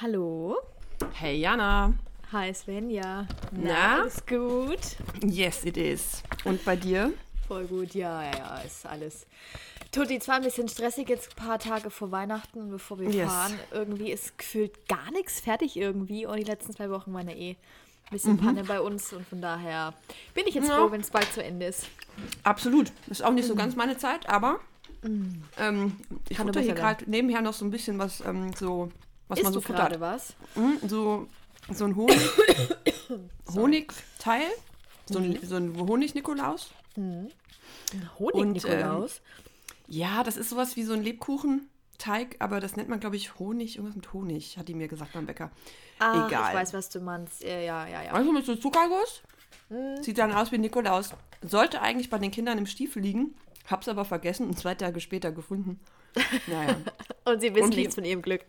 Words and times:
Hallo. 0.00 0.56
Hey 1.12 1.38
Jana. 1.40 1.92
Hi 2.32 2.52
Svenja. 2.52 3.26
Na? 3.52 4.00
Alles 4.00 4.24
gut? 4.26 4.80
Yes, 5.24 5.64
it 5.64 5.76
is. 5.76 6.22
Und 6.44 6.64
bei 6.64 6.76
dir? 6.76 7.12
Voll 7.46 7.66
gut, 7.66 7.94
ja, 7.94 8.22
ja, 8.24 8.36
ja, 8.36 8.56
ist 8.58 8.86
alles. 8.86 9.26
Tutti, 9.92 10.18
zwar 10.18 10.36
ein 10.36 10.42
bisschen 10.42 10.68
stressig 10.68 11.08
jetzt 11.08 11.30
ein 11.38 11.46
paar 11.46 11.58
Tage 11.58 11.90
vor 11.90 12.10
Weihnachten, 12.10 12.70
bevor 12.70 12.98
wir 12.98 13.08
Yes. 13.10 13.30
fahren. 13.30 13.52
Irgendwie 13.70 14.10
ist 14.10 14.36
gefühlt 14.38 14.88
gar 14.88 15.10
nichts 15.12 15.40
fertig 15.40 15.76
irgendwie. 15.76 16.26
Und 16.26 16.38
die 16.38 16.44
letzten 16.44 16.72
zwei 16.72 16.90
Wochen 16.90 17.12
waren 17.14 17.28
ja 17.28 17.34
eh 17.36 17.50
ein 17.50 17.56
bisschen 18.10 18.36
Panne 18.38 18.64
bei 18.64 18.80
uns. 18.80 19.12
Und 19.12 19.26
von 19.28 19.40
daher 19.40 19.92
bin 20.34 20.44
ich 20.48 20.54
jetzt 20.54 20.64
Mhm. 20.64 20.70
Ja. 20.70 20.78
froh, 20.78 20.90
wenn 20.90 21.02
es 21.02 21.10
bald 21.10 21.32
zu 21.32 21.44
Ende 21.44 21.66
ist. 21.66 21.86
Absolut. 22.42 22.90
Ist 23.08 23.22
auch 23.22 23.30
nicht 23.32 23.46
so 23.46 23.54
ganz 23.54 23.76
meine 23.76 23.96
Zeit, 23.98 24.28
aber 24.28 24.58
ähm, 25.58 25.96
ich 26.28 26.38
futter 26.38 26.60
hier 26.60 26.74
gerade 26.74 27.08
nebenher 27.08 27.42
noch 27.42 27.52
so 27.54 27.64
ein 27.64 27.70
bisschen 27.70 27.98
was, 27.98 28.20
ähm, 28.22 28.52
so, 28.58 28.90
was 29.28 29.38
Isst 29.38 29.44
man 29.44 29.52
so 29.52 29.60
du 29.60 29.66
gerade 29.66 29.94
futtert. 29.94 30.00
was? 30.00 30.34
Mhm, 30.54 30.78
so, 30.88 31.28
so 31.72 31.84
ein 31.84 31.96
Honig, 31.96 32.18
Honigteil, 33.54 34.46
so 35.06 35.18
ein, 35.18 35.38
so 35.42 35.56
ein 35.56 35.76
Honig-Nikolaus. 35.76 36.70
Honig, 36.96 37.32
Und, 38.18 38.52
Nikolaus. 38.52 39.20
Ja, 39.86 40.22
das 40.22 40.36
ist 40.36 40.50
sowas 40.50 40.76
wie 40.76 40.82
so 40.84 40.94
ein 40.94 41.02
Lebkuchenteig, 41.02 42.36
aber 42.38 42.60
das 42.60 42.76
nennt 42.76 42.88
man, 42.88 43.00
glaube 43.00 43.16
ich, 43.16 43.38
Honig, 43.38 43.76
irgendwas 43.76 43.96
mit 43.96 44.12
Honig, 44.12 44.56
hat 44.58 44.68
die 44.68 44.74
mir 44.74 44.88
gesagt 44.88 45.12
beim 45.12 45.26
Bäcker. 45.26 45.50
ah, 45.98 46.26
egal. 46.26 46.50
ich 46.50 46.54
weiß, 46.58 46.72
was 46.72 46.88
du 46.90 47.00
meinst. 47.00 47.42
Ja, 47.42 47.58
ja, 47.60 47.86
ja. 47.86 48.12
Also 48.12 48.32
mit 48.32 48.46
so 48.46 48.56
Zuckerguss. 48.56 49.22
Mhm. 49.68 50.02
Sieht 50.02 50.18
dann 50.18 50.32
aus 50.32 50.52
wie 50.52 50.58
Nikolaus. 50.58 51.10
Sollte 51.42 51.80
eigentlich 51.82 52.10
bei 52.10 52.18
den 52.18 52.30
Kindern 52.30 52.58
im 52.58 52.66
Stiefel 52.66 53.02
liegen. 53.02 53.34
Hab's 53.66 53.88
aber 53.88 54.04
vergessen 54.04 54.46
und 54.46 54.58
zwei 54.58 54.74
Tage 54.74 55.00
später 55.00 55.32
gefunden. 55.32 55.80
Naja. 56.46 56.76
Und 57.24 57.40
sie 57.40 57.54
wissen 57.54 57.64
Und 57.64 57.70
die- 57.74 57.78
nichts 57.80 57.94
von 57.94 58.04
ihrem 58.04 58.22
Glück. 58.22 58.42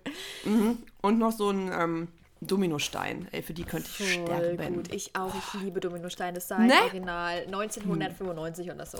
und 1.01 1.17
noch 1.19 1.31
so 1.31 1.49
ein 1.49 1.71
ähm, 1.71 2.07
Dominostein. 2.41 3.27
Ey, 3.31 3.41
für 3.41 3.53
die 3.53 3.63
könnte 3.63 3.89
ich 3.97 4.17
Voll 4.17 4.25
sterben. 4.25 4.75
gut. 4.75 4.93
Ich 4.93 5.15
auch. 5.15 5.33
Ich 5.33 5.61
liebe 5.61 5.79
Dominostein. 5.79 6.35
Das 6.35 6.47
sei 6.47 6.59
Ne? 6.59 6.73
original 6.83 7.43
1995 7.45 8.69
oder 8.71 8.85
so. 8.85 8.99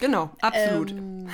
Genau, 0.00 0.30
absolut. 0.40 0.90
Ähm, 0.90 1.28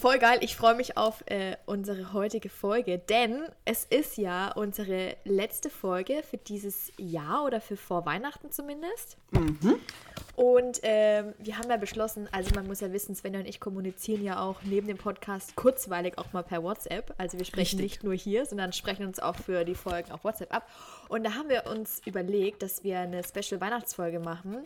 voll 0.00 0.18
geil. 0.18 0.38
Ich 0.42 0.56
freue 0.56 0.74
mich 0.76 0.96
auf 0.96 1.22
äh, 1.26 1.56
unsere 1.66 2.12
heutige 2.12 2.48
Folge, 2.48 2.98
denn 2.98 3.42
es 3.64 3.84
ist 3.84 4.16
ja 4.16 4.52
unsere 4.52 5.16
letzte 5.24 5.68
Folge 5.68 6.22
für 6.28 6.38
dieses 6.38 6.92
Jahr 6.96 7.44
oder 7.44 7.60
für 7.60 7.76
vor 7.76 8.06
Weihnachten 8.06 8.50
zumindest. 8.52 9.16
Und 10.40 10.80
ähm, 10.84 11.34
wir 11.36 11.58
haben 11.58 11.68
ja 11.68 11.76
beschlossen, 11.76 12.26
also 12.32 12.54
man 12.54 12.66
muss 12.66 12.80
ja 12.80 12.90
wissen, 12.94 13.14
Svenja 13.14 13.40
und 13.40 13.46
ich 13.46 13.60
kommunizieren 13.60 14.24
ja 14.24 14.40
auch 14.40 14.62
neben 14.62 14.86
dem 14.86 14.96
Podcast 14.96 15.54
kurzweilig 15.54 16.16
auch 16.16 16.32
mal 16.32 16.42
per 16.42 16.62
WhatsApp. 16.62 17.12
Also 17.18 17.36
wir 17.36 17.44
sprechen 17.44 17.78
Richtig. 17.78 18.00
nicht 18.00 18.04
nur 18.04 18.14
hier, 18.14 18.46
sondern 18.46 18.72
sprechen 18.72 19.04
uns 19.04 19.20
auch 19.20 19.36
für 19.36 19.66
die 19.66 19.74
Folgen 19.74 20.10
auf 20.12 20.24
WhatsApp 20.24 20.54
ab. 20.54 20.66
Und 21.10 21.24
da 21.24 21.34
haben 21.34 21.50
wir 21.50 21.66
uns 21.66 22.00
überlegt, 22.06 22.62
dass 22.62 22.82
wir 22.82 23.00
eine 23.00 23.22
Special 23.22 23.60
Weihnachtsfolge 23.60 24.18
machen. 24.18 24.64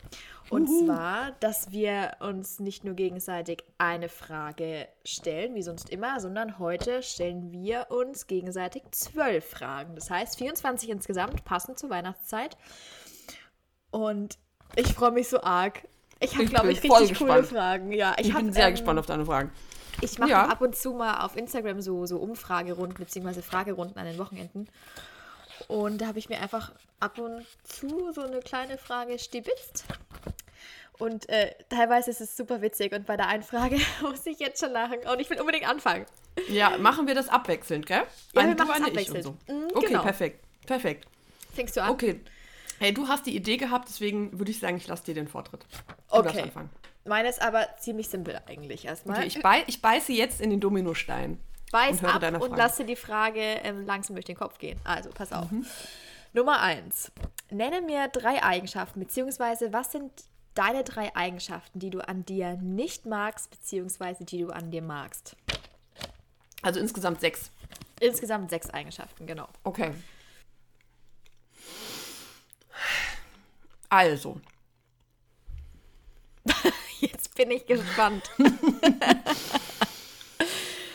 Und 0.49 0.69
zwar, 0.69 1.33
dass 1.41 1.73
wir 1.73 2.19
uns 2.21 2.61
nicht 2.61 2.85
nur 2.85 2.95
gegenseitig 2.95 3.65
eine 3.77 4.09
Frage 4.09 4.87
stellen, 5.05 5.57
wie 5.57 5.63
sonst 5.63 5.91
immer, 5.91 6.21
sondern 6.21 6.61
heute 6.61 7.03
stellen 7.03 7.51
wir 7.51 7.89
uns 7.91 8.29
gegenseitig 8.29 8.85
zwölf 8.93 9.45
Fragen. 9.45 9.97
Das 9.97 10.09
heißt 10.09 10.39
24 10.39 10.89
insgesamt, 10.89 11.45
passend 11.45 11.81
zur 11.81 11.91
Weihnachtszeit. 11.91 12.57
Und 13.91 14.39
ich 14.77 14.93
freue 14.95 15.11
mich 15.13 15.29
so 15.29 15.41
arg. 15.43 15.83
Ich 16.21 16.35
habe, 16.35 16.47
glaube 16.47 16.71
ich, 16.73 16.83
richtig 16.83 16.91
coole 16.91 17.09
gespannt. 17.09 17.47
Fragen. 17.47 17.93
Ja, 17.93 18.15
ich, 18.19 18.29
ich 18.29 18.33
hab, 18.35 18.43
bin 18.43 18.53
sehr 18.53 18.69
ähm, 18.69 18.75
gespannt 18.75 18.99
auf 18.99 19.07
deine 19.07 19.27
Fragen. 19.27 19.53
Ich 20.01 20.19
mache 20.19 20.31
Ja. 20.31 20.47
ab 20.47 20.61
und 20.61 20.75
zu 20.77 20.93
mal 20.93 21.25
auf 21.25 21.37
Instagram 21.37 21.81
so, 21.81 22.07
so 22.07 22.19
Umfragerunden 22.19 22.97
bzw. 23.05 23.43
Fragerunden 23.43 23.99
an 23.99 24.07
den 24.07 24.19
Wochenenden. 24.19 24.69
Und 25.69 26.01
da 26.01 26.07
habe 26.09 26.19
ich 26.19 26.29
mir 26.29 26.41
einfach 26.41 26.73
ab 27.01 27.19
und 27.19 27.47
zu 27.65 28.13
so 28.13 28.23
eine 28.23 28.41
kleine 28.41 28.79
Frage 28.79 29.19
stibitzt. 29.19 29.85
Und 30.99 31.29
äh, 31.29 31.53
teilweise 31.69 32.11
ist 32.11 32.21
es 32.21 32.37
super 32.37 32.63
witzig. 32.63 32.93
Und 32.93 33.07
bei 33.07 33.17
der 33.17 33.29
einen 33.29 33.43
Frage 33.43 33.77
muss 34.03 34.25
ich 34.27 34.39
jetzt 34.39 34.61
schon 34.61 34.73
lachen. 34.73 34.99
Und 35.13 35.21
ich 35.21 35.29
will 35.31 35.41
unbedingt 35.41 35.69
anfangen. 35.69 36.07
Ja, 36.49 36.77
machen 36.79 37.07
wir 37.07 37.15
das 37.15 37.29
abwechselnd, 37.29 37.87
gell? 37.87 38.03
Ja, 38.35 38.41
Eine 38.41 38.57
wir 38.59 38.63
eine 38.73 38.85
ich 38.85 38.91
abwechselnd. 38.91 39.25
so. 39.25 39.37
Mhm, 39.53 39.69
Okay, 39.75 39.87
genau. 39.87 40.03
perfekt. 40.03 40.45
Perfekt. 40.67 41.07
Fängst 41.55 41.77
du 41.77 41.83
an? 41.83 41.91
Okay. 41.91 42.21
Hey, 42.79 42.93
du 42.93 43.09
hast 43.09 43.27
die 43.27 43.35
Idee 43.35 43.57
gehabt, 43.57 43.89
deswegen 43.89 44.39
würde 44.39 44.51
ich 44.51 44.59
sagen, 44.59 44.77
ich 44.77 44.87
lasse 44.87 45.05
dir 45.05 45.15
den 45.15 45.29
Vortritt. 45.29 45.67
Du 46.11 46.17
Okay. 46.17 46.43
anfangen. 46.43 46.71
Meine 47.07 47.29
ist 47.29 47.43
aber 47.43 47.69
ziemlich 47.79 48.09
simpel 48.09 48.41
eigentlich 48.47 48.85
erstmal. 48.85 49.19
Okay, 49.19 49.27
ich, 49.27 49.43
bei, 49.43 49.63
ich 49.67 49.83
beiße 49.83 50.13
jetzt 50.13 50.41
in 50.41 50.51
den 50.51 50.61
Dominostein. 50.61 51.39
Beiß 51.71 52.01
und 52.01 52.07
ab 52.07 52.41
und 52.41 52.57
lasse 52.57 52.85
die 52.85 52.97
Frage 52.97 53.41
ähm, 53.41 53.85
langsam 53.85 54.17
durch 54.17 54.25
den 54.25 54.37
Kopf 54.37 54.59
gehen. 54.59 54.79
Also, 54.85 55.11
pass 55.11 55.33
auf. 55.33 55.51
Mhm. 55.51 55.67
Nummer 56.33 56.61
eins. 56.61 57.13
Nenne 57.51 57.81
mir 57.81 58.09
drei 58.09 58.43
Eigenschaften, 58.43 59.01
beziehungsweise 59.01 59.73
was 59.73 59.93
sind 59.93 60.11
deine 60.55 60.85
drei 60.85 61.15
Eigenschaften, 61.15 61.79
die 61.79 61.91
du 61.91 62.01
an 62.01 62.25
dir 62.25 62.57
nicht 62.57 63.07
magst, 63.07 63.51
beziehungsweise 63.51 64.25
die 64.25 64.39
du 64.39 64.51
an 64.51 64.71
dir 64.71 64.83
magst? 64.83 65.37
Also 66.63 66.81
insgesamt 66.81 67.21
sechs. 67.21 67.51
Insgesamt 68.01 68.51
sechs 68.51 68.71
Eigenschaften, 68.71 69.27
genau. 69.27 69.49
Okay. 69.65 69.93
Also, 73.89 74.41
Jetzt 77.01 77.35
bin 77.35 77.51
ich 77.51 77.67
gespannt. 77.67 78.31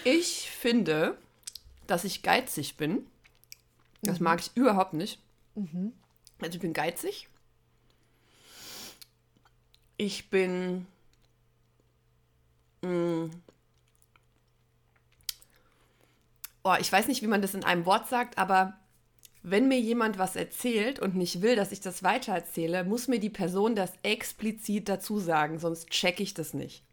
ich 0.04 0.50
finde, 0.52 1.18
dass 1.88 2.04
ich 2.04 2.24
geizig 2.24 2.78
bin. 2.78 3.06
Das 4.02 4.20
mag 4.20 4.40
ich 4.40 4.52
überhaupt 4.56 4.94
nicht. 4.94 5.20
Also 6.42 6.56
ich 6.56 6.60
bin 6.60 6.74
geizig. 6.74 7.28
Ich 9.98 10.30
bin. 10.30 10.88
Mh, 12.82 13.30
oh, 16.64 16.76
ich 16.80 16.90
weiß 16.90 17.08
nicht, 17.08 17.22
wie 17.22 17.28
man 17.28 17.42
das 17.42 17.54
in 17.54 17.66
einem 17.66 17.86
Wort 17.86 18.08
sagt, 18.08 18.38
aber 18.38 18.79
wenn 19.42 19.68
mir 19.68 19.80
jemand 19.80 20.18
was 20.18 20.36
erzählt 20.36 21.00
und 21.00 21.16
nicht 21.16 21.42
will, 21.42 21.56
dass 21.56 21.72
ich 21.72 21.80
das 21.80 22.04
weitererzähle, 22.04 22.84
muss 22.84 23.08
mir 23.08 23.20
die 23.20 23.30
Person 23.30 23.76
das 23.76 23.94
explizit 24.04 24.90
dazu 24.90 25.20
sagen, 25.20 25.60
sonst 25.60 25.90
checke 25.90 26.24
ich 26.24 26.34
das 26.34 26.54
nicht. 26.54 26.84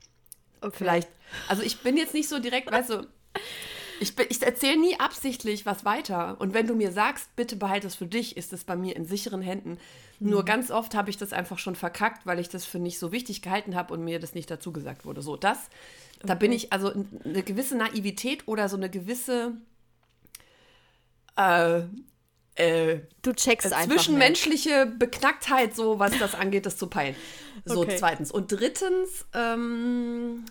Okay. 0.61 0.77
Vielleicht, 0.79 1.09
also 1.49 1.63
ich 1.63 1.81
bin 1.81 1.97
jetzt 1.97 2.15
nicht 2.15 2.29
so 2.29 2.39
direkt, 2.39 2.71
weißt 2.71 2.91
du, 2.91 3.07
ich, 4.01 4.13
ich 4.29 4.43
erzähle 4.43 4.79
nie 4.79 4.99
absichtlich 5.01 5.67
was 5.67 5.85
weiter. 5.85 6.37
Und 6.39 6.55
wenn 6.55 6.67
du 6.67 6.75
mir 6.75 6.93
sagst, 6.93 7.35
bitte 7.35 7.57
behalte 7.57 7.87
es 7.87 7.95
für 7.95 8.07
dich, 8.07 8.37
ist 8.37 8.53
es 8.53 8.65
bei 8.65 8.77
mir 8.77 8.95
in 8.95 9.07
sicheren 9.07 9.43
Händen. 9.43 9.79
Nur 10.21 10.45
ganz 10.45 10.71
oft 10.71 10.95
habe 10.95 11.11
ich 11.11 11.17
das 11.17 11.33
einfach 11.33 11.59
schon 11.59 11.77
verkackt, 11.77 12.27
weil 12.27 12.39
ich 12.39 12.49
das 12.49 12.65
für 12.65 12.79
nicht 12.79 12.99
so 12.99 13.13
wichtig 13.13 13.43
gehalten 13.43 13.75
habe 13.75 13.93
und 13.95 14.05
mir 14.05 14.21
das 14.21 14.35
nicht 14.35 14.51
dazu 14.51 14.73
gesagt 14.73 15.05
wurde. 15.05 15.23
So, 15.23 15.37
das, 15.37 15.59
da 16.23 16.35
bin 16.35 16.53
ich, 16.53 16.73
also 16.73 16.93
eine 17.25 17.43
gewisse 17.43 17.77
Naivität 17.77 18.47
oder 18.47 18.69
so 18.69 18.77
eine 18.77 18.91
gewisse 18.91 19.53
äh, 21.37 21.83
äh, 22.57 23.01
Du 23.23 23.33
checkst 23.33 23.73
einfach. 23.73 23.87
nicht. 23.87 23.95
zwischenmenschliche 23.99 24.87
Beknacktheit, 24.87 25.75
so 25.77 25.99
was 25.99 26.19
das 26.19 26.35
angeht, 26.35 26.67
das 26.67 26.77
zu 26.77 26.89
peilen. 26.89 27.15
So, 27.65 27.81
Okay. 27.81 27.97
zweitens. 27.99 28.31
Und 28.31 28.51
drittens, 28.53 29.25
ähm, 29.35 30.45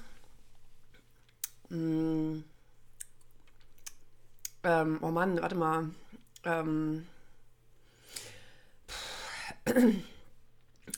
mh, 1.69 2.43
ähm, 4.63 4.99
oh 5.01 5.11
Mann, 5.11 5.41
warte 5.41 5.55
mal. 5.55 5.89
Ähm, 6.43 7.05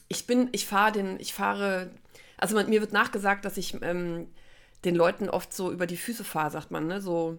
ich 0.08 0.28
bin, 0.28 0.50
ich 0.52 0.66
fahre 0.66 0.92
den, 0.92 1.20
ich 1.20 1.34
fahre, 1.34 1.92
also 2.38 2.56
man, 2.56 2.70
mir 2.70 2.82
wird 2.82 2.94
nachgesagt, 2.94 3.46
dass 3.46 3.58
ich 3.58 3.82
ähm, 3.82 4.28
den 4.86 4.96
Leuten 4.96 5.30
oft 5.30 5.54
so 5.54 5.72
über 5.72 5.88
die 5.88 5.98
Füße 5.98 6.24
fahre, 6.24 6.52
sagt 6.52 6.72
man, 6.72 6.88
ne? 6.88 7.02
So, 7.02 7.38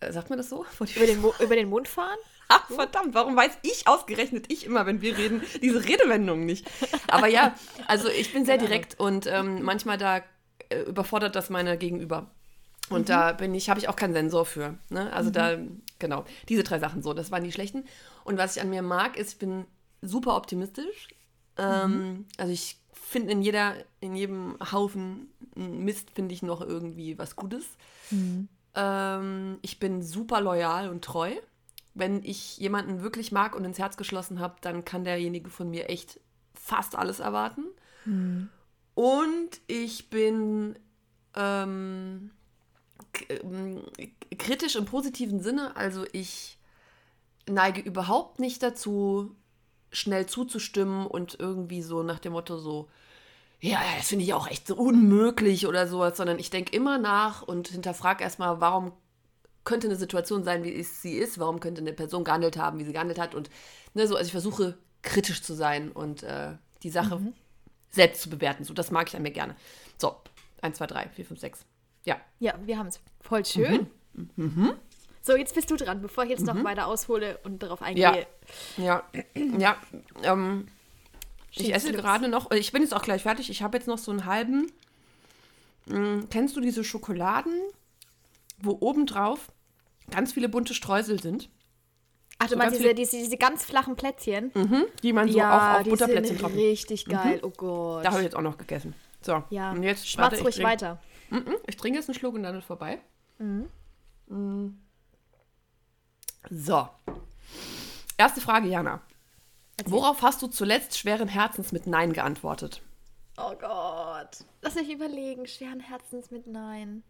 äh, 0.00 0.12
sagt 0.12 0.30
man 0.30 0.36
das 0.38 0.48
so? 0.48 0.64
Über 0.96 1.06
den, 1.06 1.22
über 1.40 1.56
den 1.56 1.68
Mund 1.68 1.88
fahren? 1.88 2.18
Ach, 2.54 2.66
verdammt, 2.68 3.14
warum 3.14 3.34
weiß 3.34 3.58
ich 3.62 3.88
ausgerechnet, 3.88 4.46
ich 4.52 4.66
immer, 4.66 4.84
wenn 4.84 5.00
wir 5.00 5.16
reden, 5.16 5.42
diese 5.62 5.82
Redewendung 5.84 6.44
nicht? 6.44 6.70
Aber 7.08 7.26
ja, 7.26 7.54
also 7.86 8.08
ich 8.08 8.32
bin 8.32 8.44
sehr 8.44 8.58
direkt 8.58 9.00
und 9.00 9.26
ähm, 9.26 9.62
manchmal 9.62 9.96
da 9.96 10.22
äh, 10.68 10.82
überfordert 10.82 11.34
das 11.34 11.48
meine 11.48 11.78
Gegenüber. 11.78 12.30
Und 12.90 13.08
da 13.08 13.32
bin 13.32 13.54
ich, 13.54 13.70
habe 13.70 13.80
ich 13.80 13.88
auch 13.88 13.96
keinen 13.96 14.12
Sensor 14.12 14.44
für. 14.44 14.76
Ne? 14.90 15.10
Also 15.14 15.30
da, 15.30 15.56
genau, 15.98 16.26
diese 16.50 16.62
drei 16.62 16.78
Sachen 16.78 17.02
so, 17.02 17.14
das 17.14 17.30
waren 17.30 17.42
die 17.42 17.52
schlechten. 17.52 17.84
Und 18.24 18.36
was 18.36 18.56
ich 18.56 18.62
an 18.62 18.68
mir 18.68 18.82
mag, 18.82 19.16
ist, 19.16 19.32
ich 19.32 19.38
bin 19.38 19.64
super 20.02 20.36
optimistisch. 20.36 21.08
Ähm, 21.56 22.26
also 22.36 22.52
ich 22.52 22.76
finde 22.92 23.32
in 23.32 23.40
jeder, 23.40 23.74
in 24.00 24.14
jedem 24.14 24.58
Haufen 24.72 25.32
Mist 25.54 26.10
finde 26.10 26.34
ich 26.34 26.42
noch 26.42 26.60
irgendwie 26.60 27.18
was 27.18 27.34
Gutes. 27.36 27.64
Ähm, 28.74 29.58
ich 29.62 29.78
bin 29.78 30.02
super 30.02 30.40
loyal 30.42 30.90
und 30.90 31.02
treu. 31.04 31.32
Wenn 31.94 32.22
ich 32.24 32.58
jemanden 32.58 33.02
wirklich 33.02 33.32
mag 33.32 33.54
und 33.54 33.64
ins 33.64 33.78
Herz 33.78 33.96
geschlossen 33.96 34.40
habe, 34.40 34.56
dann 34.60 34.84
kann 34.84 35.04
derjenige 35.04 35.50
von 35.50 35.70
mir 35.70 35.90
echt 35.90 36.20
fast 36.54 36.96
alles 36.96 37.20
erwarten. 37.20 37.64
Und 38.94 39.60
ich 39.66 40.10
bin 40.10 40.78
ähm, 41.34 42.30
ähm, 43.28 43.82
kritisch 44.38 44.76
im 44.76 44.84
positiven 44.84 45.40
Sinne. 45.40 45.76
Also 45.76 46.04
ich 46.12 46.58
neige 47.48 47.80
überhaupt 47.80 48.38
nicht 48.38 48.62
dazu, 48.62 49.34
schnell 49.90 50.26
zuzustimmen 50.26 51.06
und 51.06 51.38
irgendwie 51.38 51.82
so 51.82 52.02
nach 52.02 52.18
dem 52.18 52.32
Motto 52.32 52.58
so, 52.58 52.88
ja, 53.60 53.80
das 53.96 54.08
finde 54.08 54.24
ich 54.24 54.34
auch 54.34 54.48
echt 54.48 54.66
so 54.66 54.76
unmöglich 54.76 55.66
oder 55.66 55.86
sowas, 55.86 56.16
sondern 56.16 56.38
ich 56.38 56.50
denke 56.50 56.74
immer 56.74 56.98
nach 56.98 57.42
und 57.42 57.68
hinterfrage 57.68 58.24
erstmal, 58.24 58.60
warum 58.60 58.92
könnte 59.64 59.86
eine 59.86 59.96
Situation 59.96 60.44
sein, 60.44 60.64
wie 60.64 60.82
sie 60.82 61.14
ist, 61.14 61.38
warum 61.38 61.60
könnte 61.60 61.80
eine 61.80 61.92
Person 61.92 62.24
gehandelt 62.24 62.56
haben, 62.56 62.78
wie 62.78 62.84
sie 62.84 62.92
gehandelt 62.92 63.18
hat 63.18 63.34
und 63.34 63.50
ne, 63.94 64.06
so, 64.06 64.16
also 64.16 64.26
ich 64.26 64.32
versuche 64.32 64.76
kritisch 65.02 65.42
zu 65.42 65.54
sein 65.54 65.90
und 65.92 66.22
äh, 66.22 66.52
die 66.82 66.90
Sache 66.90 67.18
mhm. 67.18 67.32
selbst 67.90 68.22
zu 68.22 68.30
bewerten. 68.30 68.64
So, 68.64 68.74
das 68.74 68.90
mag 68.90 69.08
ich 69.08 69.16
an 69.16 69.22
mir 69.22 69.30
gerne. 69.30 69.56
So, 69.98 70.16
1, 70.62 70.78
2, 70.78 70.86
3, 70.86 71.08
4, 71.10 71.24
5, 71.26 71.40
6. 71.40 71.64
Ja. 72.04 72.20
Ja, 72.40 72.54
wir 72.64 72.78
haben 72.78 72.88
es. 72.88 73.00
Voll 73.20 73.44
schön. 73.44 73.86
Mhm. 74.14 74.30
Mhm. 74.36 74.72
So, 75.20 75.36
jetzt 75.36 75.54
bist 75.54 75.70
du 75.70 75.76
dran, 75.76 76.02
bevor 76.02 76.24
ich 76.24 76.30
jetzt 76.30 76.44
noch 76.44 76.54
mhm. 76.54 76.64
weiter 76.64 76.86
aushole 76.86 77.38
und 77.44 77.62
darauf 77.62 77.82
eingehe. 77.82 78.26
Ja, 78.76 79.04
ja, 79.12 79.22
ja. 79.58 79.76
Ähm, 80.24 80.66
ich 81.52 81.72
esse 81.72 81.92
gerade 81.92 82.28
noch, 82.28 82.50
ich 82.50 82.72
bin 82.72 82.82
jetzt 82.82 82.94
auch 82.94 83.02
gleich 83.02 83.22
fertig. 83.22 83.50
Ich 83.50 83.62
habe 83.62 83.76
jetzt 83.76 83.86
noch 83.86 83.98
so 83.98 84.10
einen 84.10 84.24
halben. 84.24 84.72
Hm, 85.88 86.28
kennst 86.30 86.56
du 86.56 86.60
diese 86.60 86.82
Schokoladen, 86.82 87.52
wo 88.62 88.76
obendrauf 88.80 89.52
ganz 90.10 90.32
viele 90.32 90.48
bunte 90.48 90.74
Streusel 90.74 91.20
sind? 91.20 91.50
Ach, 92.38 92.46
du 92.46 92.52
so 92.52 92.58
meinst 92.58 92.78
diese, 92.78 92.94
diese, 92.94 93.16
diese, 93.18 93.36
ganz 93.36 93.64
flachen 93.64 93.94
Plätzchen? 93.94 94.50
Mhm, 94.54 94.84
die 95.02 95.12
man 95.12 95.28
so 95.28 95.38
ja, 95.38 95.76
auch 95.76 95.80
auf 95.80 95.88
Butterplätzchen 95.88 96.38
drauf. 96.38 96.54
richtig 96.54 97.04
geil, 97.04 97.36
mhm. 97.36 97.44
oh 97.44 97.50
Gott. 97.50 98.04
Da 98.04 98.10
habe 98.10 98.18
ich 98.18 98.24
jetzt 98.24 98.34
auch 98.36 98.42
noch 98.42 98.58
gegessen. 98.58 98.94
So, 99.20 99.44
ja. 99.50 99.70
und 99.70 99.82
jetzt 99.82 100.08
Schmatz 100.08 100.42
ruhig 100.42 100.56
trink, 100.56 100.68
weiter. 100.68 101.00
Mhm, 101.30 101.56
ich 101.66 101.76
trinke 101.76 101.98
jetzt 101.98 102.08
einen 102.08 102.18
Schluck 102.18 102.34
und 102.34 102.42
dann 102.42 102.56
ist 102.58 102.64
vorbei. 102.64 103.00
Mhm. 103.38 103.68
mhm. 104.28 104.78
So. 106.50 106.88
Erste 108.18 108.40
Frage, 108.40 108.68
Jana. 108.68 109.00
Erzähl. 109.76 109.92
Worauf 109.92 110.22
hast 110.22 110.42
du 110.42 110.48
zuletzt 110.48 110.98
schweren 110.98 111.28
Herzens 111.28 111.72
mit 111.72 111.86
Nein 111.86 112.12
geantwortet? 112.12 112.82
Oh 113.36 113.54
Gott. 113.58 114.44
Lass 114.60 114.74
mich 114.74 114.90
überlegen. 114.90 115.46
Schweren 115.46 115.80
Herzens 115.80 116.30
mit 116.30 116.46
Nein. 116.46 117.02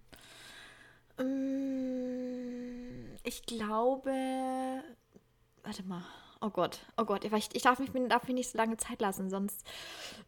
Mm, 1.19 3.07
ich 3.25 3.45
glaube. 3.47 4.13
Warte 5.63 5.83
mal. 5.85 6.05
Oh 6.45 6.51
Gott, 6.51 6.81
oh 6.97 7.05
Gott, 7.05 7.25
ich, 7.25 7.33
ich 7.53 7.63
darf, 7.63 7.79
mich, 7.79 7.91
darf 8.09 8.25
mich 8.25 8.35
nicht 8.35 8.51
so 8.51 8.59
lange 8.59 8.77
Zeit 8.77 9.01
lassen, 9.01 9.31
sonst 9.31 9.65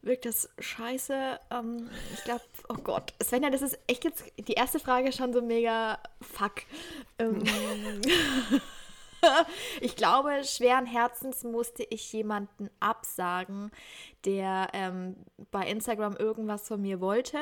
wirkt 0.01 0.27
das 0.27 0.49
scheiße. 0.61 1.41
Ähm, 1.51 1.91
ich 2.13 2.23
glaube, 2.23 2.45
oh 2.69 2.77
Gott, 2.77 3.15
Svenja, 3.21 3.51
das 3.51 3.63
ist 3.63 3.77
echt 3.89 4.05
jetzt 4.05 4.23
die 4.39 4.53
erste 4.53 4.79
Frage 4.79 5.11
schon 5.11 5.33
so 5.33 5.43
mega 5.43 5.99
fuck. 6.21 6.63
Ähm, 7.19 7.43
ich 9.81 9.97
glaube, 9.97 10.45
schweren 10.45 10.87
Herzens 10.87 11.43
musste 11.43 11.83
ich 11.83 12.13
jemanden 12.13 12.71
absagen, 12.79 13.73
der 14.25 14.69
ähm, 14.73 15.17
bei 15.51 15.67
Instagram 15.67 16.15
irgendwas 16.15 16.69
von 16.69 16.81
mir 16.81 17.01
wollte. 17.01 17.39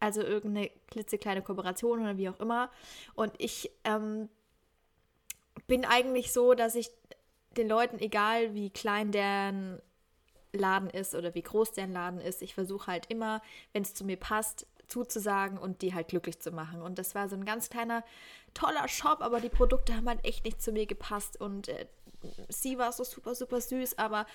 Also 0.00 0.22
irgendeine 0.22 0.70
klitzekleine 0.88 1.42
Kooperation 1.42 2.00
oder 2.00 2.16
wie 2.16 2.28
auch 2.28 2.40
immer. 2.40 2.70
Und 3.14 3.32
ich 3.38 3.70
ähm, 3.84 4.28
bin 5.66 5.84
eigentlich 5.84 6.32
so, 6.32 6.54
dass 6.54 6.74
ich 6.74 6.90
den 7.56 7.68
Leuten, 7.68 7.98
egal 7.98 8.54
wie 8.54 8.70
klein 8.70 9.12
deren 9.12 9.80
Laden 10.52 10.90
ist 10.90 11.14
oder 11.14 11.34
wie 11.34 11.42
groß 11.42 11.72
deren 11.72 11.92
Laden 11.92 12.20
ist, 12.20 12.42
ich 12.42 12.54
versuche 12.54 12.88
halt 12.88 13.06
immer, 13.06 13.42
wenn 13.72 13.82
es 13.82 13.94
zu 13.94 14.04
mir 14.04 14.16
passt, 14.16 14.66
zuzusagen 14.88 15.58
und 15.58 15.82
die 15.82 15.94
halt 15.94 16.08
glücklich 16.08 16.40
zu 16.40 16.50
machen. 16.50 16.82
Und 16.82 16.98
das 16.98 17.14
war 17.14 17.28
so 17.28 17.36
ein 17.36 17.44
ganz 17.44 17.70
kleiner, 17.70 18.04
toller 18.54 18.88
Shop, 18.88 19.20
aber 19.20 19.40
die 19.40 19.48
Produkte 19.48 19.94
haben 19.94 20.08
halt 20.08 20.24
echt 20.24 20.44
nicht 20.44 20.60
zu 20.60 20.72
mir 20.72 20.86
gepasst 20.86 21.40
und 21.40 21.68
äh, 21.68 21.86
sie 22.48 22.78
war 22.78 22.92
so 22.92 23.04
super, 23.04 23.34
super 23.34 23.60
süß, 23.60 23.98
aber 23.98 24.26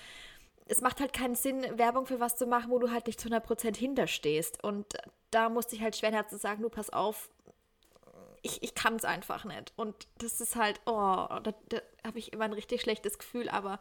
es 0.68 0.80
macht 0.80 1.00
halt 1.00 1.12
keinen 1.12 1.36
Sinn, 1.36 1.64
Werbung 1.78 2.06
für 2.06 2.18
was 2.18 2.36
zu 2.36 2.46
machen, 2.46 2.70
wo 2.70 2.78
du 2.78 2.90
halt 2.90 3.06
nicht 3.06 3.20
zu 3.20 3.28
100% 3.28 3.76
hinterstehst. 3.76 4.64
Und 4.64 4.94
da 5.36 5.50
musste 5.50 5.76
ich 5.76 5.82
halt 5.82 5.94
schweren 5.94 6.14
Herzens 6.14 6.40
sagen, 6.40 6.62
du 6.62 6.70
pass 6.70 6.88
auf, 6.88 7.28
ich, 8.40 8.62
ich 8.62 8.74
kann 8.74 8.96
es 8.96 9.04
einfach 9.04 9.44
nicht. 9.44 9.74
Und 9.76 9.94
das 10.16 10.40
ist 10.40 10.56
halt, 10.56 10.80
oh, 10.86 11.26
da, 11.42 11.52
da 11.68 11.78
habe 12.06 12.18
ich 12.18 12.32
immer 12.32 12.46
ein 12.46 12.54
richtig 12.54 12.80
schlechtes 12.80 13.18
Gefühl, 13.18 13.50
aber 13.50 13.78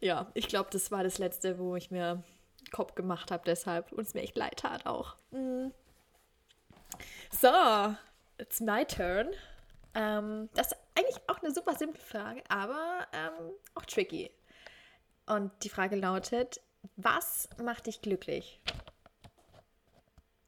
ja, 0.00 0.32
ich 0.34 0.48
glaube, 0.48 0.70
das 0.72 0.90
war 0.90 1.04
das 1.04 1.18
Letzte, 1.18 1.60
wo 1.60 1.76
ich 1.76 1.92
mir 1.92 2.24
Kopf 2.72 2.96
gemacht 2.96 3.30
habe 3.30 3.44
deshalb 3.46 3.92
und 3.92 4.00
es 4.00 4.14
mir 4.14 4.22
echt 4.22 4.36
leid 4.36 4.56
tat 4.56 4.84
auch. 4.86 5.14
Mhm. 5.30 5.72
So, 7.30 7.94
it's 8.38 8.58
my 8.58 8.84
turn. 8.84 9.28
Ähm, 9.94 10.48
das 10.54 10.72
ist 10.72 10.78
eigentlich 10.96 11.20
auch 11.28 11.40
eine 11.40 11.54
super 11.54 11.76
simple 11.76 12.02
Frage, 12.02 12.42
aber 12.48 13.06
ähm, 13.12 13.52
auch 13.76 13.84
tricky. 13.84 14.32
Und 15.26 15.52
die 15.62 15.68
Frage 15.68 15.94
lautet, 15.94 16.60
was 16.96 17.48
macht 17.62 17.86
dich 17.86 18.02
glücklich? 18.02 18.60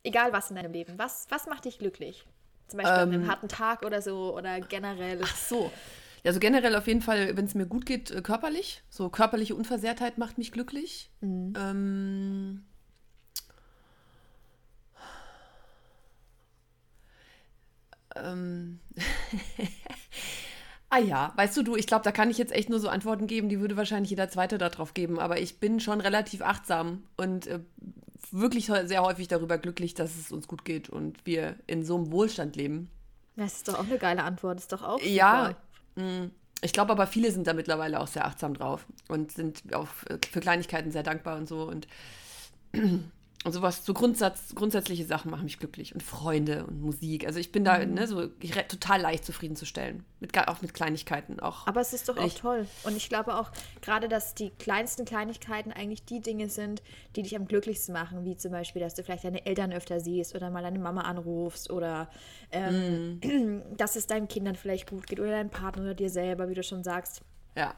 Egal 0.05 0.33
was 0.33 0.51
in 0.51 0.57
deinem 0.57 0.73
Leben, 0.73 0.99
was, 0.99 1.27
was 1.31 1.47
macht 1.47 1.65
dich 1.65 1.79
glücklich? 1.79 2.27
Zum 2.69 2.79
Beispiel 2.79 2.97
ähm, 2.97 3.03
an 3.03 3.13
einem 3.13 3.23
ähm. 3.23 3.31
harten 3.31 3.49
Tag 3.49 3.85
oder 3.85 4.03
so 4.03 4.37
oder 4.37 4.61
generell. 4.61 5.21
Ach 5.23 5.37
so. 5.37 5.71
Also 6.25 6.39
generell 6.39 6.77
auf 6.77 6.87
jeden 6.87 7.03
Fall, 7.03 7.37
wenn 7.37 7.45
es 7.45 7.55
mir 7.55 7.67
gut 7.67 7.87
geht, 7.87 8.11
äh, 8.11 8.23
körperlich. 8.23 8.83
So 8.91 9.09
körperliche 9.09 9.55
Unversehrtheit 9.55 10.19
macht 10.19 10.39
mich 10.39 10.53
glücklich. 10.53 11.11
Mhm. 11.21 11.53
Ähm, 11.57 12.65
ähm, 18.17 18.81
ah 20.91 20.99
ja, 20.99 21.33
weißt 21.37 21.57
du, 21.57 21.63
du, 21.63 21.77
ich 21.77 21.87
glaube, 21.87 22.05
da 22.05 22.13
kann 22.13 22.31
ich 22.31 22.39
jetzt 22.39 22.53
echt 22.53 22.71
nur 22.71 22.79
so 22.79 22.89
Antworten 22.89 23.27
geben, 23.27 23.49
die 23.49 23.61
würde 23.61 23.77
wahrscheinlich 23.77 24.11
jeder 24.11 24.29
Zweite 24.29 24.59
darauf 24.59 24.95
geben, 24.95 25.19
aber 25.19 25.41
ich 25.41 25.59
bin 25.59 25.81
schon 25.81 26.01
relativ 26.01 26.43
achtsam 26.43 27.05
und 27.17 27.47
äh, 27.49 27.61
wirklich 28.31 28.67
sehr 28.67 29.03
häufig 29.03 29.29
darüber 29.29 29.59
glücklich, 29.59 29.95
dass 29.95 30.17
es 30.17 30.33
uns 30.33 30.49
gut 30.49 30.65
geht 30.65 30.89
und 30.89 31.27
wir 31.27 31.57
in 31.67 31.85
so 31.85 31.97
einem 31.97 32.13
Wohlstand 32.13 32.57
leben. 32.57 32.91
Das 33.37 33.55
ist 33.55 33.69
doch 33.69 33.79
auch 33.79 33.85
eine 33.85 33.99
geile 33.99 34.25
Antwort, 34.25 34.59
ist 34.59 34.73
doch 34.73 34.83
auch. 34.83 35.01
Ja, 35.03 35.57
mh, 35.97 36.05
mm, 36.05 36.31
ich 36.61 36.73
glaube 36.73 36.93
aber, 36.93 37.07
viele 37.07 37.33
sind 37.33 37.47
da 37.47 37.55
mittlerweile 37.55 37.99
auch 38.01 38.07
sehr 38.07 38.25
achtsam 38.25 38.55
drauf 38.55 38.87
und 39.09 39.33
sind 39.33 39.75
auch 39.75 39.89
für 39.89 40.41
Kleinigkeiten 40.41 40.93
sehr 40.93 41.03
dankbar 41.03 41.37
und 41.37 41.49
so 41.49 41.65
und 41.65 41.89
und 43.45 43.53
sowas, 43.53 43.85
so 43.85 43.93
Grundsatz, 43.93 44.55
grundsätzliche 44.55 45.05
Sachen 45.05 45.31
machen 45.31 45.45
mich 45.45 45.59
glücklich. 45.59 45.95
Und 45.95 46.03
Freunde 46.03 46.65
und 46.65 46.81
Musik. 46.81 47.27
Also 47.27 47.41
ich 47.41 47.51
bin 47.51 47.65
da 47.65 47.79
mhm. 47.79 47.95
ne, 47.95 48.07
so 48.07 48.29
total 48.69 49.01
leicht 49.01 49.25
zufriedenzustellen. 49.25 50.05
Mit, 50.21 50.37
auch 50.47 50.63
mit 50.63 50.75
Kleinigkeiten. 50.75 51.41
Auch, 51.41 51.67
Aber 51.67 51.81
es 51.81 51.93
ist 51.93 52.09
doch 52.09 52.17
auch 52.17 52.25
ich, 52.25 52.37
toll. 52.37 52.69
Und 52.85 52.97
ich 52.97 53.09
glaube 53.09 53.35
auch 53.35 53.51
gerade, 53.81 54.09
dass 54.09 54.35
die 54.35 54.51
kleinsten 54.51 55.05
Kleinigkeiten 55.05 55.73
eigentlich 55.73 56.05
die 56.05 56.21
Dinge 56.21 56.49
sind, 56.49 56.83
die 57.17 57.23
dich 57.23 57.35
am 57.35 57.47
glücklichsten 57.47 57.93
machen. 57.93 58.25
Wie 58.25 58.37
zum 58.37 58.53
Beispiel, 58.53 58.81
dass 58.81 58.95
du 58.95 59.03
vielleicht 59.03 59.25
deine 59.25 59.45
Eltern 59.45 59.73
öfter 59.73 59.99
siehst 59.99 60.37
oder 60.37 60.51
mal 60.51 60.63
deine 60.63 60.79
Mama 60.79 61.01
anrufst 61.03 61.71
oder 61.71 62.09
ähm, 62.53 63.19
mhm. 63.25 63.63
dass 63.77 63.97
es 63.97 64.07
deinen 64.07 64.29
Kindern 64.29 64.55
vielleicht 64.55 64.89
gut 64.89 65.09
geht 65.09 65.19
oder 65.19 65.31
deinem 65.31 65.51
Partner 65.51 65.83
oder 65.83 65.95
dir 65.95 66.11
selber, 66.11 66.49
wie 66.49 66.55
du 66.55 66.63
schon 66.63 66.85
sagst. 66.85 67.23
Ja. 67.57 67.75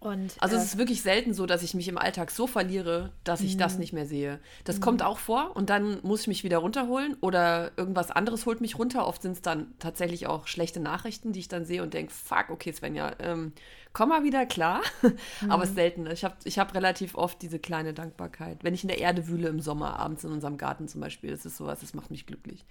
Und, 0.00 0.36
also 0.38 0.54
äh, 0.54 0.58
es 0.58 0.64
ist 0.64 0.78
wirklich 0.78 1.02
selten 1.02 1.34
so, 1.34 1.46
dass 1.46 1.62
ich 1.62 1.74
mich 1.74 1.88
im 1.88 1.98
Alltag 1.98 2.30
so 2.30 2.46
verliere, 2.46 3.12
dass 3.24 3.40
ich 3.40 3.56
das 3.56 3.74
mhm. 3.74 3.80
nicht 3.80 3.92
mehr 3.92 4.06
sehe. 4.06 4.38
Das 4.64 4.76
mhm. 4.76 4.80
kommt 4.80 5.02
auch 5.02 5.18
vor 5.18 5.56
und 5.56 5.70
dann 5.70 5.98
muss 6.02 6.22
ich 6.22 6.28
mich 6.28 6.44
wieder 6.44 6.58
runterholen 6.58 7.16
oder 7.20 7.72
irgendwas 7.76 8.12
anderes 8.12 8.46
holt 8.46 8.60
mich 8.60 8.78
runter. 8.78 9.06
Oft 9.06 9.22
sind 9.22 9.32
es 9.32 9.42
dann 9.42 9.74
tatsächlich 9.80 10.28
auch 10.28 10.46
schlechte 10.46 10.78
Nachrichten, 10.78 11.32
die 11.32 11.40
ich 11.40 11.48
dann 11.48 11.64
sehe 11.64 11.82
und 11.82 11.94
denke, 11.94 12.12
fuck, 12.12 12.50
okay 12.50 12.72
Svenja, 12.72 13.12
ähm, 13.18 13.52
komm 13.92 14.10
mal 14.10 14.22
wieder 14.22 14.46
klar. 14.46 14.82
Mhm. 15.02 15.16
Aber 15.50 15.64
es 15.64 15.70
ist 15.70 15.74
selten. 15.74 16.06
Ich 16.06 16.24
habe 16.24 16.36
ich 16.44 16.60
hab 16.60 16.74
relativ 16.74 17.16
oft 17.16 17.42
diese 17.42 17.58
kleine 17.58 17.92
Dankbarkeit. 17.92 18.62
Wenn 18.62 18.74
ich 18.74 18.84
in 18.84 18.88
der 18.88 18.98
Erde 18.98 19.26
wühle 19.26 19.48
im 19.48 19.60
Sommer, 19.60 19.98
abends 19.98 20.22
in 20.22 20.30
unserem 20.30 20.58
Garten 20.58 20.86
zum 20.86 21.00
Beispiel, 21.00 21.32
das 21.32 21.44
ist 21.44 21.56
sowas, 21.56 21.80
das 21.80 21.94
macht 21.94 22.12
mich 22.12 22.24
glücklich. 22.24 22.64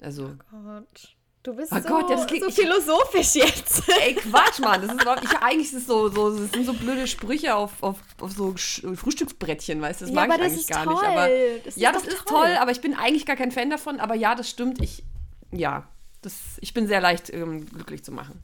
Also. 0.00 0.34
Oh 0.52 0.62
Gott. 0.62 1.17
Du 1.48 1.54
bist 1.54 1.72
oh 1.72 1.80
so, 1.80 1.88
Gott, 1.88 2.10
das 2.10 2.26
klingt, 2.26 2.44
so 2.44 2.50
philosophisch 2.50 3.36
jetzt. 3.36 3.88
Ey, 4.02 4.14
Quatsch, 4.16 4.58
Mann. 4.58 4.82
Das 4.82 4.92
ist 4.92 5.00
überhaupt, 5.00 5.24
ich, 5.24 5.34
eigentlich 5.38 5.68
ist 5.68 5.78
es 5.78 5.86
so, 5.86 6.10
so, 6.10 6.38
das 6.38 6.50
sind 6.50 6.66
so 6.66 6.74
blöde 6.74 7.06
Sprüche 7.06 7.54
auf, 7.54 7.82
auf, 7.82 7.96
auf 8.20 8.32
so 8.32 8.54
Frühstücksbrettchen, 8.54 9.80
weißt 9.80 10.02
du? 10.02 10.04
Das 10.04 10.14
ja, 10.14 10.26
mag 10.26 10.38
ich 10.38 10.44
eigentlich 10.44 10.66
gar 10.66 10.84
toll. 10.84 10.94
nicht. 10.96 11.04
Aber, 11.04 11.28
das 11.64 11.76
ja, 11.76 11.90
das 11.90 12.04
ist 12.04 12.18
toll. 12.26 12.44
toll, 12.44 12.56
aber 12.60 12.70
ich 12.70 12.82
bin 12.82 12.92
eigentlich 12.92 13.24
gar 13.24 13.36
kein 13.36 13.50
Fan 13.50 13.70
davon. 13.70 13.98
Aber 13.98 14.14
ja, 14.14 14.34
das 14.34 14.50
stimmt. 14.50 14.82
Ich, 14.82 15.02
ja, 15.50 15.88
das, 16.20 16.34
ich 16.60 16.74
bin 16.74 16.86
sehr 16.86 17.00
leicht 17.00 17.30
ähm, 17.30 17.64
glücklich 17.64 18.04
zu 18.04 18.12
machen. 18.12 18.42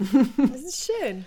Das 0.00 0.62
ist 0.62 0.90
schön. 0.90 1.26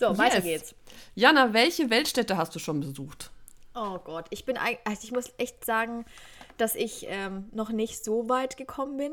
So, 0.00 0.08
yes. 0.08 0.18
weiter 0.18 0.40
geht's. 0.40 0.74
Jana, 1.14 1.52
welche 1.52 1.90
Weltstädte 1.90 2.38
hast 2.38 2.54
du 2.54 2.58
schon 2.58 2.80
besucht? 2.80 3.30
Oh 3.74 3.98
Gott, 3.98 4.28
ich 4.30 4.46
bin, 4.46 4.56
also 4.56 5.02
ich 5.02 5.12
muss 5.12 5.30
echt 5.36 5.62
sagen, 5.66 6.06
dass 6.56 6.74
ich 6.74 7.04
ähm, 7.10 7.50
noch 7.52 7.68
nicht 7.68 8.02
so 8.02 8.30
weit 8.30 8.56
gekommen 8.56 8.96
bin. 8.96 9.12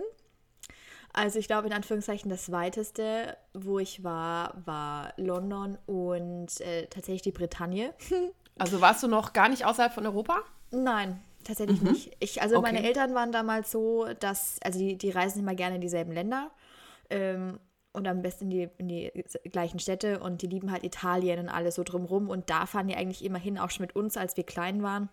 Also 1.14 1.40
ich 1.40 1.48
glaube, 1.48 1.68
in 1.68 1.74
Anführungszeichen 1.74 2.30
das 2.30 2.52
weiteste, 2.52 3.38
wo 3.54 3.80
ich 3.80 4.04
war, 4.04 4.62
war 4.66 5.14
London 5.18 5.78
und 5.86 6.62
äh, 6.62 6.86
tatsächlich 6.88 7.24
die 7.24 7.32
Bretagne. 7.32 7.94
also 8.60 8.80
warst 8.82 9.02
du 9.04 9.08
noch 9.08 9.34
gar 9.34 9.50
nicht 9.50 9.66
außerhalb 9.66 9.94
von 9.94 10.06
Europa? 10.06 10.44
Nein, 10.72 11.20
tatsächlich 11.44 11.82
mhm. 11.82 11.92
nicht. 11.92 12.16
Ich, 12.20 12.42
also 12.42 12.58
okay. 12.58 12.74
meine 12.74 12.86
Eltern 12.86 13.16
waren 13.16 13.32
damals 13.32 13.72
so, 13.72 14.08
dass, 14.20 14.60
also 14.64 14.78
die, 14.78 14.98
die 14.98 15.10
reisen 15.10 15.40
immer 15.40 15.56
gerne 15.56 15.76
in 15.76 15.82
dieselben 15.82 16.12
Länder. 16.12 16.52
Ähm, 17.10 17.60
und 17.92 18.08
am 18.08 18.22
besten 18.22 18.46
in 18.46 18.50
die, 18.52 18.70
in 18.78 18.88
die 18.88 19.12
gleichen 19.52 19.80
Städte 19.80 20.20
und 20.20 20.44
die 20.44 20.48
lieben 20.48 20.72
halt 20.72 20.84
Italien 20.84 21.40
und 21.40 21.50
alles 21.50 21.76
so 21.76 21.84
drumrum 21.84 22.30
und 22.30 22.50
da 22.52 22.68
fahren 22.68 22.88
die 22.88 22.96
eigentlich 22.96 23.26
immer 23.26 23.40
hin, 23.40 23.58
auch 23.58 23.72
schon 23.72 23.84
mit 23.84 23.96
uns, 23.96 24.16
als 24.16 24.38
wir 24.38 24.44
klein 24.46 24.84
waren. 24.84 25.10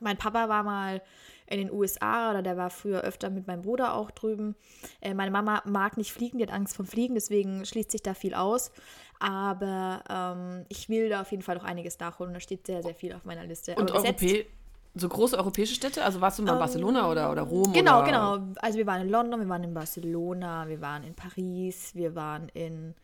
Mein 0.00 0.18
Papa 0.18 0.50
war 0.50 0.62
mal 0.62 1.02
in 1.50 1.58
den 1.58 1.72
USA 1.72 2.30
oder 2.30 2.42
der 2.42 2.56
war 2.56 2.70
früher 2.70 3.02
öfter 3.02 3.30
mit 3.30 3.46
meinem 3.46 3.62
Bruder 3.62 3.94
auch 3.94 4.10
drüben. 4.10 4.54
Äh, 5.00 5.14
meine 5.14 5.30
Mama 5.30 5.62
mag 5.64 5.96
nicht 5.96 6.12
fliegen, 6.12 6.38
die 6.38 6.44
hat 6.44 6.52
Angst 6.52 6.76
vom 6.76 6.86
Fliegen, 6.86 7.14
deswegen 7.14 7.64
schließt 7.64 7.90
sich 7.90 8.02
da 8.02 8.14
viel 8.14 8.34
aus. 8.34 8.70
Aber 9.18 10.02
ähm, 10.08 10.66
ich 10.68 10.88
will 10.88 11.08
da 11.08 11.22
auf 11.22 11.30
jeden 11.30 11.42
Fall 11.42 11.56
noch 11.56 11.64
einiges 11.64 11.98
nachholen. 11.98 12.34
Da 12.34 12.40
steht 12.40 12.66
sehr, 12.66 12.82
sehr 12.82 12.94
viel 12.94 13.12
auf 13.12 13.24
meiner 13.24 13.44
Liste. 13.44 13.74
Und 13.74 13.90
Europä 13.90 14.46
so 14.94 15.08
große 15.08 15.36
europäische 15.36 15.74
Städte? 15.74 16.04
Also 16.04 16.20
warst 16.20 16.38
du 16.38 16.42
mal 16.42 16.52
in 16.52 16.56
ähm, 16.56 16.60
Barcelona 16.60 17.10
oder, 17.10 17.30
oder 17.30 17.42
Rom? 17.42 17.72
Genau, 17.72 17.98
oder? 17.98 18.06
genau. 18.06 18.38
Also 18.56 18.78
wir 18.78 18.86
waren 18.86 19.02
in 19.02 19.10
London, 19.10 19.40
wir 19.40 19.48
waren 19.48 19.64
in 19.64 19.74
Barcelona, 19.74 20.68
wir 20.68 20.80
waren 20.80 21.04
in 21.04 21.14
Paris, 21.14 21.94
wir 21.94 22.14
waren 22.14 22.48
in. 22.50 22.94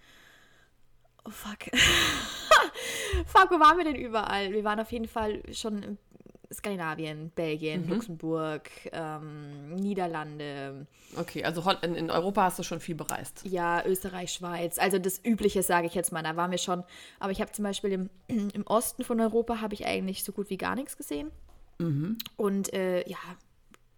Oh 1.25 1.31
fuck. 1.31 1.59
fuck, 3.27 3.51
wo 3.51 3.61
waren 3.61 3.79
wir 3.79 3.85
denn 3.85 3.97
überall? 3.97 4.53
Wir 4.53 4.65
waren 4.65 4.81
auf 4.81 4.93
jeden 4.93 5.09
Fall 5.09 5.43
schon 5.53 5.99
Skandinavien, 6.55 7.31
Belgien, 7.35 7.85
mhm. 7.85 7.93
Luxemburg, 7.93 8.71
ähm, 8.93 9.75
Niederlande. 9.75 10.87
Okay, 11.17 11.45
also 11.45 11.63
in, 11.83 11.95
in, 11.95 12.11
Europa 12.11 12.45
hast 12.45 12.59
du 12.59 12.63
schon 12.63 12.81
viel 12.81 12.95
bereist. 12.95 13.43
Ja, 13.45 13.85
Österreich, 13.85 14.33
Schweiz. 14.33 14.79
Also 14.79 14.99
das 14.99 15.21
Übliche, 15.25 15.63
sage 15.63 15.87
ich 15.87 15.95
jetzt 15.95 16.13
mal. 16.13 16.23
Da 16.23 16.37
waren 16.37 16.51
wir 16.51 16.59
schon. 16.59 16.85
Aber 17.19 17.33
ich 17.33 17.41
habe 17.41 17.53
zum 17.53 17.65
Beispiel 17.65 17.93
im, 17.93 18.11
im 18.29 18.67
Osten 18.67 19.05
von 19.05 19.21
Europa 19.21 19.61
habe 19.61 19.75
ich 19.75 19.87
eigentlich 19.87 20.25
so 20.25 20.33
gut 20.33 20.51
wie 20.51 20.57
gar 20.57 20.75
nichts 20.75 20.97
gesehen. 20.97 21.31
Mhm. 21.79 22.19
Und 22.37 22.73
äh, 22.73 23.09
ja, 23.09 23.19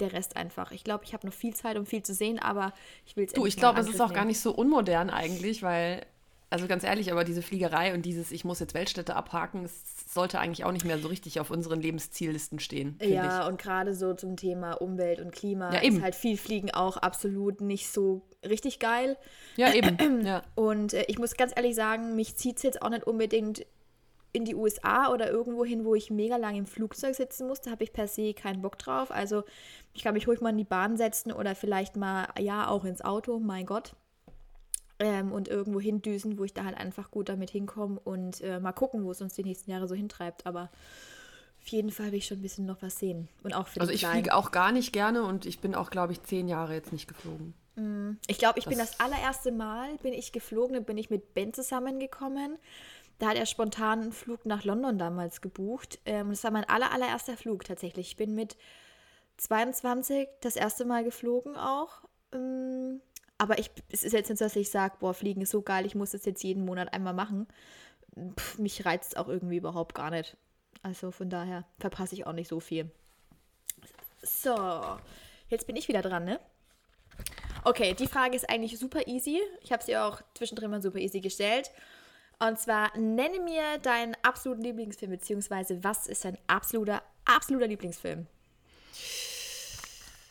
der 0.01 0.13
Rest 0.13 0.37
einfach. 0.37 0.73
Ich 0.73 0.85
glaube, 0.85 1.05
ich 1.05 1.15
habe 1.15 1.27
noch 1.27 1.35
viel 1.35 1.55
Zeit, 1.55 1.77
um 1.77 1.87
viel 1.87 2.03
zu 2.03 2.15
sehen, 2.15 2.39
aber 2.39 2.73
ich 3.07 3.17
will 3.17 3.25
es 3.25 3.33
Du, 3.33 3.47
ich 3.47 3.57
glaube, 3.57 3.81
es 3.81 3.89
ist 3.89 4.01
auch 4.01 4.07
nehmen. 4.09 4.17
gar 4.17 4.25
nicht 4.25 4.41
so 4.41 4.53
unmodern 4.53 5.11
eigentlich, 5.11 5.63
weil 5.63 6.05
also 6.49 6.69
ganz 6.69 6.85
ehrlich, 6.85 7.11
aber 7.11 7.25
diese 7.25 7.43
Fliegerei 7.43 7.93
und 7.93 8.03
dieses, 8.03 8.31
ich 8.31 8.45
muss 8.45 8.61
jetzt 8.61 8.75
Weltstädte 8.75 9.17
abhaken, 9.17 9.65
es 9.65 10.13
sollte 10.13 10.39
eigentlich 10.39 10.65
auch 10.65 10.71
nicht 10.71 10.85
mehr 10.85 10.99
so 10.99 11.09
richtig 11.09 11.41
auf 11.41 11.51
unseren 11.51 11.81
Lebensziellisten 11.81 12.61
stehen. 12.61 12.99
Ja, 13.03 13.43
ich. 13.43 13.49
und 13.49 13.61
gerade 13.61 13.95
so 13.95 14.15
zum 14.15 14.37
Thema 14.37 14.75
Umwelt 14.75 15.21
und 15.21 15.33
Klima 15.33 15.73
ja, 15.73 15.83
eben. 15.83 15.97
ist 15.97 16.03
halt 16.03 16.15
viel 16.15 16.37
Fliegen 16.37 16.71
auch 16.71 16.97
absolut 16.99 17.61
nicht 17.61 17.91
so 17.91 18.23
richtig 18.49 18.79
geil. 18.79 19.17
Ja, 19.57 19.73
eben. 19.73 20.25
ja. 20.25 20.43
Und 20.55 20.95
äh, 20.95 21.05
ich 21.09 21.19
muss 21.19 21.35
ganz 21.35 21.53
ehrlich 21.57 21.75
sagen, 21.75 22.15
mich 22.15 22.37
zieht 22.37 22.59
es 22.59 22.63
jetzt 22.63 22.81
auch 22.81 22.91
nicht 22.91 23.07
unbedingt 23.07 23.67
in 24.33 24.45
die 24.45 24.55
USA 24.55 25.11
oder 25.13 25.31
irgendwo 25.31 25.65
hin, 25.65 25.85
wo 25.85 25.95
ich 25.95 26.11
mega 26.11 26.37
lang 26.37 26.55
im 26.55 26.67
Flugzeug 26.67 27.17
sitzen 27.17 27.49
muss. 27.49 27.61
Da 27.61 27.73
habe 27.73 27.83
ich 27.83 27.93
per 27.93 28.07
se 28.07 28.35
keinen 28.35 28.63
Bock 28.63 28.79
drauf. 28.79 29.11
Also 29.11 29.43
ich 29.95 30.05
kann 30.05 30.15
mich 30.15 30.29
ruhig 30.29 30.41
mal 30.41 30.51
in 30.51 30.59
die 30.59 30.65
Bahn 30.65 30.97
setzen 30.97 31.33
oder 31.33 31.57
vielleicht 31.57 31.97
mal, 31.97 32.29
ja, 32.39 32.69
auch 32.69 32.85
ins 32.85 33.03
Auto, 33.03 33.41
mein 33.41 33.67
Gott 33.67 33.97
ähm, 34.99 35.33
und 35.33 35.49
irgendwo 35.49 35.81
hindüsen, 35.81 36.39
wo 36.39 36.45
ich 36.45 36.55
da 36.55 36.65
halt 36.65 36.77
einfach 36.77 37.11
gut 37.11 37.29
damit 37.29 37.51
hinkomme 37.51 38.01
und 38.05 38.41
äh, 38.41 38.61
mal 38.61 38.73
gucken, 38.73 39.05
wo 39.05 39.11
es 39.11 39.21
uns 39.21 39.35
die 39.35 39.45
nächsten 39.45 39.71
Jahre 39.71 39.89
so 39.89 39.95
hintreibt. 39.95 40.47
Aber 40.47 40.71
auf 41.61 41.69
jeden 41.69 41.91
Fall 41.91 42.13
will 42.13 42.19
ich 42.19 42.27
schon 42.27 42.39
ein 42.39 42.43
bisschen 42.43 42.67
noch 42.67 42.81
was 42.81 42.99
sehen. 42.99 43.29
Und 43.43 43.55
auch 43.55 43.69
für 43.69 43.81
Also 43.81 43.93
ich 43.93 44.07
fliege 44.07 44.35
auch 44.35 44.53
gar 44.53 44.73
nicht 44.73 44.93
gerne 44.93 45.25
und 45.25 45.47
ich 45.47 45.61
bin 45.61 45.75
auch, 45.75 45.91
glaube 45.91 46.13
ich, 46.13 46.23
zehn 46.23 46.49
Jahre 46.49 46.75
jetzt 46.75 46.93
nicht 46.93 47.09
geflogen. 47.09 47.55
Mm. 47.75 48.13
Ich 48.27 48.39
glaube, 48.39 48.59
ich 48.59 48.65
das 48.65 48.71
bin 48.71 48.79
das 48.79 49.01
allererste 49.01 49.53
Mal, 49.53 49.97
bin 49.99 50.13
ich 50.13 50.33
geflogen, 50.33 50.85
bin 50.85 50.97
ich 50.97 51.11
mit 51.11 51.35
Ben 51.35 51.53
zusammengekommen. 51.53 52.57
Da 53.19 53.29
hat 53.29 53.37
er 53.37 53.47
spontan 53.47 54.01
einen 54.01 54.13
Flug 54.13 54.45
nach 54.47 54.65
London 54.65 54.99
damals 54.99 55.41
gebucht. 55.41 55.99
Ähm, 56.05 56.31
das 56.31 56.45
war 56.45 56.51
mein 56.51 56.69
aller, 56.69 56.93
allererster 56.93 57.37
Flug 57.37 57.65
tatsächlich. 57.65 58.09
Ich 58.09 58.17
bin 58.17 58.35
mit 58.35 58.57
22 59.39 60.29
das 60.41 60.57
erste 60.57 60.85
Mal 60.85 61.05
geflogen 61.05 61.57
auch. 61.57 62.03
Ähm, 62.33 63.01
aber 63.39 63.59
ich, 63.59 63.71
es 63.91 64.03
ist 64.03 64.13
jetzt 64.13 64.29
nicht 64.29 64.39
so, 64.39 64.45
dass 64.45 64.57
ich 64.57 64.71
sage, 64.71 64.97
boah, 65.01 65.15
Fliegen 65.15 65.43
ist 65.43 65.51
so 65.51 65.63
geil, 65.63 65.87
ich 65.87 65.95
muss 65.95 66.13
das 66.13 66.25
jetzt 66.25 66.43
jeden 66.43 66.65
Monat 66.65 66.93
einmal 66.93 67.15
machen. 67.15 67.47
Pff, 68.39 68.59
mich 68.59 68.85
reizt 68.87 69.13
es 69.13 69.17
auch 69.17 69.29
irgendwie 69.29 69.57
überhaupt 69.57 69.95
gar 69.95 70.11
nicht. 70.11 70.37
Also 70.83 71.11
von 71.11 71.29
daher 71.29 71.65
verpasse 71.79 72.15
ich 72.15 72.27
auch 72.27 72.33
nicht 72.33 72.49
so 72.49 72.61
viel. 72.61 72.91
So, 74.23 74.97
jetzt 75.49 75.67
bin 75.67 75.77
ich 75.77 75.89
wieder 75.89 76.03
dran, 76.03 76.25
ne? 76.25 76.41
Okay, 77.65 77.95
die 77.95 78.07
Frage 78.07 78.37
ist 78.37 78.49
eigentlich 78.49 78.79
super 78.79 79.07
easy. 79.07 79.41
Ich 79.61 79.73
habe 79.73 79.83
sie 79.83 79.97
auch 79.97 80.23
zwischendrin 80.35 80.71
mal 80.71 80.81
super 80.81 80.99
easy 80.99 81.21
gestellt. 81.21 81.71
Und 82.39 82.59
zwar, 82.59 82.97
nenne 82.97 83.41
mir 83.41 83.79
deinen 83.79 84.17
absoluten 84.23 84.63
Lieblingsfilm, 84.63 85.11
beziehungsweise 85.11 85.83
was 85.83 86.07
ist 86.07 86.25
dein 86.25 86.39
absoluter, 86.47 87.03
absoluter 87.25 87.67
Lieblingsfilm? 87.67 88.27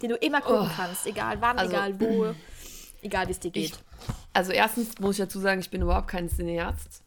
Den 0.02 0.10
du 0.10 0.16
immer 0.16 0.42
gucken 0.42 0.68
oh, 0.70 0.74
kannst, 0.76 1.08
egal 1.08 1.42
wann, 1.42 1.58
also, 1.58 1.72
egal 1.72 2.00
wo. 2.00 2.36
Egal, 3.02 3.28
wie 3.28 3.32
es 3.32 3.40
dir 3.40 3.52
geht. 3.52 3.64
Ich, 3.66 3.74
also 4.34 4.52
erstens 4.52 5.00
muss 5.00 5.18
ich 5.18 5.26
dazu 5.26 5.40
sagen, 5.40 5.60
ich 5.60 5.70
bin 5.70 5.82
überhaupt 5.82 6.08
kein 6.08 6.30
Cineast. 6.30 7.04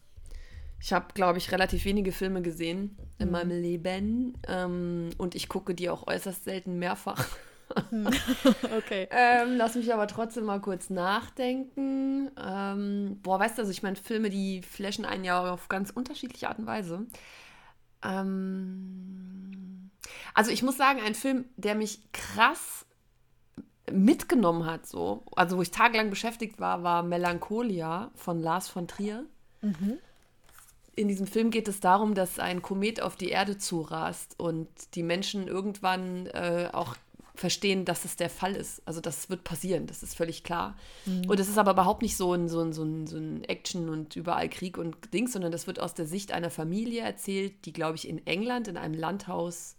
Ich 0.81 0.93
habe, 0.93 1.07
glaube 1.13 1.37
ich, 1.37 1.51
relativ 1.51 1.83
wenige 1.85 2.11
Filme 2.11 2.41
gesehen 2.41 2.97
in 3.17 3.27
mhm. 3.27 3.31
meinem 3.31 3.61
Leben. 3.61 4.37
Ähm, 4.47 5.09
und 5.17 5.35
ich 5.35 5.49
gucke 5.49 5.75
die 5.75 5.89
auch 5.89 6.07
äußerst 6.07 6.45
selten 6.45 6.79
mehrfach. 6.79 7.27
Hm. 7.89 8.07
okay. 8.77 9.07
Ähm, 9.11 9.55
lass 9.55 9.75
mich 9.75 9.93
aber 9.93 10.07
trotzdem 10.07 10.45
mal 10.45 10.61
kurz 10.61 10.89
nachdenken. 10.89 12.31
Ähm, 12.41 13.19
boah, 13.21 13.39
weißt 13.39 13.57
du, 13.57 13.61
also 13.61 13.71
ich 13.71 13.83
meine, 13.83 13.95
Filme, 13.95 14.29
die 14.29 14.61
flashen 14.61 15.05
einen 15.05 15.23
ja 15.23 15.51
auf 15.51 15.69
ganz 15.69 15.91
unterschiedliche 15.91 16.49
Art 16.49 16.59
und 16.59 16.65
Weise. 16.65 17.05
Ähm, 18.03 19.91
also 20.33 20.51
ich 20.51 20.63
muss 20.63 20.77
sagen, 20.77 20.99
ein 21.05 21.15
Film, 21.15 21.45
der 21.57 21.75
mich 21.75 21.99
krass 22.11 22.78
mitgenommen 23.91 24.65
hat, 24.65 24.87
so, 24.87 25.23
also 25.35 25.57
wo 25.57 25.61
ich 25.61 25.71
tagelang 25.71 26.09
beschäftigt 26.09 26.59
war, 26.59 26.83
war 26.83 27.03
Melancholia 27.03 28.11
von 28.15 28.39
Lars 28.39 28.67
von 28.67 28.87
Trier. 28.87 29.25
Mhm. 29.61 29.97
In 30.95 31.07
diesem 31.07 31.27
Film 31.27 31.49
geht 31.49 31.67
es 31.67 31.79
darum, 31.79 32.13
dass 32.13 32.39
ein 32.39 32.61
Komet 32.61 33.01
auf 33.01 33.15
die 33.15 33.29
Erde 33.29 33.57
zurast 33.57 34.37
und 34.37 34.67
die 34.95 35.03
Menschen 35.03 35.47
irgendwann 35.47 36.27
äh, 36.27 36.69
auch 36.73 36.95
verstehen, 37.39 37.85
dass 37.85 38.03
es 38.03 38.17
der 38.17 38.29
Fall 38.29 38.55
ist. 38.55 38.81
Also 38.85 38.99
das 38.99 39.29
wird 39.29 39.45
passieren, 39.45 39.87
das 39.87 40.03
ist 40.03 40.15
völlig 40.15 40.43
klar. 40.43 40.75
Mhm. 41.05 41.29
Und 41.29 41.39
es 41.39 41.47
ist 41.47 41.57
aber 41.57 41.71
überhaupt 41.71 42.01
nicht 42.01 42.17
so 42.17 42.33
ein, 42.33 42.49
so, 42.49 42.59
ein, 42.59 42.73
so, 42.73 42.83
ein, 42.83 43.07
so 43.07 43.17
ein 43.17 43.43
Action 43.45 43.87
und 43.89 44.15
überall 44.15 44.49
Krieg 44.49 44.77
und 44.77 45.13
Dings, 45.13 45.31
sondern 45.31 45.51
das 45.51 45.65
wird 45.65 45.79
aus 45.79 45.93
der 45.93 46.05
Sicht 46.05 46.33
einer 46.33 46.49
Familie 46.49 47.01
erzählt, 47.01 47.65
die, 47.65 47.73
glaube 47.73 47.95
ich, 47.95 48.07
in 48.07 48.25
England 48.27 48.67
in 48.67 48.75
einem 48.75 48.93
Landhaus 48.93 49.77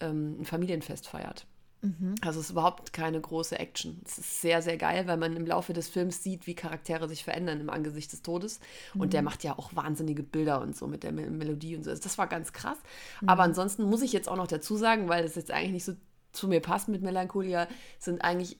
ähm, 0.00 0.40
ein 0.40 0.44
Familienfest 0.44 1.08
feiert. 1.08 1.46
Mhm. 1.84 2.14
Also 2.22 2.40
es 2.40 2.46
ist 2.46 2.52
überhaupt 2.52 2.92
keine 2.92 3.20
große 3.20 3.58
Action. 3.58 4.00
Es 4.06 4.18
ist 4.18 4.40
sehr, 4.40 4.62
sehr 4.62 4.78
geil, 4.78 5.06
weil 5.06 5.18
man 5.18 5.36
im 5.36 5.46
Laufe 5.46 5.72
des 5.74 5.88
Films 5.88 6.22
sieht, 6.22 6.46
wie 6.46 6.54
Charaktere 6.54 7.08
sich 7.08 7.24
verändern 7.24 7.60
im 7.60 7.68
Angesicht 7.68 8.10
des 8.12 8.22
Todes. 8.22 8.58
Mhm. 8.94 9.00
Und 9.02 9.12
der 9.12 9.20
mhm. 9.20 9.26
macht 9.26 9.44
ja 9.44 9.58
auch 9.58 9.76
wahnsinnige 9.76 10.22
Bilder 10.22 10.62
und 10.62 10.76
so 10.76 10.86
mit 10.86 11.02
der 11.02 11.12
Melodie 11.12 11.76
und 11.76 11.84
so. 11.84 11.90
Also 11.90 12.02
das 12.02 12.16
war 12.16 12.26
ganz 12.26 12.52
krass. 12.52 12.78
Mhm. 13.20 13.28
Aber 13.28 13.42
ansonsten 13.42 13.84
muss 13.84 14.02
ich 14.02 14.12
jetzt 14.12 14.28
auch 14.28 14.36
noch 14.36 14.46
dazu 14.46 14.76
sagen, 14.76 15.08
weil 15.08 15.22
das 15.22 15.34
jetzt 15.34 15.50
eigentlich 15.50 15.72
nicht 15.72 15.84
so 15.84 15.94
zu 16.32 16.48
mir 16.48 16.60
passt 16.60 16.88
mit 16.88 17.02
Melancholia, 17.02 17.68
sind 17.98 18.24
eigentlich 18.24 18.58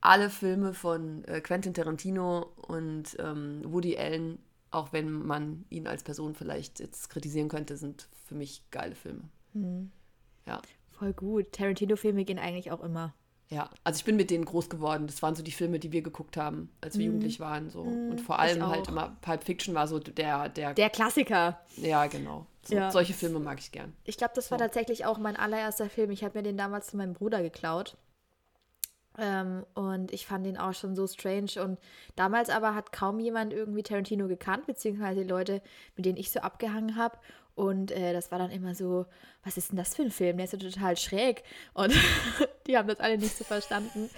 alle 0.00 0.28
Filme 0.28 0.74
von 0.74 1.24
äh, 1.24 1.40
Quentin 1.40 1.72
Tarantino 1.72 2.52
und 2.56 3.16
ähm, 3.18 3.62
Woody 3.64 3.96
Allen, 3.96 4.38
auch 4.70 4.92
wenn 4.92 5.10
man 5.10 5.64
ihn 5.70 5.86
als 5.86 6.02
Person 6.02 6.34
vielleicht 6.34 6.80
jetzt 6.80 7.08
kritisieren 7.10 7.48
könnte, 7.48 7.76
sind 7.76 8.08
für 8.26 8.34
mich 8.34 8.62
geile 8.70 8.94
Filme. 8.94 9.22
Mhm. 9.54 9.90
Ja. 10.46 10.60
Voll 10.98 11.12
gut. 11.12 11.52
Tarantino-Filme 11.52 12.24
gehen 12.24 12.38
eigentlich 12.38 12.70
auch 12.70 12.82
immer. 12.82 13.14
Ja, 13.48 13.70
also 13.84 13.98
ich 13.98 14.04
bin 14.04 14.16
mit 14.16 14.30
denen 14.30 14.44
groß 14.44 14.68
geworden. 14.68 15.06
Das 15.06 15.22
waren 15.22 15.36
so 15.36 15.42
die 15.42 15.52
Filme, 15.52 15.78
die 15.78 15.92
wir 15.92 16.02
geguckt 16.02 16.36
haben, 16.36 16.70
als 16.80 16.98
wir 16.98 17.04
mm. 17.04 17.06
jugendlich 17.06 17.38
waren. 17.38 17.70
So. 17.70 17.84
Mm, 17.84 18.10
und 18.10 18.20
vor 18.20 18.40
allem 18.40 18.66
halt 18.66 18.88
immer 18.88 19.16
Pulp 19.20 19.44
Fiction 19.44 19.74
war 19.74 19.86
so 19.86 20.00
der. 20.00 20.48
Der, 20.48 20.74
der 20.74 20.90
Klassiker. 20.90 21.60
Ja, 21.76 22.06
genau. 22.06 22.46
So, 22.64 22.74
ja. 22.74 22.90
Solche 22.90 23.14
Filme 23.14 23.38
mag 23.38 23.60
ich 23.60 23.70
gern. 23.70 23.92
Ich 24.04 24.16
glaube, 24.16 24.32
das 24.34 24.50
war 24.50 24.58
tatsächlich 24.58 25.04
auch 25.04 25.18
mein 25.18 25.36
allererster 25.36 25.88
Film. 25.88 26.10
Ich 26.10 26.24
habe 26.24 26.38
mir 26.38 26.42
den 26.42 26.56
damals 26.56 26.88
zu 26.88 26.96
meinem 26.96 27.14
Bruder 27.14 27.40
geklaut. 27.40 27.96
Ähm, 29.18 29.64
und 29.74 30.12
ich 30.12 30.26
fand 30.26 30.44
den 30.44 30.58
auch 30.58 30.74
schon 30.74 30.96
so 30.96 31.06
strange. 31.06 31.62
Und 31.62 31.78
damals 32.16 32.50
aber 32.50 32.74
hat 32.74 32.90
kaum 32.90 33.20
jemand 33.20 33.52
irgendwie 33.52 33.84
Tarantino 33.84 34.26
gekannt, 34.26 34.66
beziehungsweise 34.66 35.22
die 35.22 35.28
Leute, 35.28 35.62
mit 35.94 36.04
denen 36.04 36.18
ich 36.18 36.32
so 36.32 36.40
abgehangen 36.40 36.96
habe. 36.96 37.16
Und 37.56 37.90
äh, 37.90 38.12
das 38.12 38.30
war 38.30 38.38
dann 38.38 38.50
immer 38.50 38.74
so, 38.74 39.06
was 39.42 39.56
ist 39.56 39.70
denn 39.70 39.78
das 39.78 39.94
für 39.94 40.02
ein 40.02 40.10
Film? 40.10 40.36
Der 40.36 40.44
ist 40.44 40.52
ja 40.52 40.58
total 40.58 40.94
schräg. 40.98 41.42
Und 41.72 41.90
die 42.66 42.76
haben 42.76 42.86
das 42.86 43.00
alle 43.00 43.16
nicht 43.16 43.34
so 43.34 43.44
verstanden. 43.44 44.10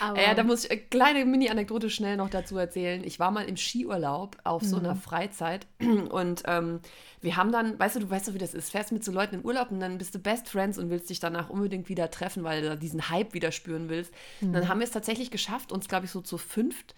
Aber 0.00 0.18
ja, 0.18 0.32
da 0.32 0.42
muss 0.42 0.64
ich 0.64 0.70
eine 0.70 0.80
kleine 0.80 1.26
Mini-Anekdote 1.26 1.90
schnell 1.90 2.16
noch 2.16 2.30
dazu 2.30 2.56
erzählen. 2.56 3.04
Ich 3.04 3.20
war 3.20 3.30
mal 3.30 3.44
im 3.44 3.58
Skiurlaub 3.58 4.38
auf 4.44 4.62
so 4.62 4.78
einer 4.78 4.94
mhm. 4.94 5.00
Freizeit 5.00 5.66
und 6.08 6.44
ähm, 6.46 6.80
wir 7.20 7.36
haben 7.36 7.52
dann, 7.52 7.78
weißt 7.78 7.96
du, 7.96 8.00
du 8.00 8.08
weißt 8.08 8.28
doch, 8.28 8.34
wie 8.34 8.38
das 8.38 8.54
ist, 8.54 8.70
fährst 8.70 8.92
mit 8.92 9.04
so 9.04 9.12
Leuten 9.12 9.36
in 9.36 9.44
Urlaub 9.44 9.70
und 9.70 9.80
dann 9.80 9.98
bist 9.98 10.14
du 10.14 10.18
Best 10.18 10.48
Friends 10.48 10.78
und 10.78 10.88
willst 10.88 11.10
dich 11.10 11.20
danach 11.20 11.50
unbedingt 11.50 11.90
wieder 11.90 12.10
treffen, 12.10 12.44
weil 12.44 12.62
du 12.62 12.78
diesen 12.78 13.10
Hype 13.10 13.34
wieder 13.34 13.52
spüren 13.52 13.90
willst. 13.90 14.14
Mhm. 14.40 14.54
Dann 14.54 14.68
haben 14.68 14.80
wir 14.80 14.84
es 14.84 14.92
tatsächlich 14.92 15.30
geschafft, 15.30 15.70
uns, 15.70 15.86
glaube 15.86 16.06
ich, 16.06 16.12
so 16.12 16.22
zu 16.22 16.38
fünft 16.38 16.94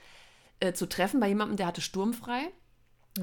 äh, 0.60 0.72
zu 0.72 0.88
treffen 0.88 1.18
bei 1.18 1.26
jemandem, 1.26 1.56
der 1.56 1.66
hatte 1.66 1.80
sturmfrei. 1.80 2.52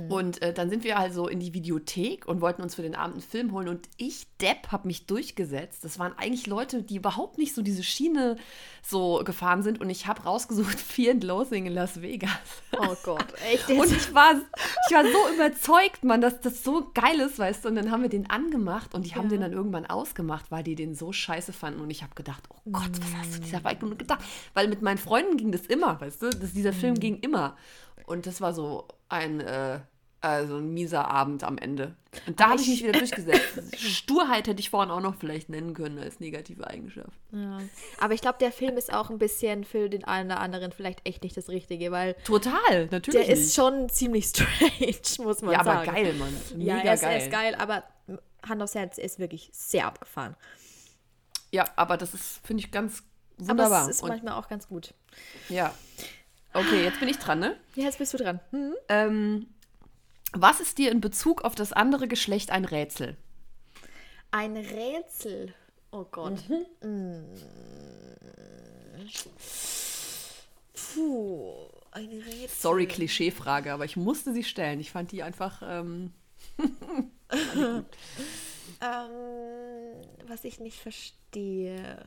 Und 0.09 0.41
äh, 0.41 0.53
dann 0.53 0.69
sind 0.69 0.83
wir 0.83 0.99
also 0.99 1.29
in 1.29 1.39
die 1.39 1.53
Videothek 1.53 2.27
und 2.27 2.41
wollten 2.41 2.61
uns 2.61 2.75
für 2.75 2.81
den 2.81 2.95
Abend 2.95 3.13
einen 3.15 3.21
Film 3.21 3.53
holen. 3.53 3.69
Und 3.69 3.87
ich, 3.95 4.27
Depp, 4.41 4.73
habe 4.73 4.87
mich 4.87 5.05
durchgesetzt. 5.05 5.85
Das 5.85 5.99
waren 5.99 6.11
eigentlich 6.17 6.47
Leute, 6.47 6.83
die 6.83 6.97
überhaupt 6.97 7.37
nicht 7.37 7.55
so 7.55 7.61
diese 7.61 7.81
Schiene 7.81 8.35
so 8.83 9.21
gefahren 9.23 9.63
sind. 9.63 9.79
Und 9.79 9.89
ich 9.89 10.05
habe 10.07 10.23
rausgesucht, 10.23 10.77
Fear 10.81 11.13
and 11.13 11.23
Loathing 11.23 11.65
in 11.65 11.73
Las 11.73 12.01
Vegas. 12.01 12.29
Oh 12.77 12.93
Gott, 13.03 13.25
echt? 13.49 13.69
Und 13.69 13.89
ich 13.89 14.13
war, 14.13 14.33
ich 14.89 14.93
war 14.95 15.03
so 15.05 15.33
überzeugt, 15.33 16.03
Mann, 16.03 16.19
dass 16.19 16.41
das 16.41 16.61
so 16.61 16.91
geil 16.93 17.21
ist, 17.21 17.39
weißt 17.39 17.63
du. 17.63 17.69
Und 17.69 17.75
dann 17.75 17.89
haben 17.89 18.01
wir 18.01 18.09
den 18.09 18.29
angemacht 18.29 18.93
und 18.93 19.05
die 19.05 19.15
haben 19.15 19.25
Ja. 19.25 19.29
den 19.29 19.41
dann 19.41 19.53
irgendwann 19.53 19.85
ausgemacht, 19.85 20.51
weil 20.51 20.63
die 20.63 20.75
den 20.75 20.93
so 20.95 21.13
scheiße 21.13 21.53
fanden. 21.53 21.79
Und 21.79 21.89
ich 21.89 22.03
habe 22.03 22.13
gedacht, 22.15 22.43
oh 22.49 22.69
Gott, 22.69 22.91
was 22.99 23.15
hast 23.17 23.35
du 23.37 23.39
dieser 23.39 23.63
Weibung 23.63 23.97
gedacht? 23.97 24.19
Weil 24.53 24.67
mit 24.67 24.81
meinen 24.81 24.97
Freunden 24.97 25.37
ging 25.37 25.53
das 25.53 25.61
immer, 25.67 26.01
weißt 26.01 26.21
du. 26.21 26.29
Das, 26.31 26.51
dieser 26.51 26.73
Film 26.73 26.95
ging 26.95 27.19
immer. 27.19 27.55
Und 28.05 28.25
das 28.25 28.41
war 28.41 28.53
so 28.53 28.87
ein, 29.09 29.39
äh, 29.41 29.79
also 30.21 30.57
ein 30.57 30.73
mieser 30.73 31.07
Abend 31.09 31.43
am 31.43 31.57
Ende. 31.57 31.95
Und 32.25 32.39
da 32.39 32.49
habe 32.49 32.61
ich 32.61 32.67
mich 32.67 32.83
wieder 32.83 32.93
durchgesetzt. 32.97 33.61
Sturheit 33.77 34.47
hätte 34.47 34.59
ich 34.59 34.69
vorhin 34.69 34.89
auch 34.91 35.01
noch 35.01 35.15
vielleicht 35.15 35.49
nennen 35.49 35.73
können 35.73 35.99
als 35.99 36.19
negative 36.19 36.65
Eigenschaft. 36.65 37.11
Ja. 37.31 37.59
Aber 37.99 38.13
ich 38.13 38.21
glaube, 38.21 38.37
der 38.39 38.51
Film 38.51 38.77
ist 38.77 38.91
auch 38.93 39.09
ein 39.09 39.17
bisschen 39.19 39.63
für 39.65 39.89
den 39.89 40.03
einen 40.03 40.31
oder 40.31 40.39
anderen 40.39 40.71
vielleicht 40.71 41.05
echt 41.07 41.23
nicht 41.23 41.35
das 41.37 41.49
Richtige, 41.49 41.91
weil 41.91 42.15
Total, 42.23 42.87
natürlich. 42.89 43.25
der 43.25 43.35
ist 43.35 43.41
nicht. 43.45 43.53
schon 43.55 43.89
ziemlich 43.89 44.25
strange, 44.29 45.27
muss 45.27 45.41
man 45.41 45.53
ja, 45.53 45.59
aber 45.59 45.85
sagen. 45.85 45.91
geil, 45.93 46.13
Mann. 46.13 46.33
Ja, 46.57 46.77
Mega 46.77 46.89
er 46.89 46.93
ist, 46.95 47.01
geil. 47.01 47.11
er 47.11 47.17
ist 47.23 47.31
geil, 47.31 47.55
aber 47.55 47.83
Hand 48.47 48.61
aufs 48.63 48.75
Herz, 48.75 48.97
er 48.97 49.05
ist 49.05 49.19
wirklich 49.19 49.49
sehr 49.53 49.85
abgefahren. 49.85 50.35
Ja, 51.51 51.65
aber 51.75 51.97
das 51.97 52.13
ist, 52.13 52.45
finde 52.45 52.63
ich, 52.63 52.71
ganz 52.71 53.03
Aber 53.37 53.49
wunderbar. 53.49 53.83
es 53.83 53.97
ist 53.97 54.03
Und, 54.03 54.09
manchmal 54.09 54.33
auch 54.33 54.47
ganz 54.47 54.67
gut. 54.67 54.93
ja. 55.49 55.73
Okay, 56.55 56.83
jetzt 56.83 56.99
bin 56.99 57.09
ich 57.09 57.17
dran, 57.17 57.39
ne? 57.39 57.57
Ja, 57.75 57.83
jetzt 57.83 57.97
bist 57.97 58.13
du 58.13 58.17
dran. 58.17 58.39
Hm? 58.51 58.73
Ähm, 58.87 59.47
was 60.31 60.61
ist 60.61 60.77
dir 60.77 60.91
in 60.91 61.01
Bezug 61.01 61.43
auf 61.43 61.53
das 61.53 61.73
andere 61.73 62.07
Geschlecht 62.07 62.49
ein 62.49 62.65
Rätsel? 62.65 63.17
Ein 64.31 64.55
Rätsel. 64.55 65.53
Oh 65.91 66.05
Gott. 66.05 66.39
Mm. 66.81 67.23
Puh, 70.93 71.53
ein 71.91 72.09
Rätsel. 72.09 72.49
Sorry, 72.49 72.87
Klischeefrage, 72.87 73.73
aber 73.73 73.85
ich 73.85 73.97
musste 73.97 74.33
sie 74.33 74.43
stellen. 74.43 74.79
Ich 74.79 74.91
fand 74.91 75.11
die 75.11 75.23
einfach. 75.23 75.61
Ähm, 75.65 76.13
Ähm, 78.81 80.01
was 80.27 80.43
ich 80.43 80.59
nicht 80.59 80.79
verstehe. 80.79 82.05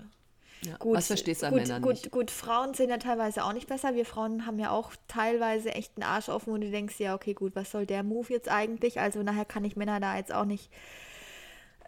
Ja. 0.63 0.77
Gut, 0.79 0.97
was 0.97 1.07
verstehst 1.07 1.43
du 1.43 1.47
an 1.47 1.53
gut, 1.53 1.63
Männern 1.63 1.83
gut, 1.83 1.93
nicht? 1.93 2.11
Gut, 2.11 2.31
Frauen 2.31 2.75
sind 2.75 2.91
ja 2.91 2.99
teilweise 2.99 3.45
auch 3.45 3.53
nicht 3.53 3.69
besser. 3.69 3.95
Wir 3.95 4.05
Frauen 4.05 4.47
haben 4.47 4.59
ja 4.59 4.71
auch 4.71 4.93
teilweise 5.07 5.71
echt 5.71 5.93
einen 5.97 6.03
Arsch 6.03 6.29
offen 6.29 6.53
und 6.53 6.63
du 6.63 6.71
denkst, 6.71 6.99
ja, 6.99 7.15
okay, 7.15 7.35
gut, 7.35 7.55
was 7.55 7.71
soll 7.71 7.87
der 7.87 8.03
Move 8.03 8.33
jetzt 8.33 8.49
eigentlich? 8.49 9.01
Also 9.01 9.23
nachher 9.23 9.45
kann 9.45 9.65
ich 9.65 9.77
Männer 9.77 10.01
da 10.01 10.17
jetzt 10.17 10.33
auch 10.33 10.45
nicht 10.45 10.71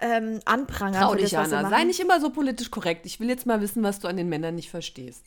ähm, 0.00 0.40
anprangern. 0.44 1.02
Trau 1.02 1.14
dich, 1.14 1.30
das, 1.30 1.50
machen. 1.50 1.70
Sei 1.70 1.84
nicht 1.84 2.00
immer 2.00 2.20
so 2.20 2.30
politisch 2.30 2.70
korrekt. 2.70 3.06
Ich 3.06 3.20
will 3.20 3.28
jetzt 3.28 3.46
mal 3.46 3.60
wissen, 3.60 3.82
was 3.82 3.98
du 3.98 4.08
an 4.08 4.16
den 4.16 4.28
Männern 4.28 4.54
nicht 4.54 4.70
verstehst. 4.70 5.26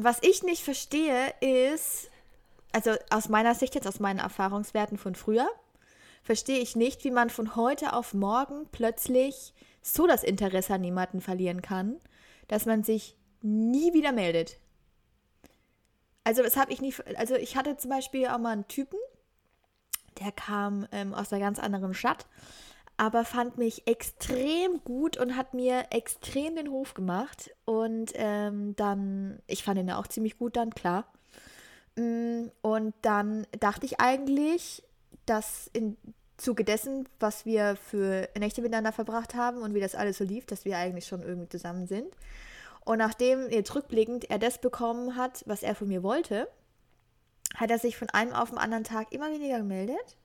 Was 0.00 0.18
ich 0.22 0.42
nicht 0.42 0.64
verstehe, 0.64 1.32
ist, 1.40 2.10
also 2.72 2.92
aus 3.10 3.28
meiner 3.28 3.54
Sicht 3.54 3.76
jetzt, 3.76 3.86
aus 3.86 4.00
meinen 4.00 4.18
Erfahrungswerten 4.18 4.98
von 4.98 5.14
früher, 5.14 5.48
verstehe 6.22 6.58
ich 6.58 6.76
nicht, 6.76 7.04
wie 7.04 7.10
man 7.10 7.30
von 7.30 7.56
heute 7.56 7.92
auf 7.92 8.14
morgen 8.14 8.66
plötzlich 8.72 9.54
so 9.80 10.06
das 10.06 10.24
Interesse 10.24 10.74
an 10.74 10.84
jemanden 10.84 11.20
verlieren 11.20 11.62
kann, 11.62 11.96
dass 12.50 12.66
man 12.66 12.82
sich 12.82 13.16
nie 13.42 13.94
wieder 13.94 14.10
meldet. 14.10 14.58
Also 16.24 16.42
das 16.42 16.56
habe 16.56 16.72
ich 16.72 16.80
nie, 16.80 16.92
also 17.16 17.36
ich 17.36 17.56
hatte 17.56 17.76
zum 17.76 17.90
Beispiel 17.90 18.26
auch 18.26 18.38
mal 18.38 18.50
einen 18.50 18.66
Typen, 18.66 18.98
der 20.18 20.32
kam 20.32 20.86
ähm, 20.90 21.14
aus 21.14 21.32
einer 21.32 21.40
ganz 21.40 21.60
anderen 21.60 21.94
Stadt, 21.94 22.26
aber 22.96 23.24
fand 23.24 23.56
mich 23.56 23.86
extrem 23.86 24.82
gut 24.82 25.16
und 25.16 25.36
hat 25.36 25.54
mir 25.54 25.86
extrem 25.90 26.56
den 26.56 26.70
Hof 26.72 26.92
gemacht. 26.94 27.52
Und 27.64 28.12
ähm, 28.14 28.74
dann, 28.74 29.40
ich 29.46 29.62
fand 29.62 29.78
ihn 29.78 29.88
ja 29.88 29.98
auch 29.98 30.08
ziemlich 30.08 30.36
gut 30.36 30.56
dann, 30.56 30.74
klar. 30.74 31.06
Mm, 31.94 32.48
Und 32.62 32.94
dann 33.02 33.46
dachte 33.60 33.86
ich 33.86 34.00
eigentlich, 34.00 34.82
dass 35.24 35.70
im 35.72 35.96
Zuge 36.40 36.64
dessen, 36.64 37.08
was 37.18 37.44
wir 37.44 37.76
für 37.76 38.28
Nächte 38.38 38.62
miteinander 38.62 38.92
verbracht 38.92 39.34
haben 39.34 39.58
und 39.58 39.74
wie 39.74 39.80
das 39.80 39.94
alles 39.94 40.18
so 40.18 40.24
lief, 40.24 40.46
dass 40.46 40.64
wir 40.64 40.76
eigentlich 40.76 41.06
schon 41.06 41.22
irgendwie 41.22 41.48
zusammen 41.48 41.86
sind. 41.86 42.06
Und 42.84 42.98
nachdem 42.98 43.50
jetzt 43.50 43.74
rückblickend 43.74 44.30
er 44.30 44.38
das 44.38 44.58
bekommen 44.58 45.16
hat, 45.16 45.44
was 45.46 45.62
er 45.62 45.74
von 45.74 45.88
mir 45.88 46.02
wollte, 46.02 46.48
hat 47.56 47.70
er 47.70 47.78
sich 47.78 47.96
von 47.96 48.08
einem 48.10 48.32
auf 48.32 48.50
den 48.50 48.58
anderen 48.58 48.84
Tag 48.84 49.12
immer 49.12 49.30
weniger 49.30 49.58
gemeldet, 49.58 50.16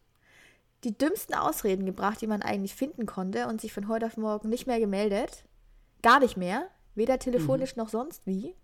die 0.83 0.97
dümmsten 0.97 1.35
Ausreden 1.35 1.85
gebracht, 1.85 2.21
die 2.21 2.27
man 2.27 2.41
eigentlich 2.41 2.75
finden 2.75 3.05
konnte 3.05 3.47
und 3.47 3.59
sich 3.59 3.73
von 3.73 3.87
heute 3.87 4.05
auf 4.05 4.17
morgen 4.17 4.49
nicht 4.49 4.67
mehr 4.67 4.79
gemeldet. 4.79 5.43
Gar 6.01 6.19
nicht 6.19 6.37
mehr, 6.37 6.67
weder 6.93 7.19
telefonisch 7.19 7.75
noch 7.75 7.89
sonst 7.89 8.25
wie. 8.25 8.55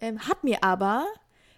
Ähm, 0.00 0.26
hat 0.26 0.42
mir 0.42 0.64
aber 0.64 1.06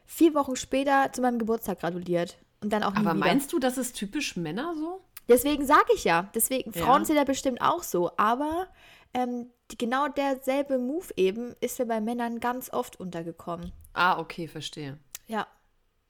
vier 0.04 0.34
Wochen 0.34 0.56
später 0.56 1.10
zu 1.12 1.22
meinem 1.22 1.38
Geburtstag 1.38 1.80
gratuliert. 1.80 2.36
Und 2.60 2.72
dann 2.72 2.82
auch 2.82 2.94
Aber 2.94 3.14
meinst 3.14 3.52
du, 3.52 3.58
das 3.58 3.78
ist 3.78 3.96
typisch 3.96 4.36
Männer 4.36 4.74
so? 4.76 5.00
Deswegen 5.32 5.66
sage 5.66 5.88
ich 5.94 6.04
ja. 6.04 6.30
Deswegen, 6.34 6.72
Ja. 6.72 6.84
Frauen 6.84 7.04
sind 7.04 7.16
ja 7.16 7.24
bestimmt 7.24 7.60
auch 7.60 7.82
so. 7.82 8.10
Aber 8.16 8.68
ähm, 9.14 9.50
die, 9.70 9.78
genau 9.78 10.08
derselbe 10.08 10.78
Move 10.78 11.08
eben 11.16 11.54
ist 11.60 11.78
ja 11.78 11.84
bei 11.84 12.00
Männern 12.00 12.40
ganz 12.40 12.70
oft 12.72 12.98
untergekommen. 13.00 13.72
Ah, 13.94 14.18
okay, 14.18 14.48
verstehe. 14.48 14.98
Ja, 15.26 15.46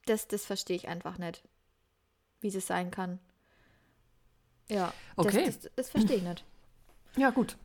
das, 0.05 0.27
das 0.27 0.45
verstehe 0.45 0.75
ich 0.75 0.87
einfach 0.87 1.17
nicht. 1.17 1.43
Wie 2.41 2.47
es 2.47 2.67
sein 2.67 2.91
kann. 2.91 3.19
Ja, 4.69 4.93
Okay. 5.15 5.45
das, 5.45 5.59
das, 5.59 5.71
das 5.75 5.89
verstehe 5.89 6.17
ich 6.17 6.23
nicht. 6.23 6.43
Ja, 7.15 7.29
gut. 7.29 7.57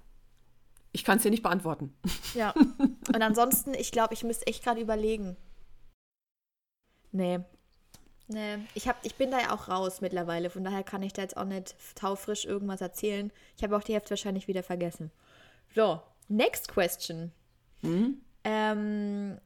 Ich 0.92 1.05
kann 1.05 1.16
es 1.16 1.23
dir 1.23 1.31
nicht 1.31 1.42
beantworten. 1.42 1.94
Ja. 2.35 2.53
Und 3.14 3.23
ansonsten, 3.23 3.73
ich 3.73 3.92
glaube, 3.92 4.12
ich 4.12 4.25
müsste 4.25 4.47
echt 4.47 4.62
gerade 4.62 4.81
überlegen. 4.81 5.37
Nee. 7.12 7.40
Nee. 8.29 8.59
Ich, 8.75 8.87
hab, 8.87 9.05
ich 9.05 9.14
bin 9.14 9.31
da 9.31 9.41
ja 9.41 9.55
auch 9.55 9.69
raus 9.69 10.01
mittlerweile. 10.01 10.51
Von 10.51 10.62
daher 10.62 10.85
kann 10.85 11.03
ich 11.03 11.14
da 11.14 11.23
jetzt 11.23 11.37
auch 11.37 11.45
nicht 11.45 11.75
taufrisch 11.95 12.45
irgendwas 12.45 12.81
erzählen. 12.83 13.33
Ich 13.57 13.62
habe 13.62 13.77
auch 13.77 13.83
die 13.83 13.95
Hälfte 13.95 14.11
wahrscheinlich 14.11 14.49
wieder 14.49 14.62
vergessen. 14.62 15.11
So, 15.75 16.01
next 16.29 16.69
question. 16.69 17.33
Ähm, 18.45 19.38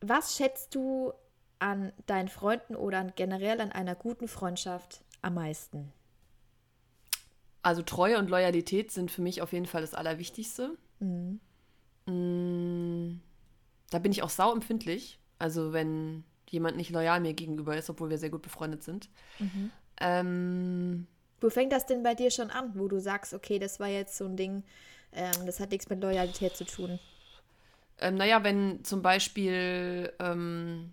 was 0.00 0.36
schätzt 0.36 0.74
du 0.74 1.12
an 1.58 1.92
deinen 2.06 2.28
Freunden 2.28 2.76
oder 2.76 2.98
an, 2.98 3.12
generell 3.16 3.60
an 3.60 3.72
einer 3.72 3.94
guten 3.94 4.28
Freundschaft 4.28 5.02
am 5.22 5.34
meisten? 5.34 5.92
Also 7.62 7.82
Treue 7.82 8.18
und 8.18 8.28
Loyalität 8.28 8.90
sind 8.90 9.10
für 9.10 9.22
mich 9.22 9.40
auf 9.40 9.52
jeden 9.52 9.66
Fall 9.66 9.82
das 9.82 9.94
Allerwichtigste. 9.94 10.76
Mhm. 10.98 11.40
Mm, 12.06 13.20
Da 13.90 13.98
bin 14.00 14.10
ich 14.12 14.22
auch 14.22 14.30
sau 14.30 14.52
empfindlich. 14.52 15.20
Also 15.38 15.72
wenn 15.72 16.24
jemand 16.52 16.76
nicht 16.76 16.90
loyal 16.90 17.20
mir 17.20 17.32
gegenüber 17.34 17.76
ist, 17.76 17.90
obwohl 17.90 18.10
wir 18.10 18.18
sehr 18.18 18.30
gut 18.30 18.42
befreundet 18.42 18.84
sind. 18.84 19.08
Mhm. 19.40 19.70
Ähm, 20.00 21.06
Wo 21.40 21.50
fängt 21.50 21.72
das 21.72 21.86
denn 21.86 22.02
bei 22.02 22.14
dir 22.14 22.30
schon 22.30 22.50
an, 22.50 22.72
wo 22.74 22.86
du 22.86 23.00
sagst, 23.00 23.34
okay, 23.34 23.58
das 23.58 23.80
war 23.80 23.88
jetzt 23.88 24.16
so 24.16 24.26
ein 24.26 24.36
Ding, 24.36 24.62
ähm, 25.12 25.46
das 25.46 25.58
hat 25.58 25.70
nichts 25.70 25.88
mit 25.88 26.00
Loyalität 26.00 26.56
zu 26.56 26.64
tun? 26.64 27.00
ähm, 28.02 28.16
naja, 28.16 28.44
wenn 28.44 28.84
zum 28.84 29.00
Beispiel, 29.00 30.12
ähm, 30.18 30.92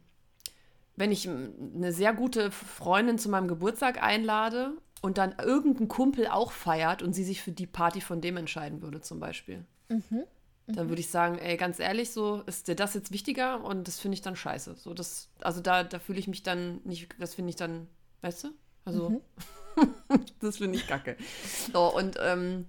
wenn 0.95 1.11
ich 1.11 1.27
eine 1.27 1.91
sehr 1.91 2.13
gute 2.13 2.51
Freundin 2.51 3.17
zu 3.17 3.29
meinem 3.29 3.47
Geburtstag 3.47 4.01
einlade 4.01 4.73
und 5.01 5.17
dann 5.17 5.35
irgendein 5.39 5.87
Kumpel 5.87 6.27
auch 6.27 6.51
feiert 6.51 7.01
und 7.01 7.13
sie 7.13 7.23
sich 7.23 7.41
für 7.41 7.51
die 7.51 7.67
Party 7.67 8.01
von 8.01 8.21
dem 8.21 8.37
entscheiden 8.37 8.81
würde, 8.81 9.01
zum 9.01 9.19
Beispiel. 9.19 9.65
Dann 10.75 10.89
würde 10.89 11.01
ich 11.01 11.09
sagen, 11.09 11.37
ey, 11.39 11.57
ganz 11.57 11.79
ehrlich, 11.79 12.11
so 12.11 12.43
ist 12.45 12.67
dir 12.67 12.75
das 12.75 12.93
jetzt 12.93 13.11
wichtiger 13.11 13.63
und 13.63 13.87
das 13.87 13.99
finde 13.99 14.15
ich 14.15 14.21
dann 14.21 14.35
scheiße. 14.35 14.75
So, 14.75 14.93
das, 14.93 15.29
also 15.41 15.61
da, 15.61 15.83
da 15.83 15.99
fühle 15.99 16.19
ich 16.19 16.27
mich 16.27 16.43
dann 16.43 16.81
nicht, 16.83 17.15
das 17.19 17.35
finde 17.35 17.49
ich 17.49 17.55
dann, 17.55 17.87
weißt 18.21 18.43
du? 18.43 18.49
Also, 18.85 19.21
das 20.41 20.57
finde 20.57 20.77
ich 20.77 20.87
kacke. 20.87 21.17
So, 21.73 21.95
und 21.95 22.17
ähm, 22.21 22.65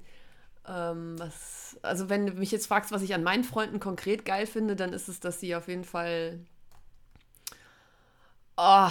ähm, 0.66 1.18
was, 1.18 1.78
also 1.82 2.08
wenn 2.08 2.26
du 2.26 2.32
mich 2.34 2.50
jetzt 2.50 2.66
fragst, 2.66 2.92
was 2.92 3.02
ich 3.02 3.14
an 3.14 3.22
meinen 3.22 3.44
Freunden 3.44 3.80
konkret 3.80 4.24
geil 4.24 4.46
finde, 4.46 4.76
dann 4.76 4.92
ist 4.92 5.08
es, 5.08 5.20
dass 5.20 5.40
sie 5.40 5.54
auf 5.54 5.68
jeden 5.68 5.84
Fall 5.84 6.40
oh, 8.56 8.90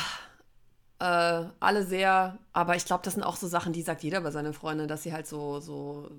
äh, 0.99 1.45
alle 1.59 1.85
sehr, 1.85 2.37
aber 2.51 2.75
ich 2.75 2.85
glaube, 2.85 3.03
das 3.03 3.13
sind 3.13 3.23
auch 3.23 3.37
so 3.37 3.47
Sachen, 3.47 3.73
die 3.73 3.81
sagt 3.81 4.03
jeder 4.03 4.21
bei 4.21 4.31
seinen 4.31 4.53
Freunden, 4.53 4.87
dass 4.87 5.03
sie 5.03 5.13
halt 5.13 5.27
so, 5.27 5.59
so 5.59 6.11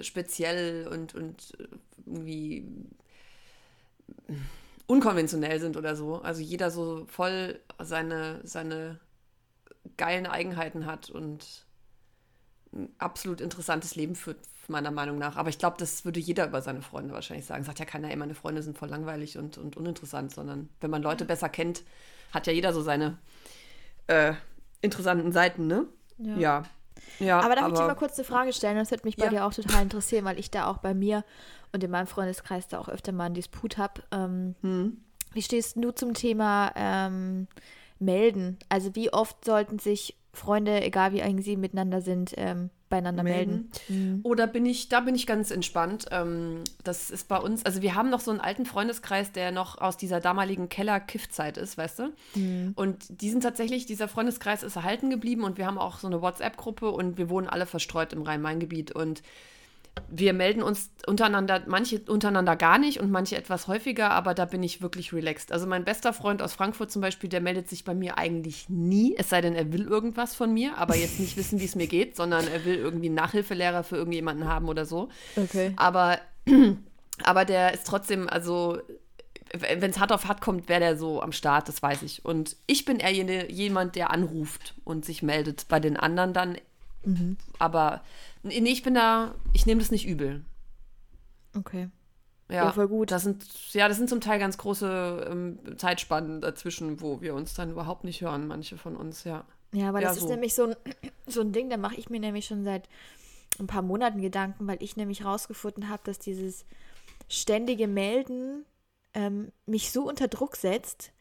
speziell 0.00 0.88
und, 0.88 1.14
und 1.14 1.52
irgendwie 2.04 2.66
unkonventionell 4.86 5.60
sind 5.60 5.76
oder 5.76 5.96
so. 5.96 6.20
Also 6.22 6.40
jeder 6.42 6.70
so 6.70 7.06
voll 7.06 7.60
seine, 7.78 8.40
seine 8.44 8.98
geilen 9.96 10.26
Eigenheiten 10.26 10.86
hat 10.86 11.10
und 11.10 11.64
ein 12.72 12.92
absolut 12.98 13.40
interessantes 13.40 13.94
Leben 13.94 14.16
führt, 14.16 14.38
meiner 14.66 14.90
Meinung 14.90 15.18
nach. 15.18 15.36
Aber 15.36 15.48
ich 15.48 15.58
glaube, 15.58 15.76
das 15.78 16.04
würde 16.04 16.18
jeder 16.18 16.46
über 16.48 16.60
seine 16.60 16.82
Freunde 16.82 17.14
wahrscheinlich 17.14 17.46
sagen. 17.46 17.62
Sagt 17.62 17.78
ja 17.78 17.84
keiner, 17.84 18.10
ey, 18.10 18.16
meine 18.16 18.34
Freunde 18.34 18.62
sind 18.62 18.76
voll 18.76 18.88
langweilig 18.88 19.38
und, 19.38 19.58
und 19.58 19.76
uninteressant, 19.76 20.32
sondern 20.32 20.68
wenn 20.80 20.90
man 20.90 21.02
Leute 21.02 21.24
besser 21.24 21.48
kennt, 21.48 21.82
hat 22.32 22.46
ja 22.46 22.52
jeder 22.52 22.72
so 22.72 22.82
seine 22.82 23.18
äh, 24.06 24.34
interessanten 24.80 25.32
Seiten, 25.32 25.66
ne? 25.66 25.86
Ja. 26.18 26.64
ja. 27.18 27.40
aber 27.40 27.56
darf 27.56 27.68
ich 27.68 27.74
dir 27.74 27.86
mal 27.86 27.94
kurz 27.94 28.16
eine 28.18 28.24
Frage 28.24 28.52
stellen? 28.52 28.76
Das 28.76 28.90
würde 28.90 29.04
mich 29.04 29.16
bei 29.16 29.24
Ja. 29.24 29.30
dir 29.30 29.44
auch 29.46 29.52
total 29.54 29.82
interessieren, 29.82 30.24
weil 30.24 30.38
ich 30.38 30.50
da 30.50 30.66
auch 30.66 30.78
bei 30.78 30.94
mir 30.94 31.24
und 31.72 31.82
in 31.82 31.90
meinem 31.90 32.06
Freundeskreis 32.06 32.68
da 32.68 32.78
auch 32.78 32.88
öfter 32.88 33.12
mal 33.12 33.24
einen 33.24 33.34
Disput 33.34 33.78
habe. 33.78 34.02
Ähm, 34.12 34.54
Hm. 34.62 34.98
Wie 35.32 35.42
stehst 35.42 35.76
du 35.76 35.90
zum 35.90 36.14
Thema 36.14 36.70
ähm, 36.76 37.48
melden? 37.98 38.56
Also 38.68 38.94
wie 38.94 39.12
oft 39.12 39.44
sollten 39.44 39.80
sich 39.80 40.16
Freunde, 40.34 40.82
egal 40.82 41.12
wie 41.12 41.20
eng 41.20 41.40
sie 41.40 41.56
miteinander 41.56 42.00
sind, 42.00 42.34
ähm, 42.36 42.70
beieinander 42.88 43.22
melden? 43.22 43.70
Mhm. 43.88 44.20
Oder 44.22 44.46
bin 44.46 44.66
ich, 44.66 44.88
da 44.88 45.00
bin 45.00 45.14
ich 45.14 45.26
ganz 45.26 45.50
entspannt. 45.50 46.06
Ähm, 46.10 46.62
das 46.84 47.10
ist 47.10 47.28
bei 47.28 47.38
uns, 47.38 47.64
also 47.64 47.82
wir 47.82 47.94
haben 47.94 48.10
noch 48.10 48.20
so 48.20 48.30
einen 48.30 48.40
alten 48.40 48.66
Freundeskreis, 48.66 49.32
der 49.32 49.52
noch 49.52 49.80
aus 49.80 49.96
dieser 49.96 50.20
damaligen 50.20 50.68
Keller-Kiff-Zeit 50.68 51.56
ist, 51.56 51.76
weißt 51.78 51.98
du? 52.00 52.12
Und 52.76 53.20
die 53.20 53.30
sind 53.30 53.42
tatsächlich, 53.42 53.86
dieser 53.86 54.08
Freundeskreis 54.08 54.62
ist 54.62 54.76
erhalten 54.76 55.10
geblieben 55.10 55.44
und 55.44 55.58
wir 55.58 55.66
haben 55.66 55.78
auch 55.78 55.98
so 55.98 56.06
eine 56.06 56.22
WhatsApp-Gruppe 56.22 56.90
und 56.90 57.16
wir 57.18 57.30
wohnen 57.30 57.48
alle 57.48 57.66
verstreut 57.66 58.12
im 58.12 58.22
Rhein-Main-Gebiet 58.22 58.92
und 58.92 59.22
wir 60.08 60.32
melden 60.32 60.62
uns 60.62 60.90
untereinander, 61.06 61.62
manche 61.66 62.00
untereinander 62.00 62.56
gar 62.56 62.78
nicht 62.78 63.00
und 63.00 63.10
manche 63.10 63.36
etwas 63.36 63.68
häufiger, 63.68 64.10
aber 64.10 64.34
da 64.34 64.44
bin 64.44 64.62
ich 64.62 64.82
wirklich 64.82 65.12
relaxed. 65.12 65.52
Also 65.52 65.66
mein 65.66 65.84
bester 65.84 66.12
Freund 66.12 66.42
aus 66.42 66.52
Frankfurt 66.52 66.90
zum 66.90 67.02
Beispiel, 67.02 67.28
der 67.30 67.40
meldet 67.40 67.68
sich 67.68 67.84
bei 67.84 67.94
mir 67.94 68.18
eigentlich 68.18 68.68
nie, 68.68 69.14
es 69.16 69.28
sei 69.28 69.40
denn, 69.40 69.54
er 69.54 69.72
will 69.72 69.86
irgendwas 69.86 70.34
von 70.34 70.52
mir, 70.52 70.78
aber 70.78 70.96
jetzt 70.96 71.20
nicht 71.20 71.36
wissen, 71.36 71.60
wie 71.60 71.64
es 71.64 71.74
mir 71.74 71.86
geht, 71.86 72.16
sondern 72.16 72.46
er 72.46 72.64
will 72.64 72.76
irgendwie 72.76 73.06
einen 73.06 73.14
Nachhilfelehrer 73.14 73.84
für 73.84 73.96
irgendjemanden 73.96 74.48
haben 74.48 74.68
oder 74.68 74.84
so. 74.84 75.08
Okay. 75.36 75.72
Aber, 75.76 76.18
aber 77.22 77.44
der 77.44 77.74
ist 77.74 77.86
trotzdem, 77.86 78.28
also 78.28 78.78
wenn 79.52 79.90
es 79.90 80.00
hart 80.00 80.10
auf 80.10 80.26
hart 80.26 80.40
kommt, 80.40 80.68
wäre 80.68 80.80
der 80.80 80.96
so 80.96 81.22
am 81.22 81.32
Start, 81.32 81.68
das 81.68 81.82
weiß 81.82 82.02
ich. 82.02 82.24
Und 82.24 82.56
ich 82.66 82.84
bin 82.84 82.98
eher 82.98 83.12
jene, 83.12 83.50
jemand, 83.52 83.94
der 83.94 84.10
anruft 84.10 84.74
und 84.84 85.04
sich 85.04 85.22
meldet. 85.22 85.66
Bei 85.68 85.78
den 85.78 85.96
anderen 85.96 86.32
dann. 86.32 86.58
Aber 87.60 88.02
nee, 88.44 88.70
ich 88.70 88.82
bin 88.82 88.94
da, 88.94 89.34
ich 89.52 89.66
nehme 89.66 89.80
das 89.80 89.90
nicht 89.90 90.06
übel. 90.06 90.44
Okay. 91.56 91.88
Ja, 92.50 92.56
Ja, 92.66 92.72
voll 92.72 92.88
gut. 92.88 93.10
Das 93.10 93.22
sind, 93.22 93.44
ja, 93.72 93.88
das 93.88 93.96
sind 93.96 94.08
zum 94.08 94.20
Teil 94.20 94.38
ganz 94.38 94.58
große 94.58 95.28
ähm, 95.30 95.58
Zeitspannen 95.78 96.40
dazwischen, 96.40 97.00
wo 97.00 97.20
wir 97.20 97.34
uns 97.34 97.54
dann 97.54 97.70
überhaupt 97.70 98.04
nicht 98.04 98.20
hören, 98.20 98.46
manche 98.46 98.76
von 98.76 98.96
uns, 98.96 99.24
ja. 99.24 99.44
Ja, 99.72 99.88
aber 99.88 100.00
Ja, 100.00 100.08
das 100.08 100.18
so. 100.18 100.26
ist 100.26 100.30
nämlich 100.30 100.54
so 100.54 100.64
ein, 100.64 100.76
so 101.26 101.40
ein 101.40 101.52
Ding, 101.52 101.70
da 101.70 101.76
mache 101.76 101.96
ich 101.96 102.10
mir 102.10 102.20
nämlich 102.20 102.46
schon 102.46 102.64
seit 102.64 102.88
ein 103.58 103.66
paar 103.66 103.82
Monaten 103.82 104.20
Gedanken, 104.20 104.66
weil 104.66 104.82
ich 104.82 104.96
nämlich 104.96 105.24
rausgefunden 105.24 105.88
habe, 105.88 106.02
dass 106.04 106.18
dieses 106.18 106.64
ständige 107.28 107.88
Melden 107.88 108.64
ähm, 109.14 109.52
mich 109.66 109.90
so 109.90 110.06
unter 110.06 110.28
Druck 110.28 110.56
setzt, 110.56 111.12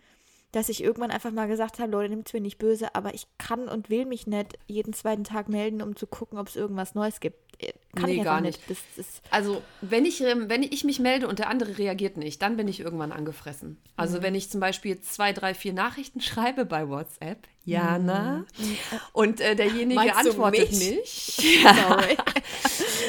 dass 0.54 0.70
ich 0.70 0.84
irgendwann 0.84 1.12
einfach 1.12 1.32
mal 1.32 1.48
gesagt 1.48 1.80
habe, 1.80 1.92
Leute, 1.92 2.10
nimmt's 2.10 2.32
mir 2.32 2.40
nicht 2.40 2.60
böse, 2.60 2.96
aber 2.96 3.14
ich 3.14 3.28
kann 3.38 3.68
und 3.68 3.90
will 3.90 4.06
mich 4.06 4.28
nicht 4.28 4.58
jeden 4.68 4.94
zweiten 4.94 5.24
Tag 5.26 5.50
melden, 5.50 5.82
um 5.82 5.96
zu 5.96 6.08
gucken, 6.08 6.38
ob 6.38 6.48
es 6.48 6.56
irgendwas 6.56 6.96
Neues 6.96 7.20
gibt. 7.20 7.38
Kann 7.96 8.06
Nee, 8.10 8.18
ich 8.18 8.24
gar 8.24 8.42
nicht. 8.42 8.60
Ist, 8.70 9.22
Also, 9.30 9.62
wenn 9.82 10.06
ich, 10.06 10.20
ähm, 10.22 10.50
wenn 10.50 10.64
ich 10.64 10.84
mich 10.84 11.00
melde 11.00 11.28
und 11.28 11.38
der 11.40 11.48
andere 11.50 11.78
reagiert 11.78 12.18
nicht, 12.18 12.42
dann 12.42 12.58
bin 12.58 12.68
ich 12.68 12.80
irgendwann 12.80 13.12
angefressen. 13.12 13.78
Also, 13.98 14.18
Mhm. 14.18 14.24
wenn 14.24 14.36
ich 14.36 14.50
zum 14.50 14.60
Beispiel 14.60 15.00
zwei, 15.02 15.32
drei, 15.32 15.54
vier 15.54 15.74
Nachrichten 15.74 16.20
schreibe 16.22 16.66
bei 16.66 16.90
WhatsApp, 16.90 17.48
Jana, 17.66 18.44
Mhm. 18.58 18.76
und 19.14 19.40
äh, 19.42 19.56
derjenige 19.56 19.96
Meinst 19.96 20.16
antwortet 20.18 20.72
mich? 20.72 20.90
nicht, 20.90 21.64
sorry. 21.64 22.18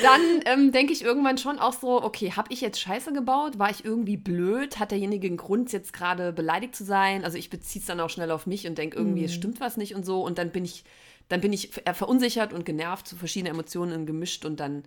dann 0.02 0.20
ähm, 0.44 0.70
denke 0.72 0.92
ich 0.92 1.02
irgendwann 1.02 1.38
schon 1.38 1.58
auch 1.58 1.72
so, 1.72 2.02
okay, 2.02 2.32
habe 2.32 2.52
ich 2.52 2.60
jetzt 2.60 2.78
Scheiße 2.80 3.12
gebaut? 3.12 3.58
War 3.58 3.70
ich 3.70 3.84
irgendwie 3.84 4.16
blöd? 4.16 4.78
Hat 4.78 4.90
derjenige 4.90 5.26
einen 5.26 5.36
Grund, 5.36 5.72
jetzt 5.72 5.92
gerade 5.92 6.32
beleidigt 6.32 6.76
zu 6.76 6.84
sein? 6.84 7.24
Also 7.24 7.38
ich 7.38 7.50
beziehe 7.50 7.80
es 7.80 7.86
dann 7.86 8.00
auch 8.00 8.10
schnell 8.10 8.30
auf 8.30 8.46
mich 8.46 8.66
und 8.66 8.76
denke, 8.78 8.96
irgendwie 8.96 9.24
es 9.24 9.34
stimmt 9.34 9.60
was 9.60 9.76
nicht 9.76 9.94
und 9.94 10.04
so. 10.04 10.22
Und 10.22 10.38
dann 10.38 10.50
bin 10.50 10.64
ich, 10.64 10.84
dann 11.28 11.40
bin 11.40 11.52
ich 11.52 11.70
ver- 11.70 11.94
verunsichert 11.94 12.52
und 12.52 12.64
genervt, 12.64 13.06
zu 13.08 13.16
verschiedene 13.16 13.50
Emotionen 13.50 14.06
gemischt 14.06 14.44
und 14.44 14.60
dann, 14.60 14.84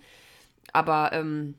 aber 0.74 1.12
ähm, 1.14 1.56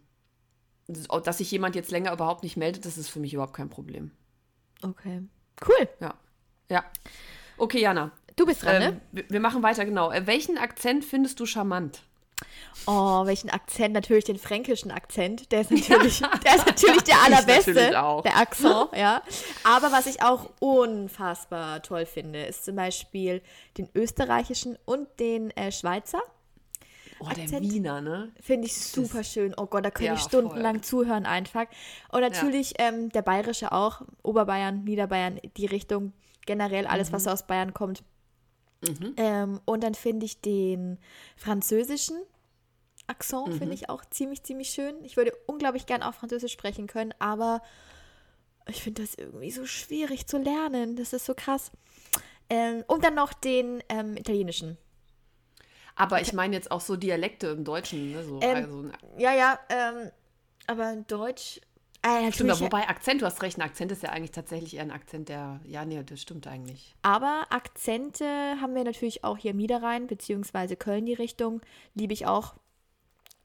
so- 0.86 1.20
dass 1.20 1.38
sich 1.38 1.50
jemand 1.50 1.74
jetzt 1.74 1.90
länger 1.90 2.12
überhaupt 2.12 2.42
nicht 2.42 2.56
meldet, 2.56 2.84
das 2.86 2.96
ist 2.98 3.08
für 3.10 3.20
mich 3.20 3.34
überhaupt 3.34 3.54
kein 3.54 3.70
Problem. 3.70 4.10
okay. 4.82 5.22
Cool. 5.66 5.88
Ja. 6.00 6.14
Ja. 6.70 6.84
Okay, 7.56 7.80
Jana. 7.80 8.12
Du 8.36 8.46
bist 8.46 8.62
dran, 8.62 8.80
Ähm, 8.80 8.94
ne? 8.94 9.00
wir, 9.10 9.24
wir 9.28 9.40
machen 9.40 9.64
weiter, 9.64 9.84
genau. 9.84 10.12
Äh, 10.12 10.26
welchen 10.28 10.56
Akzent 10.56 11.04
findest 11.04 11.40
du 11.40 11.46
charmant? 11.46 12.02
Oh, 12.86 13.26
welchen 13.26 13.50
Akzent? 13.50 13.92
Natürlich 13.94 14.24
den 14.24 14.38
fränkischen 14.38 14.90
Akzent. 14.90 15.52
Der 15.52 15.60
ist 15.62 15.70
natürlich, 15.72 16.20
der, 16.20 16.54
ist 16.56 16.66
natürlich 16.66 17.02
der 17.02 17.16
allerbeste. 17.24 17.74
natürlich 17.74 17.96
auch. 17.96 18.22
Der 18.22 18.36
Akzent, 18.36 18.88
ja. 18.96 19.22
Aber 19.64 19.92
was 19.92 20.06
ich 20.06 20.22
auch 20.22 20.50
unfassbar 20.60 21.82
toll 21.82 22.06
finde, 22.06 22.44
ist 22.44 22.64
zum 22.64 22.76
Beispiel 22.76 23.42
den 23.76 23.88
österreichischen 23.94 24.78
und 24.84 25.06
den 25.20 25.50
äh, 25.56 25.70
Schweizer. 25.72 26.20
Oh, 27.20 27.28
der 27.34 27.44
Akzent? 27.44 27.62
Wiener, 27.72 28.00
ne? 28.00 28.30
Finde 28.40 28.66
ich 28.68 28.78
super 28.78 29.24
schön. 29.24 29.52
Oh 29.56 29.66
Gott, 29.66 29.84
da 29.84 29.90
könnte 29.90 30.06
Ja, 30.06 30.14
ich 30.14 30.20
stundenlang 30.20 30.82
zuhören 30.82 31.26
einfach. 31.26 31.66
Und 32.12 32.20
natürlich 32.20 32.74
ähm, 32.78 33.10
der 33.10 33.22
bayerische 33.22 33.72
auch, 33.72 34.02
Oberbayern, 34.22 34.84
Niederbayern, 34.84 35.40
die 35.56 35.66
Richtung, 35.66 36.12
generell 36.46 36.86
alles, 36.86 37.08
Mhm. 37.10 37.14
was 37.14 37.26
aus 37.26 37.46
Bayern 37.46 37.74
kommt. 37.74 38.02
Ähm, 39.16 39.60
und 39.64 39.82
dann 39.82 39.94
finde 39.94 40.26
ich 40.26 40.40
den 40.40 40.98
französischen 41.36 42.16
Akzent, 43.06 43.48
Mhm. 43.48 43.58
finde 43.58 43.74
ich 43.74 43.88
auch 43.88 44.04
ziemlich, 44.04 44.42
ziemlich 44.42 44.70
schön. 44.70 45.04
Ich 45.04 45.16
würde 45.16 45.32
unglaublich 45.46 45.86
gern 45.86 46.02
auch 46.02 46.14
Französisch 46.14 46.52
sprechen 46.52 46.86
können, 46.86 47.12
aber 47.18 47.62
ich 48.66 48.82
finde 48.82 49.02
das 49.02 49.14
irgendwie 49.14 49.50
so 49.50 49.66
schwierig 49.66 50.26
zu 50.26 50.38
lernen. 50.38 50.94
Das 50.96 51.12
ist 51.12 51.24
so 51.24 51.34
krass. 51.34 51.72
Ähm, 52.50 52.84
und 52.86 53.04
dann 53.04 53.14
noch 53.14 53.32
den 53.32 53.82
ähm, 53.88 54.16
italienischen. 54.16 54.76
Aber 55.96 56.20
ich 56.20 56.32
meine 56.32 56.54
jetzt 56.54 56.70
auch 56.70 56.80
so 56.80 56.96
Dialekte 56.96 57.48
im 57.48 57.64
Deutschen. 57.64 58.12
Ne? 58.12 58.22
So, 58.22 58.38
Ähm, 58.40 58.56
also, 58.56 58.90
Ja, 59.18 59.32
ja, 59.34 59.58
ähm, 59.68 60.10
aber 60.66 60.96
Deutsch. 61.08 61.60
Äh, 62.08 62.32
stimmt, 62.32 62.50
aber 62.50 62.60
wobei 62.60 62.88
Akzent, 62.88 63.22
du 63.22 63.26
hast 63.26 63.42
recht, 63.42 63.58
ein 63.58 63.62
Akzent 63.62 63.92
ist 63.92 64.02
ja 64.02 64.10
eigentlich 64.10 64.30
tatsächlich 64.30 64.76
eher 64.76 64.82
ein 64.82 64.90
Akzent, 64.90 65.28
der, 65.28 65.60
ja, 65.64 65.84
nee, 65.84 66.02
das 66.02 66.20
stimmt 66.20 66.46
eigentlich. 66.46 66.94
aber 67.02 67.46
Akzente 67.50 68.24
haben 68.60 68.74
wir 68.74 68.84
natürlich 68.84 69.24
auch 69.24 69.36
hier 69.36 69.52
Niederrhein, 69.52 70.06
beziehungsweise 70.06 70.76
Köln 70.76 71.06
die 71.06 71.14
Richtung. 71.14 71.60
Liebe 71.94 72.12
ich 72.12 72.26
auch 72.26 72.54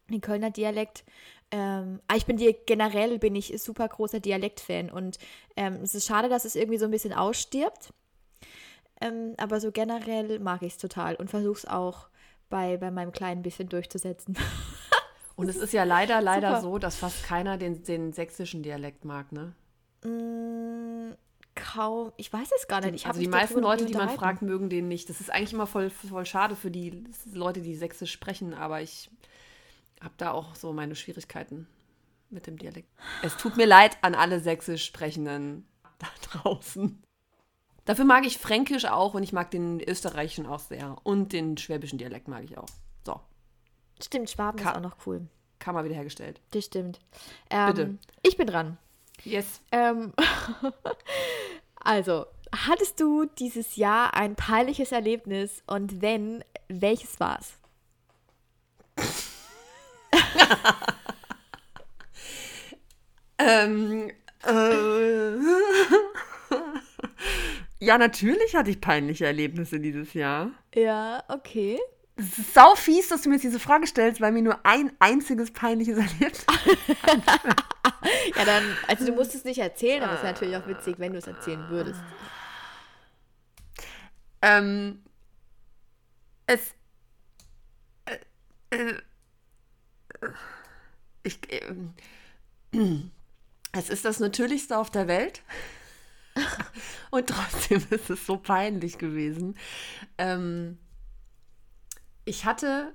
den 0.09 0.21
Kölner 0.21 0.51
Dialekt. 0.51 1.03
Ähm, 1.51 1.99
aber 2.07 2.17
ich 2.17 2.25
bin 2.25 2.37
dir 2.37 2.53
generell 2.53 3.19
bin 3.19 3.35
ich 3.35 3.53
super 3.61 3.87
großer 3.87 4.19
Dialektfan 4.19 4.89
und 4.89 5.19
ähm, 5.55 5.79
es 5.83 5.93
ist 5.93 6.07
schade, 6.07 6.29
dass 6.29 6.45
es 6.45 6.55
irgendwie 6.55 6.79
so 6.79 6.85
ein 6.85 6.91
bisschen 6.91 7.13
ausstirbt. 7.13 7.93
Ähm, 9.01 9.35
aber 9.37 9.59
so 9.59 9.71
generell 9.71 10.39
mag 10.39 10.63
ich 10.63 10.73
es 10.73 10.77
total 10.79 11.15
und 11.15 11.29
versuche 11.29 11.57
es 11.57 11.65
auch 11.67 12.07
bei, 12.49 12.77
bei 12.77 12.91
meinem 12.91 13.11
kleinen 13.11 13.43
bisschen 13.43 13.69
durchzusetzen. 13.69 14.35
Und 15.35 15.49
es 15.49 15.55
ist 15.55 15.73
ja 15.73 15.83
leider, 15.83 16.21
leider 16.21 16.49
Super. 16.49 16.61
so, 16.61 16.77
dass 16.77 16.95
fast 16.97 17.23
keiner 17.23 17.57
den, 17.57 17.83
den 17.83 18.13
sächsischen 18.13 18.61
Dialekt 18.61 19.03
mag, 19.03 19.31
ne? 19.31 19.53
Mm, 20.03 21.13
kaum, 21.55 22.11
ich 22.17 22.31
weiß 22.31 22.49
es 22.55 22.67
gar 22.67 22.81
nicht. 22.81 22.95
Ich 22.95 23.07
also 23.07 23.19
die 23.19 23.27
meisten 23.27 23.59
Leute, 23.59 23.85
die 23.85 23.95
man 23.95 24.09
fragt, 24.09 24.41
mögen 24.41 24.69
den 24.69 24.87
nicht. 24.87 25.09
Das 25.09 25.21
ist 25.21 25.31
eigentlich 25.31 25.53
immer 25.53 25.67
voll, 25.67 25.89
voll 25.89 26.25
schade 26.25 26.55
für 26.55 26.71
die 26.71 27.03
Leute, 27.31 27.61
die 27.61 27.75
sächsisch 27.75 28.11
sprechen, 28.11 28.53
aber 28.53 28.81
ich 28.81 29.09
habe 30.01 30.13
da 30.17 30.31
auch 30.31 30.55
so 30.55 30.73
meine 30.73 30.95
Schwierigkeiten 30.95 31.67
mit 32.29 32.47
dem 32.47 32.57
Dialekt. 32.57 32.89
Es 33.21 33.37
tut 33.37 33.57
mir 33.57 33.65
leid 33.65 33.97
an 34.01 34.15
alle 34.15 34.39
sächsisch 34.39 34.85
Sprechenden 34.85 35.65
da 35.99 36.07
draußen. 36.29 37.01
Dafür 37.85 38.05
mag 38.05 38.25
ich 38.25 38.37
Fränkisch 38.37 38.85
auch 38.85 39.13
und 39.13 39.23
ich 39.23 39.33
mag 39.33 39.51
den 39.51 39.81
österreichischen 39.81 40.45
auch 40.45 40.59
sehr. 40.59 40.97
Und 41.03 41.33
den 41.33 41.57
schwäbischen 41.57 41.97
Dialekt 41.97 42.27
mag 42.27 42.43
ich 42.43 42.57
auch. 42.57 42.69
So, 43.05 43.19
Stimmt, 44.03 44.29
Schwaben 44.29 44.59
Ka- 44.59 44.71
ist 44.71 44.77
auch 44.77 44.81
noch 44.81 44.97
cool. 45.05 45.27
Kammer 45.59 45.83
wiederhergestellt. 45.85 46.41
Das 46.51 46.65
stimmt. 46.65 46.99
Ähm, 47.49 47.67
Bitte. 47.73 47.97
Ich 48.21 48.35
bin 48.37 48.47
dran. 48.47 48.77
Yes. 49.23 49.61
Ähm, 49.71 50.11
also, 51.75 52.25
hattest 52.53 52.99
du 52.99 53.25
dieses 53.25 53.77
Jahr 53.77 54.13
ein 54.13 54.35
peinliches 54.35 54.91
Erlebnis 54.91 55.63
und 55.65 56.01
wenn, 56.01 56.43
welches 56.67 57.19
war's? 57.19 57.53
Ähm, 63.37 64.11
äh, 64.45 65.31
ja, 67.79 67.97
natürlich 67.97 68.55
hatte 68.55 68.69
ich 68.69 68.79
peinliche 68.79 69.25
Erlebnisse 69.25 69.79
dieses 69.79 70.13
Jahr. 70.13 70.51
Ja, 70.75 71.23
okay. 71.29 71.79
Es 72.15 72.37
ist 72.37 72.53
sau 72.53 72.75
fies, 72.75 73.09
dass 73.09 73.23
du 73.23 73.29
mir 73.29 73.35
jetzt 73.35 73.43
diese 73.43 73.59
Frage 73.59 73.87
stellst, 73.87 74.21
weil 74.21 74.31
mir 74.31 74.43
nur 74.43 74.63
ein 74.65 74.91
einziges 74.99 75.51
peinliches 75.51 75.97
Erlebnis. 75.99 76.45
Ja, 78.35 78.45
dann, 78.45 78.63
also 78.87 79.05
du 79.05 79.13
musst 79.13 79.33
es 79.35 79.43
nicht 79.45 79.59
erzählen, 79.59 80.03
aber 80.03 80.13
es 80.13 80.23
wäre 80.23 80.33
natürlich 80.33 80.55
auch 80.57 80.67
witzig, 80.67 80.99
wenn 80.99 81.13
du 81.13 81.19
es 81.19 81.27
erzählen 81.27 81.69
würdest. 81.69 81.99
ähm, 84.41 85.01
es. 86.47 86.73
Äh, 88.05 88.17
äh, 88.75 88.99
ich, 91.23 91.39
ähm, 91.51 93.11
es 93.71 93.89
ist 93.89 94.05
das 94.05 94.19
Natürlichste 94.19 94.77
auf 94.77 94.89
der 94.89 95.07
Welt. 95.07 95.41
Und 97.11 97.27
trotzdem 97.27 97.85
ist 97.89 98.09
es 98.09 98.25
so 98.25 98.37
peinlich 98.37 98.97
gewesen. 98.97 99.57
Ähm, 100.17 100.77
ich 102.25 102.45
hatte, 102.45 102.93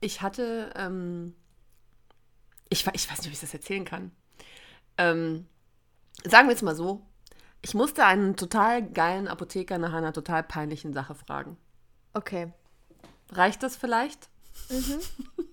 ich 0.00 0.22
hatte, 0.22 0.72
ähm, 0.76 1.34
ich, 2.68 2.86
ich 2.92 3.10
weiß 3.10 3.18
nicht, 3.18 3.26
ob 3.26 3.32
ich 3.32 3.40
das 3.40 3.54
erzählen 3.54 3.84
kann. 3.84 4.12
Ähm, 4.98 5.46
sagen 6.24 6.48
wir 6.48 6.54
es 6.54 6.62
mal 6.62 6.74
so, 6.76 7.06
ich 7.62 7.74
musste 7.74 8.04
einen 8.04 8.36
total 8.36 8.82
geilen 8.82 9.28
Apotheker 9.28 9.78
nach 9.78 9.92
einer 9.92 10.12
total 10.12 10.42
peinlichen 10.42 10.92
Sache 10.92 11.14
fragen. 11.14 11.56
Okay. 12.12 12.52
Reicht 13.30 13.62
das 13.62 13.76
vielleicht? 13.76 14.28
Mhm. 14.68 14.98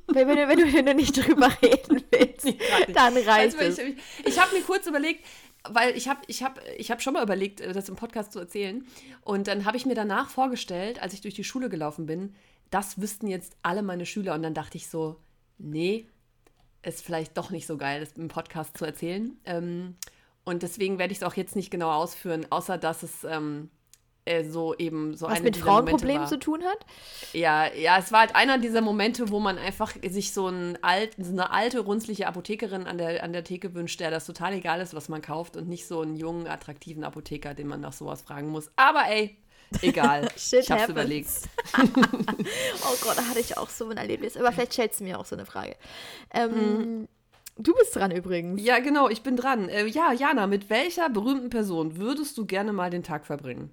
wenn, 0.08 0.28
wenn, 0.28 0.50
wenn, 0.50 0.60
du, 0.60 0.74
wenn 0.74 0.86
du 0.86 0.96
nicht 0.96 1.16
drüber 1.16 1.50
reden 1.62 2.04
willst, 2.12 2.48
dann 2.94 3.16
reicht 3.16 3.60
es. 3.60 3.78
Ich, 3.78 3.88
ich, 3.88 4.26
ich 4.26 4.40
habe 4.40 4.56
mir 4.56 4.64
kurz 4.64 4.88
überlegt, 4.88 5.26
weil 5.64 5.96
ich 5.96 6.08
habe 6.08 6.22
ich 6.28 6.44
hab, 6.44 6.60
ich 6.78 6.92
hab 6.92 7.02
schon 7.02 7.14
mal 7.14 7.24
überlegt, 7.24 7.60
das 7.60 7.90
im 7.90 7.96
Podcast 7.96 8.34
zu 8.34 8.40
erzählen. 8.40 8.86
Und 9.22 9.48
dann 9.48 9.66
habe 9.66 9.78
ich 9.78 9.86
mir 9.86 9.96
danach 9.96 10.30
vorgestellt, 10.30 11.02
als 11.02 11.14
ich 11.14 11.22
durch 11.22 11.34
die 11.34 11.44
Schule 11.44 11.70
gelaufen 11.70 12.06
bin, 12.06 12.36
das 12.70 13.02
wüssten 13.02 13.28
jetzt 13.28 13.56
alle 13.64 13.82
meine 13.82 14.06
Schüler. 14.06 14.34
Und 14.34 14.44
dann 14.44 14.54
dachte 14.54 14.78
ich 14.78 14.88
so, 14.88 15.20
nee, 15.58 16.08
ist 16.84 17.04
vielleicht 17.04 17.38
doch 17.38 17.50
nicht 17.50 17.68
so 17.68 17.78
geil, 17.78 18.00
das 18.00 18.14
im 18.14 18.28
Podcast 18.28 18.78
zu 18.78 18.86
erzählen. 18.86 19.38
Ähm, 19.46 19.96
und 20.46 20.64
deswegen 20.64 20.98
werde 20.98 21.12
ich 21.12 21.20
es 21.20 21.24
auch 21.24 21.36
jetzt 21.36 21.56
nicht 21.56 21.72
genau 21.72 21.92
ausführen, 21.92 22.48
außer 22.50 22.78
dass 22.78 23.04
es 23.04 23.24
ähm, 23.24 23.70
äh, 24.26 24.44
so 24.44 24.76
eben 24.76 25.16
so 25.16 25.28
Was 25.28 25.42
mit 25.42 25.58
Frauenproblemen 25.58 26.28
zu 26.28 26.40
tun 26.40 26.64
hat? 26.64 26.86
Ja, 27.34 27.72
ja, 27.74 27.98
es 27.98 28.12
war 28.12 28.22
halt 28.22 28.36
einer 28.36 28.58
dieser 28.58 28.82
Momente, 28.82 29.30
wo 29.30 29.40
man 29.40 29.58
einfach 29.58 29.94
sich 30.08 30.34
so, 30.34 30.48
ein 30.48 30.78
alt, 30.84 31.16
so 31.18 31.32
eine 31.32 31.52
alte, 31.52 31.80
runzliche 31.80 32.28
Apothekerin 32.28 32.86
an 32.88 32.98
der, 32.98 33.24
an 33.24 33.34
der 33.34 33.44
Theke 33.44 33.74
wünscht, 33.74 34.00
der 34.00 34.12
das 34.12 34.26
total 34.26 34.54
egal 34.54 34.82
ist, 34.82 34.94
was 34.94 35.10
man 35.10 35.22
kauft 35.22 35.58
und 35.58 35.68
nicht 35.68 35.88
so 35.88 36.02
einen 36.02 36.16
jungen, 36.16 36.48
attraktiven 36.48 37.04
Apotheker, 37.04 37.54
den 37.54 37.68
man 37.68 37.82
nach 37.82 37.94
sowas 37.94 38.22
fragen 38.22 38.50
muss. 38.50 38.72
Aber 38.76 39.08
ey, 39.08 39.38
Egal. 39.82 40.30
Shit 40.38 40.62
ich 40.64 40.72
hab's 40.72 40.84
happens. 40.84 40.90
überlegt. 40.90 41.30
oh 41.78 42.96
Gott, 43.02 43.18
da 43.18 43.26
hatte 43.26 43.40
ich 43.40 43.58
auch 43.58 43.70
so 43.70 43.90
ein 43.90 43.98
Erlebnis. 43.98 44.38
Aber 44.38 44.52
vielleicht 44.52 44.74
stellst 44.74 45.00
du 45.00 45.04
mir 45.04 45.20
auch 45.20 45.26
so 45.26 45.36
eine 45.36 45.46
Frage. 45.46 45.76
Ähm, 46.34 46.52
hm. 46.52 47.08
Du 47.58 47.74
bist 47.74 47.94
dran 47.96 48.12
übrigens. 48.12 48.62
Ja, 48.62 48.80
genau, 48.80 49.10
ich 49.10 49.22
bin 49.22 49.36
dran. 49.36 49.68
Äh, 49.68 49.86
ja, 49.86 50.14
Jana, 50.14 50.48
mit 50.48 50.70
welcher 50.70 51.10
berühmten 51.10 51.50
Person 51.50 51.98
würdest 51.98 52.38
du 52.38 52.46
gerne 52.46 52.72
mal 52.72 52.90
den 52.90 53.04
Tag 53.04 53.26
verbringen? 53.26 53.70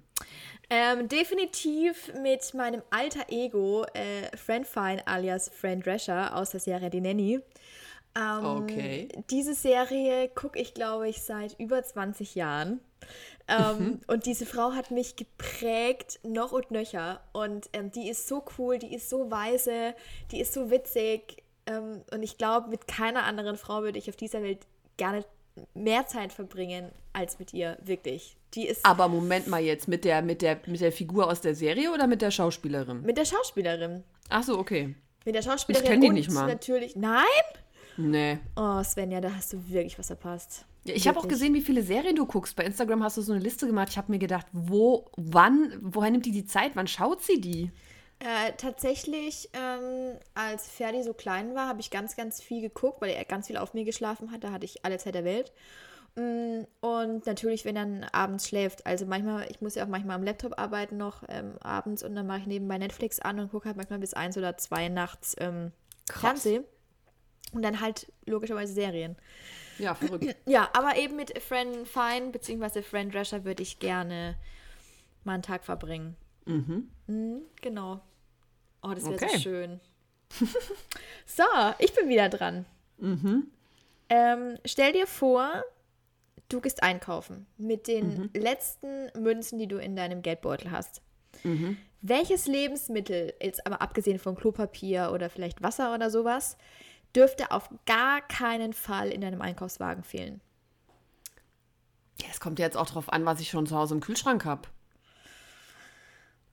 Ähm, 0.69 1.07
definitiv 1.07 2.11
mit 2.21 2.53
meinem 2.53 2.81
alter 2.89 3.29
Ego, 3.29 3.85
äh, 3.93 4.35
Friend 4.35 4.67
Fine 4.67 5.07
alias 5.07 5.49
Friend 5.49 5.85
Drescher 5.85 6.35
aus 6.35 6.49
der 6.49 6.59
Serie 6.59 6.89
Die 6.89 6.99
Nanny. 6.99 7.39
Ähm, 8.17 8.45
okay. 8.45 9.07
Diese 9.29 9.53
Serie 9.53 10.27
gucke 10.29 10.59
ich, 10.59 10.73
glaube 10.73 11.07
ich, 11.07 11.21
seit 11.21 11.57
über 11.57 11.81
20 11.81 12.35
Jahren. 12.35 12.81
Ähm, 13.47 13.79
mhm. 13.79 13.99
Und 14.07 14.25
diese 14.25 14.45
Frau 14.45 14.73
hat 14.73 14.91
mich 14.91 15.15
geprägt, 15.15 16.19
noch 16.23 16.51
und 16.51 16.71
nöcher. 16.71 17.21
Und 17.31 17.69
ähm, 17.73 17.91
die 17.91 18.09
ist 18.09 18.27
so 18.27 18.43
cool, 18.57 18.77
die 18.77 18.93
ist 18.93 19.09
so 19.09 19.31
weise, 19.31 19.93
die 20.31 20.41
ist 20.41 20.53
so 20.53 20.69
witzig. 20.69 21.43
Ähm, 21.65 22.01
und 22.11 22.23
ich 22.23 22.37
glaube, 22.37 22.69
mit 22.69 22.87
keiner 22.87 23.23
anderen 23.23 23.57
Frau 23.57 23.81
würde 23.83 23.99
ich 23.99 24.09
auf 24.09 24.15
dieser 24.15 24.41
Welt 24.41 24.59
gerne 24.97 25.23
mehr 25.73 26.07
Zeit 26.07 26.33
verbringen 26.33 26.91
als 27.13 27.39
mit 27.39 27.53
ihr, 27.53 27.77
wirklich. 27.83 28.37
Die 28.53 28.67
ist 28.67 28.85
Aber 28.85 29.07
Moment 29.07 29.47
mal 29.47 29.61
jetzt, 29.61 29.87
mit 29.87 30.05
der, 30.05 30.21
mit, 30.21 30.41
der, 30.41 30.59
mit 30.65 30.81
der 30.81 30.91
Figur 30.91 31.27
aus 31.27 31.41
der 31.41 31.55
Serie 31.55 31.91
oder 31.91 32.07
mit 32.07 32.21
der 32.21 32.31
Schauspielerin? 32.31 33.01
Mit 33.01 33.17
der 33.17 33.25
Schauspielerin. 33.25 34.03
Ach 34.29 34.43
so, 34.43 34.57
okay. 34.59 34.95
Mit 35.25 35.35
der 35.35 35.41
Schauspielerin. 35.41 35.83
Ich 35.83 35.89
kenne 35.89 36.05
die 36.05 36.13
nicht 36.13 36.31
mal. 36.31 36.47
natürlich. 36.47 36.95
Nein? 36.95 37.23
Nee. 37.97 38.39
Oh, 38.55 38.81
Svenja, 38.83 39.19
da 39.21 39.33
hast 39.35 39.53
du 39.53 39.69
wirklich 39.69 39.97
was 39.97 40.07
verpasst. 40.07 40.65
Ja, 40.85 40.93
ich 40.93 41.07
habe 41.07 41.19
auch 41.19 41.27
gesehen, 41.27 41.53
wie 41.53 41.61
viele 41.61 41.83
Serien 41.83 42.15
du 42.15 42.25
guckst. 42.25 42.55
Bei 42.55 42.63
Instagram 42.63 43.03
hast 43.03 43.17
du 43.17 43.21
so 43.21 43.33
eine 43.33 43.41
Liste 43.41 43.67
gemacht. 43.67 43.89
Ich 43.89 43.97
habe 43.97 44.11
mir 44.11 44.19
gedacht, 44.19 44.45
wo, 44.53 45.05
wann, 45.17 45.73
woher 45.81 46.11
nimmt 46.11 46.25
die 46.25 46.31
die 46.31 46.45
Zeit? 46.45 46.71
Wann 46.75 46.87
schaut 46.87 47.23
sie 47.23 47.41
die? 47.41 47.71
Äh, 48.19 48.53
tatsächlich, 48.57 49.49
ähm, 49.53 50.17
als 50.33 50.69
Ferdi 50.69 51.03
so 51.03 51.13
klein 51.13 51.53
war, 51.55 51.67
habe 51.67 51.81
ich 51.81 51.91
ganz, 51.91 52.15
ganz 52.15 52.41
viel 52.41 52.61
geguckt, 52.61 53.01
weil 53.01 53.11
er 53.11 53.25
ganz 53.25 53.47
viel 53.47 53.57
auf 53.57 53.73
mir 53.73 53.83
geschlafen 53.83 54.31
hat. 54.31 54.43
Da 54.43 54.51
hatte 54.51 54.65
ich 54.65 54.85
alle 54.85 54.97
Zeit 54.97 55.15
der 55.15 55.25
Welt. 55.25 55.51
Mm, 56.15 56.63
und 56.79 57.25
natürlich, 57.25 57.65
wenn 57.65 57.75
er 57.75 57.85
dann 57.85 58.03
abends 58.05 58.47
schläft. 58.47 58.85
Also 58.85 59.05
manchmal, 59.05 59.47
ich 59.51 59.61
muss 59.61 59.75
ja 59.75 59.83
auch 59.83 59.89
manchmal 59.89 60.15
am 60.15 60.23
Laptop 60.23 60.57
arbeiten 60.57 60.97
noch 60.97 61.23
ähm, 61.27 61.57
abends 61.61 62.01
und 62.01 62.15
dann 62.15 62.25
mache 62.25 62.39
ich 62.39 62.47
nebenbei 62.47 62.77
Netflix 62.77 63.19
an 63.19 63.39
und 63.39 63.51
gucke 63.51 63.65
halt 63.65 63.77
manchmal 63.77 63.99
bis 63.99 64.13
eins 64.13 64.37
oder 64.37 64.57
zwei 64.57 64.89
nachts 64.89 65.35
ähm, 65.39 65.71
Fernsehen. 66.09 66.63
Und 67.53 67.61
dann 67.61 67.79
halt 67.79 68.11
logischerweise 68.25 68.73
Serien. 68.73 69.15
Ja, 69.79 69.95
verrückt. 69.95 70.35
Ja, 70.45 70.69
aber 70.73 70.97
eben 70.97 71.15
mit 71.15 71.41
Friend 71.41 71.87
Fine 71.87 72.31
bzw. 72.31 72.81
Friend 72.81 73.13
Drescher 73.13 73.45
würde 73.45 73.63
ich 73.63 73.79
gerne 73.79 74.35
mal 75.23 75.33
einen 75.33 75.43
Tag 75.43 75.65
verbringen. 75.65 76.15
Mhm. 76.45 76.89
mhm 77.07 77.41
genau. 77.61 78.01
Oh, 78.81 78.91
das 78.93 79.05
wäre 79.05 79.15
okay. 79.15 79.29
so 79.33 79.39
schön. 79.39 79.79
so, 81.25 81.43
ich 81.79 81.93
bin 81.93 82.09
wieder 82.09 82.29
dran. 82.29 82.65
Mhm. 82.97 83.47
Ähm, 84.09 84.57
stell 84.65 84.93
dir 84.93 85.07
vor, 85.07 85.63
du 86.49 86.61
gehst 86.61 86.83
einkaufen 86.83 87.45
mit 87.57 87.87
den 87.87 88.07
mhm. 88.07 88.29
letzten 88.33 89.09
Münzen, 89.21 89.59
die 89.59 89.67
du 89.67 89.77
in 89.77 89.95
deinem 89.95 90.21
Geldbeutel 90.21 90.71
hast. 90.71 91.01
Mhm. 91.43 91.77
Welches 92.01 92.47
Lebensmittel, 92.47 93.33
jetzt 93.41 93.65
aber 93.65 93.81
abgesehen 93.81 94.19
von 94.19 94.35
Klopapier 94.35 95.11
oder 95.13 95.29
vielleicht 95.29 95.61
Wasser 95.61 95.93
oder 95.93 96.09
sowas, 96.09 96.57
dürfte 97.15 97.51
auf 97.51 97.69
gar 97.85 98.21
keinen 98.21 98.73
Fall 98.73 99.09
in 99.09 99.21
deinem 99.21 99.41
Einkaufswagen 99.41 100.03
fehlen. 100.03 100.41
Ja, 102.21 102.27
es 102.31 102.39
kommt 102.39 102.59
jetzt 102.59 102.77
auch 102.77 102.87
darauf 102.87 103.11
an, 103.11 103.25
was 103.25 103.39
ich 103.39 103.49
schon 103.49 103.67
zu 103.67 103.75
Hause 103.75 103.95
im 103.95 104.01
Kühlschrank 104.01 104.45
habe. 104.45 104.67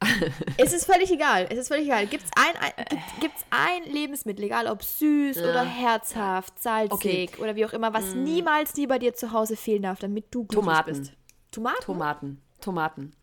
es 0.58 0.72
ist 0.72 0.84
völlig 0.84 1.10
egal. 1.10 1.46
Es 1.50 1.58
ist 1.58 1.68
völlig 1.68 1.86
egal. 1.86 2.06
Gibt 2.06 2.24
es 2.24 2.30
ein, 2.36 2.56
ein, 2.60 2.86
gibt, 3.20 3.34
ein 3.50 3.84
Lebensmittel, 3.84 4.44
egal 4.44 4.66
ob 4.66 4.82
süß 4.82 5.36
ja. 5.36 5.42
oder 5.42 5.64
herzhaft, 5.64 6.58
salzig 6.60 6.92
okay. 6.92 7.30
oder 7.38 7.56
wie 7.56 7.64
auch 7.64 7.72
immer, 7.72 7.94
was 7.94 8.14
mm. 8.14 8.22
niemals 8.22 8.74
nie 8.74 8.86
bei 8.86 8.98
dir 8.98 9.14
zu 9.14 9.32
Hause 9.32 9.56
fehlen 9.56 9.82
darf, 9.82 9.98
damit 10.00 10.26
du 10.30 10.44
glücklich 10.44 10.64
Tomaten. 10.64 10.98
bist? 10.98 11.12
Tomaten. 11.50 11.82
Tomaten. 11.84 12.42
Tomaten. 12.60 13.16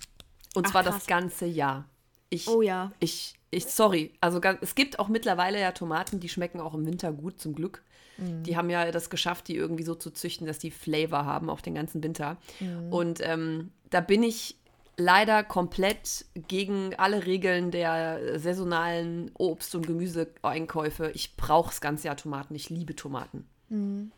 Und 0.56 0.68
Ach, 0.68 0.72
zwar 0.72 0.84
krass. 0.84 0.96
das 0.96 1.08
ganze 1.08 1.46
Jahr. 1.46 1.86
Ich, 2.32 2.48
oh 2.48 2.62
ja. 2.62 2.92
Ich, 3.00 3.36
ich, 3.52 3.68
sorry, 3.68 4.14
also 4.22 4.42
es 4.62 4.74
gibt 4.74 4.98
auch 5.00 5.10
mittlerweile 5.10 5.60
ja 5.60 5.74
Tomaten, 5.74 6.20
die 6.20 6.30
schmecken 6.30 6.60
auch 6.60 6.74
im 6.74 6.86
Winter 6.86 7.12
gut, 7.12 7.40
zum 7.40 7.54
Glück. 7.54 7.84
Mhm. 8.18 8.44
Die 8.44 8.58
haben 8.58 8.70
ja 8.70 8.90
das 8.92 9.10
geschafft, 9.10 9.50
die 9.50 9.56
irgendwie 9.56 9.84
so 9.84 9.94
zu 9.94 10.12
züchten, 10.12 10.48
dass 10.48 10.58
die 10.58 10.72
Flavor 10.72 11.26
haben, 11.26 11.50
auch 11.50 11.62
den 11.62 11.76
ganzen 11.76 12.02
Winter. 12.04 12.38
Mhm. 12.60 12.92
Und 12.92 13.20
ähm, 13.22 13.72
da 13.90 14.00
bin 14.00 14.24
ich 14.24 14.56
leider 14.98 15.44
komplett 15.44 16.26
gegen 16.48 16.96
alle 16.96 17.26
Regeln 17.26 17.72
der 17.72 18.40
saisonalen 18.40 19.32
Obst- 19.38 19.76
und 19.76 19.86
Gemüseeinkäufe. 19.86 21.12
Ich 21.14 21.36
brauche 21.36 21.70
das 21.70 21.82
ganze 21.82 22.08
Jahr 22.08 22.18
Tomaten. 22.18 22.56
Ich 22.56 22.70
liebe 22.70 22.96
Tomaten. 22.96 23.46
Mhm. 23.70 24.12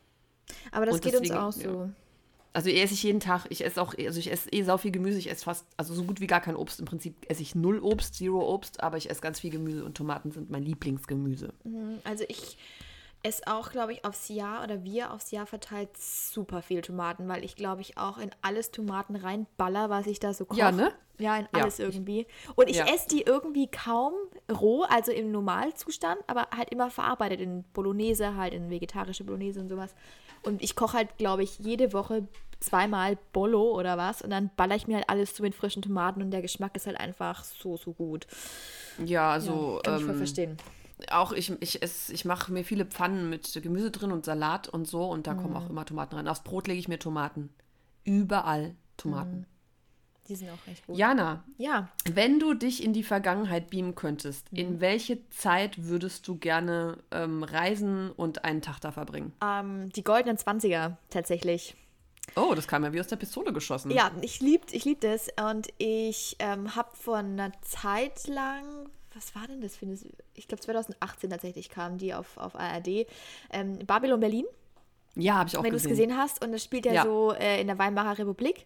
Aber 0.72 0.86
das 0.86 0.96
und 0.96 1.04
geht 1.04 1.14
deswegen, 1.14 1.36
uns 1.36 1.58
auch 1.58 1.62
so. 1.62 1.70
Ja. 1.70 1.90
Also 2.54 2.70
esse 2.70 2.94
ich 2.94 3.02
jeden 3.02 3.20
Tag, 3.20 3.48
ich 3.50 3.66
esse 3.66 3.82
auch, 3.82 3.96
also 3.98 4.20
ich 4.20 4.32
esse 4.32 4.48
eh 4.52 4.62
sau 4.62 4.78
viel 4.78 4.92
Gemüse, 4.92 5.18
ich 5.18 5.30
esse 5.30 5.44
fast, 5.44 5.66
also 5.76 5.96
so 5.96 6.04
gut 6.04 6.22
wie 6.22 6.28
gar 6.28 6.40
kein 6.40 6.56
Obst. 6.56 6.80
Im 6.80 6.86
Prinzip 6.86 7.16
esse 7.28 7.42
ich 7.42 7.56
null 7.56 7.80
Obst, 7.80 8.16
zero 8.16 8.48
Obst, 8.54 8.82
aber 8.84 8.98
ich 8.98 9.10
esse 9.10 9.22
ganz 9.22 9.40
viel 9.40 9.50
Gemüse 9.50 9.84
und 9.84 9.98
Tomaten 9.98 10.32
sind 10.32 10.52
mein 10.52 10.64
Lieblingsgemüse. 10.64 11.52
Mhm, 11.64 12.00
also 12.04 12.24
ich 12.28 12.58
esse 13.24 13.48
auch, 13.48 13.72
glaube 13.72 13.94
ich, 13.94 14.06
aufs 14.06 14.28
Jahr 14.28 14.64
oder 14.64 14.84
wir 14.84 15.14
aufs 15.14 15.32
Jahr 15.32 15.48
verteilt 15.48 15.98
super 15.98 16.62
viel 16.62 16.82
Tomaten, 16.82 17.28
weil 17.28 17.44
ich, 17.44 17.56
glaube 17.56 17.82
ich, 17.82 17.98
auch 17.98 18.18
in 18.18 18.30
alles 18.42 18.72
Tomaten 18.72 19.16
reinballer, 19.16 19.90
was 19.90 20.08
ich 20.08 20.20
da 20.20 20.34
so 20.34 20.46
koche. 20.46 20.60
Ja, 20.60 20.72
ne? 20.72 20.94
Ja, 21.20 21.38
in 21.38 21.48
alles 21.54 21.78
ja. 21.78 21.86
irgendwie. 21.86 22.28
Und 22.56 22.70
ich 22.70 22.78
ja. 22.78 22.86
esse 22.86 23.08
die 23.08 23.22
irgendwie 23.22 23.68
kaum 23.68 24.14
roh, 24.52 24.84
also 24.84 25.12
im 25.12 25.32
Normalzustand, 25.32 26.20
aber 26.28 26.48
halt 26.56 26.70
immer 26.70 26.90
verarbeitet 26.90 27.40
in 27.40 27.64
Bolognese, 27.74 28.36
halt 28.36 28.54
in 28.54 28.70
vegetarische 28.70 29.24
Bolognese 29.24 29.62
und 29.62 29.70
sowas. 29.70 29.96
Und 30.44 30.62
ich 30.62 30.76
koche 30.76 30.98
halt, 30.98 31.18
glaube 31.18 31.44
ich, 31.44 31.60
jede 31.60 31.94
Woche 31.94 32.28
zweimal 32.60 33.18
Bollo 33.34 33.78
oder 33.78 33.98
was 33.98 34.22
und 34.22 34.30
dann 34.30 34.50
baller 34.56 34.76
ich 34.76 34.88
mir 34.88 34.96
halt 34.96 35.10
alles 35.10 35.34
zu 35.34 35.44
mit 35.44 35.54
frischen 35.54 35.82
Tomaten 35.82 36.22
und 36.22 36.32
der 36.32 36.42
Geschmack 36.42 36.76
ist 36.76 36.88
halt 36.88 37.00
einfach 37.00 37.44
so, 37.44 37.78
so 37.78 37.94
gut. 37.94 38.26
Ja, 39.04 39.32
also. 39.32 39.82
Ja, 39.86 39.92
kann 39.92 39.94
ähm, 39.94 40.00
ich 40.00 40.06
voll 40.06 40.14
ähm, 40.14 40.18
verstehen. 40.18 40.58
Auch 41.12 41.34
ich, 41.34 41.52
ich, 41.62 41.82
ich 41.82 42.26
mache 42.26 42.54
mir 42.54 42.64
viele 42.64 42.86
Pfannen 42.86 43.30
mit 43.30 43.60
Gemüse 43.62 43.92
drin 43.92 44.12
und 44.12 44.24
Salat 44.24 44.70
und 44.70 44.88
so 44.88 45.06
und 45.06 45.28
da 45.28 45.34
mm. 45.34 45.38
kommen 45.38 45.56
auch 45.58 45.66
mhm. 45.66 45.72
immer 45.72 45.86
Tomaten 45.86 46.16
rein. 46.16 46.28
Aufs 46.30 46.44
Brot 46.44 46.68
lege 46.68 46.80
ich 46.80 46.88
mir 46.88 47.00
Tomaten. 47.00 47.50
Überall 48.06 48.76
Tomaten. 48.96 49.42
Mm. 49.42 49.53
Die 50.30 50.36
sind 50.36 50.50
auch 50.50 50.68
recht 50.68 50.86
gut. 50.88 50.98
Jana, 50.98 51.44
ja. 51.58 51.90
wenn 52.10 52.40
du 52.40 52.54
dich 52.54 52.84
in 52.84 52.94
die 52.94 53.04
Vergangenheit 53.04 53.70
beamen 53.70 53.94
könntest, 53.96 54.52
mhm. 54.52 54.58
in 54.58 54.82
welche 54.82 55.30
Zeit 55.30 55.86
würdest 55.86 56.28
du 56.28 56.38
gerne 56.38 56.98
ähm, 57.12 57.44
reisen 57.44 58.12
und 58.12 58.46
einen 58.46 58.62
Tag 58.62 58.80
da 58.80 58.92
verbringen? 58.92 59.34
Ähm, 59.44 59.90
die 59.92 60.04
goldenen 60.04 60.38
20er 60.38 60.96
tatsächlich. 61.10 61.76
Oh, 62.36 62.54
das 62.56 62.68
kam 62.68 62.84
ja 62.84 62.94
wie 62.94 63.00
aus 63.00 63.08
der 63.08 63.18
Pistole 63.18 63.52
geschossen. 63.52 63.92
Ja, 63.92 64.12
ich 64.22 64.40
liebe 64.40 64.66
ich 64.72 64.86
lieb 64.86 65.02
das. 65.02 65.28
Und 65.52 65.68
ich 65.78 66.38
ähm, 66.40 66.76
habe 66.76 66.96
vor 66.96 67.18
einer 67.18 67.52
Zeit 67.62 68.28
lang, 68.28 68.90
was 69.14 69.36
war 69.36 69.46
denn 69.48 69.62
das 69.62 69.76
für 69.76 69.86
eine, 69.86 69.98
ich 70.34 70.48
glaube 70.48 70.62
2018 70.62 71.30
tatsächlich 71.30 71.70
kam 71.70 71.98
die 71.98 72.14
auf, 72.14 72.38
auf 72.38 72.56
ARD, 72.56 73.08
ähm, 73.52 73.80
Babylon 73.86 74.22
Berlin. 74.22 74.46
Ja, 75.16 75.36
habe 75.36 75.50
ich 75.50 75.58
auch 75.58 75.64
Wenn 75.64 75.72
gesehen. 75.72 75.92
Wenn 75.92 76.00
du 76.00 76.04
es 76.04 76.08
gesehen 76.08 76.18
hast. 76.18 76.44
Und 76.44 76.52
das 76.54 76.64
spielt 76.64 76.86
ja, 76.86 76.94
ja. 76.94 77.04
so 77.04 77.34
äh, 77.34 77.62
in 77.62 77.68
der 77.68 77.78
Weimarer 77.78 78.18
Republik. 78.18 78.66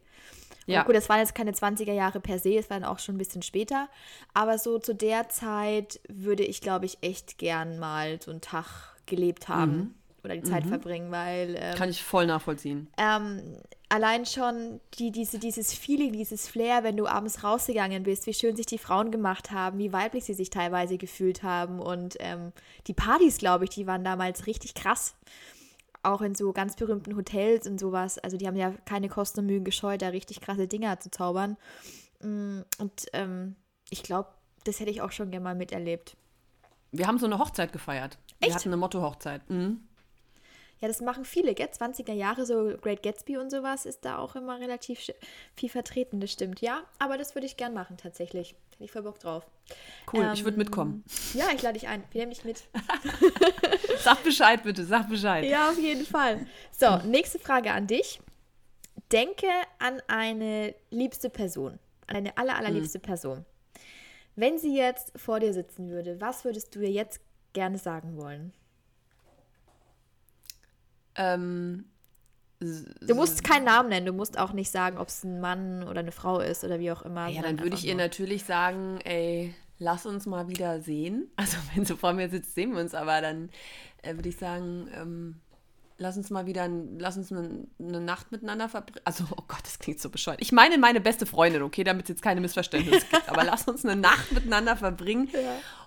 Ja. 0.67 0.83
Gut, 0.83 0.95
das 0.95 1.09
waren 1.09 1.19
jetzt 1.19 1.33
keine 1.33 1.51
20er 1.51 1.93
Jahre 1.93 2.19
per 2.19 2.39
se, 2.39 2.57
es 2.57 2.69
waren 2.69 2.83
auch 2.83 2.99
schon 2.99 3.15
ein 3.15 3.17
bisschen 3.17 3.41
später. 3.41 3.87
Aber 4.33 4.57
so 4.57 4.79
zu 4.79 4.93
der 4.93 5.29
Zeit 5.29 5.99
würde 6.07 6.43
ich, 6.43 6.61
glaube 6.61 6.85
ich, 6.85 6.97
echt 7.01 7.37
gern 7.37 7.79
mal 7.79 8.21
so 8.21 8.31
einen 8.31 8.41
Tag 8.41 8.65
gelebt 9.05 9.47
haben 9.47 9.95
oder 10.23 10.35
die 10.35 10.43
Zeit 10.43 10.65
verbringen, 10.65 11.09
weil 11.11 11.55
ähm, 11.57 11.75
Kann 11.75 11.89
ich 11.89 12.03
voll 12.03 12.25
nachvollziehen. 12.25 12.87
ähm, 12.97 13.41
allein 13.87 14.25
schon 14.25 14.81
die, 14.95 15.11
diese, 15.11 15.39
dieses 15.39 15.73
Feeling, 15.73 16.11
dieses 16.11 16.49
Flair, 16.49 16.83
wenn 16.83 16.97
du 16.97 17.07
abends 17.07 17.45
rausgegangen 17.45 18.03
bist, 18.03 18.27
wie 18.27 18.33
schön 18.33 18.57
sich 18.57 18.65
die 18.65 18.77
Frauen 18.77 19.11
gemacht 19.11 19.51
haben, 19.51 19.77
wie 19.79 19.93
weiblich 19.93 20.25
sie 20.25 20.33
sich 20.33 20.49
teilweise 20.49 20.97
gefühlt 20.97 21.43
haben. 21.43 21.79
Und 21.79 22.17
ähm, 22.19 22.51
die 22.87 22.93
Partys, 22.93 23.37
glaube 23.37 23.63
ich, 23.63 23.69
die 23.69 23.87
waren 23.87 24.03
damals 24.03 24.45
richtig 24.47 24.73
krass. 24.73 25.15
Auch 26.07 26.21
in 26.21 26.35
so 26.35 26.53
ganz 26.53 26.75
berühmten 26.75 27.17
Hotels 27.17 27.67
und 27.67 27.79
sowas. 27.79 28.17
Also 28.17 28.37
die 28.37 28.47
haben 28.47 28.55
ja 28.55 28.71
keine 28.85 29.09
Kosten 29.09 29.41
und 29.41 29.47
Mühen 29.47 29.65
gescheut, 29.65 30.01
da 30.01 30.07
richtig 30.07 30.39
krasse 30.39 30.67
Dinger 30.67 30.99
zu 30.99 31.11
zaubern. 31.11 31.57
Mm, 32.21 32.61
Und 32.79 33.05
ähm, 33.13 33.55
ich 33.89 34.03
glaube, 34.03 34.29
das 34.63 34.79
hätte 34.79 34.91
ich 34.91 35.01
auch 35.01 35.11
schon 35.11 35.31
gerne 35.31 35.43
mal 35.43 35.55
miterlebt. 35.55 36.15
Wir 36.91 37.07
haben 37.07 37.19
so 37.19 37.25
eine 37.25 37.39
Hochzeit 37.39 37.73
gefeiert. 37.73 38.17
Wir 38.39 38.47
Echt? 38.47 38.55
hatten 38.57 38.69
eine 38.69 38.77
Motto-Hochzeit. 38.77 39.49
Mhm. 39.49 39.86
Ja, 40.79 40.87
das 40.87 41.01
machen 41.01 41.25
viele, 41.25 41.55
gell? 41.55 41.67
20er 41.67 42.13
Jahre, 42.13 42.45
so 42.45 42.77
Great 42.79 43.01
Gatsby 43.01 43.37
und 43.37 43.49
sowas 43.49 43.85
ist 43.87 44.05
da 44.05 44.19
auch 44.19 44.35
immer 44.35 44.59
relativ 44.59 45.11
viel 45.55 45.69
vertreten, 45.69 46.19
das 46.19 46.31
stimmt, 46.31 46.61
ja. 46.61 46.83
Aber 46.99 47.17
das 47.17 47.33
würde 47.33 47.47
ich 47.47 47.57
gern 47.57 47.73
machen, 47.73 47.97
tatsächlich. 47.97 48.55
Hätte 48.73 48.83
ich 48.83 48.91
voll 48.91 49.01
Bock 49.01 49.17
drauf. 49.19 49.47
Cool, 50.13 50.29
ich 50.33 50.39
Ähm, 50.39 50.45
würde 50.45 50.57
mitkommen. 50.57 51.03
Ja, 51.33 51.45
ich 51.55 51.61
lade 51.63 51.79
dich 51.79 51.87
ein. 51.87 52.03
Wir 52.11 52.21
nehmen 52.21 52.31
dich 52.31 52.45
mit. 52.45 52.63
Sag 54.03 54.23
Bescheid 54.23 54.61
bitte, 54.63 54.85
sag 54.85 55.09
Bescheid. 55.09 55.43
Ja, 55.45 55.69
auf 55.71 55.79
jeden 55.79 56.05
Fall. 56.05 56.45
So, 56.71 56.97
nächste 56.97 57.39
Frage 57.39 57.71
an 57.71 57.87
dich. 57.87 58.21
Denke 59.11 59.47
an 59.79 60.01
eine 60.07 60.75
liebste 60.91 61.29
Person, 61.29 61.79
an 62.07 62.17
eine 62.17 62.37
aller, 62.37 62.55
allerliebste 62.55 62.99
Person. 62.99 63.45
Wenn 64.35 64.59
sie 64.59 64.77
jetzt 64.77 65.11
vor 65.17 65.39
dir 65.39 65.53
sitzen 65.53 65.89
würde, 65.89 66.21
was 66.21 66.45
würdest 66.45 66.75
du 66.75 66.81
ihr 66.81 66.91
jetzt 66.91 67.19
gerne 67.53 67.77
sagen 67.79 68.15
wollen? 68.17 68.53
Ähm, 71.17 71.85
Du 72.59 73.13
musst 73.13 73.43
keinen 73.43 73.65
Namen 73.65 73.89
nennen, 73.89 74.07
du 74.07 74.13
musst 74.13 74.39
auch 74.39 74.51
nicht 74.51 74.71
sagen, 74.71 74.97
ob 74.97 75.09
es 75.09 75.23
ein 75.23 75.39
Mann 75.39 75.83
oder 75.87 75.99
eine 75.99 76.11
Frau 76.11 76.39
ist 76.39 76.63
oder 76.63 76.79
wie 76.79 76.91
auch 76.91 77.03
immer. 77.03 77.27
ja, 77.27 77.43
dann 77.43 77.59
würde 77.59 77.75
ich 77.75 77.85
ihr 77.85 77.93
nur- 77.93 78.01
natürlich 78.05 78.45
sagen, 78.45 78.99
ey, 79.03 79.53
lass 79.77 80.07
uns 80.07 80.25
mal 80.25 80.47
wieder 80.49 80.81
sehen. 80.81 81.29
Also 81.35 81.57
wenn 81.75 81.85
sie 81.85 81.95
vor 81.95 82.13
mir 82.13 82.29
sitzt, 82.29 82.55
sehen 82.55 82.73
wir 82.73 82.81
uns, 82.81 82.95
aber 82.95 83.21
dann 83.21 83.49
äh, 84.01 84.15
würde 84.15 84.29
ich 84.29 84.37
sagen, 84.37 84.87
ähm, 84.91 85.35
lass 85.97 86.17
uns 86.17 86.29
mal 86.29 86.45
wieder, 86.45 86.63
ein- 86.63 86.97
lass 86.99 87.17
uns 87.17 87.31
eine, 87.31 87.67
eine 87.79 87.99
Nacht 88.01 88.31
miteinander 88.31 88.69
verbringen. 88.69 89.01
Also, 89.05 89.25
oh 89.31 89.43
Gott, 89.47 89.61
das 89.63 89.79
klingt 89.79 89.99
so 89.99 90.09
bescheuert. 90.09 90.39
Ich 90.41 90.51
meine 90.51 90.77
meine 90.77 91.01
beste 91.01 91.25
Freundin, 91.25 91.61
okay, 91.63 91.83
damit 91.83 92.03
es 92.05 92.09
jetzt 92.09 92.21
keine 92.21 92.41
Missverständnisse 92.41 93.05
gibt, 93.11 93.29
aber 93.29 93.43
lass 93.43 93.67
uns 93.67 93.83
eine 93.85 93.95
Nacht 93.99 94.31
miteinander 94.31 94.75
verbringen 94.75 95.29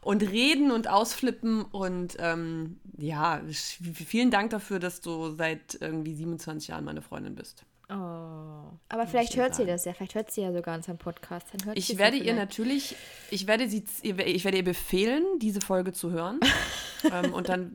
und 0.02 0.22
reden 0.22 0.70
und 0.70 0.88
ausflippen 0.88 1.62
und 1.62 2.16
ähm, 2.18 2.80
ja, 2.98 3.40
vielen 3.50 4.30
Dank 4.30 4.50
dafür, 4.50 4.78
dass 4.78 5.00
du 5.00 5.34
seit 5.36 5.78
irgendwie 5.80 6.14
27 6.14 6.68
Jahren 6.68 6.84
meine 6.84 7.02
Freundin 7.02 7.34
bist. 7.34 7.64
Oh. 7.90 8.78
Aber 8.88 9.06
vielleicht 9.06 9.36
hört 9.36 9.54
sie 9.54 9.62
sagen. 9.62 9.68
das 9.72 9.84
ja, 9.84 9.92
vielleicht 9.92 10.14
hört 10.14 10.30
sie 10.30 10.42
ja 10.42 10.52
sogar 10.52 10.76
unseren 10.76 10.98
Podcast. 10.98 11.46
Dann 11.52 11.66
hört 11.66 11.78
Ich 11.78 11.98
werde 11.98 12.16
ihr 12.16 12.34
natürlich, 12.34 12.96
ich 13.30 13.46
werde 13.46 13.68
sie, 13.68 13.84
ich 14.02 14.44
werde 14.44 14.56
ihr 14.56 14.64
befehlen, 14.64 15.24
diese 15.38 15.60
Folge 15.60 15.92
zu 15.92 16.10
hören. 16.10 16.40
ähm, 17.12 17.32
und 17.32 17.48
dann 17.48 17.74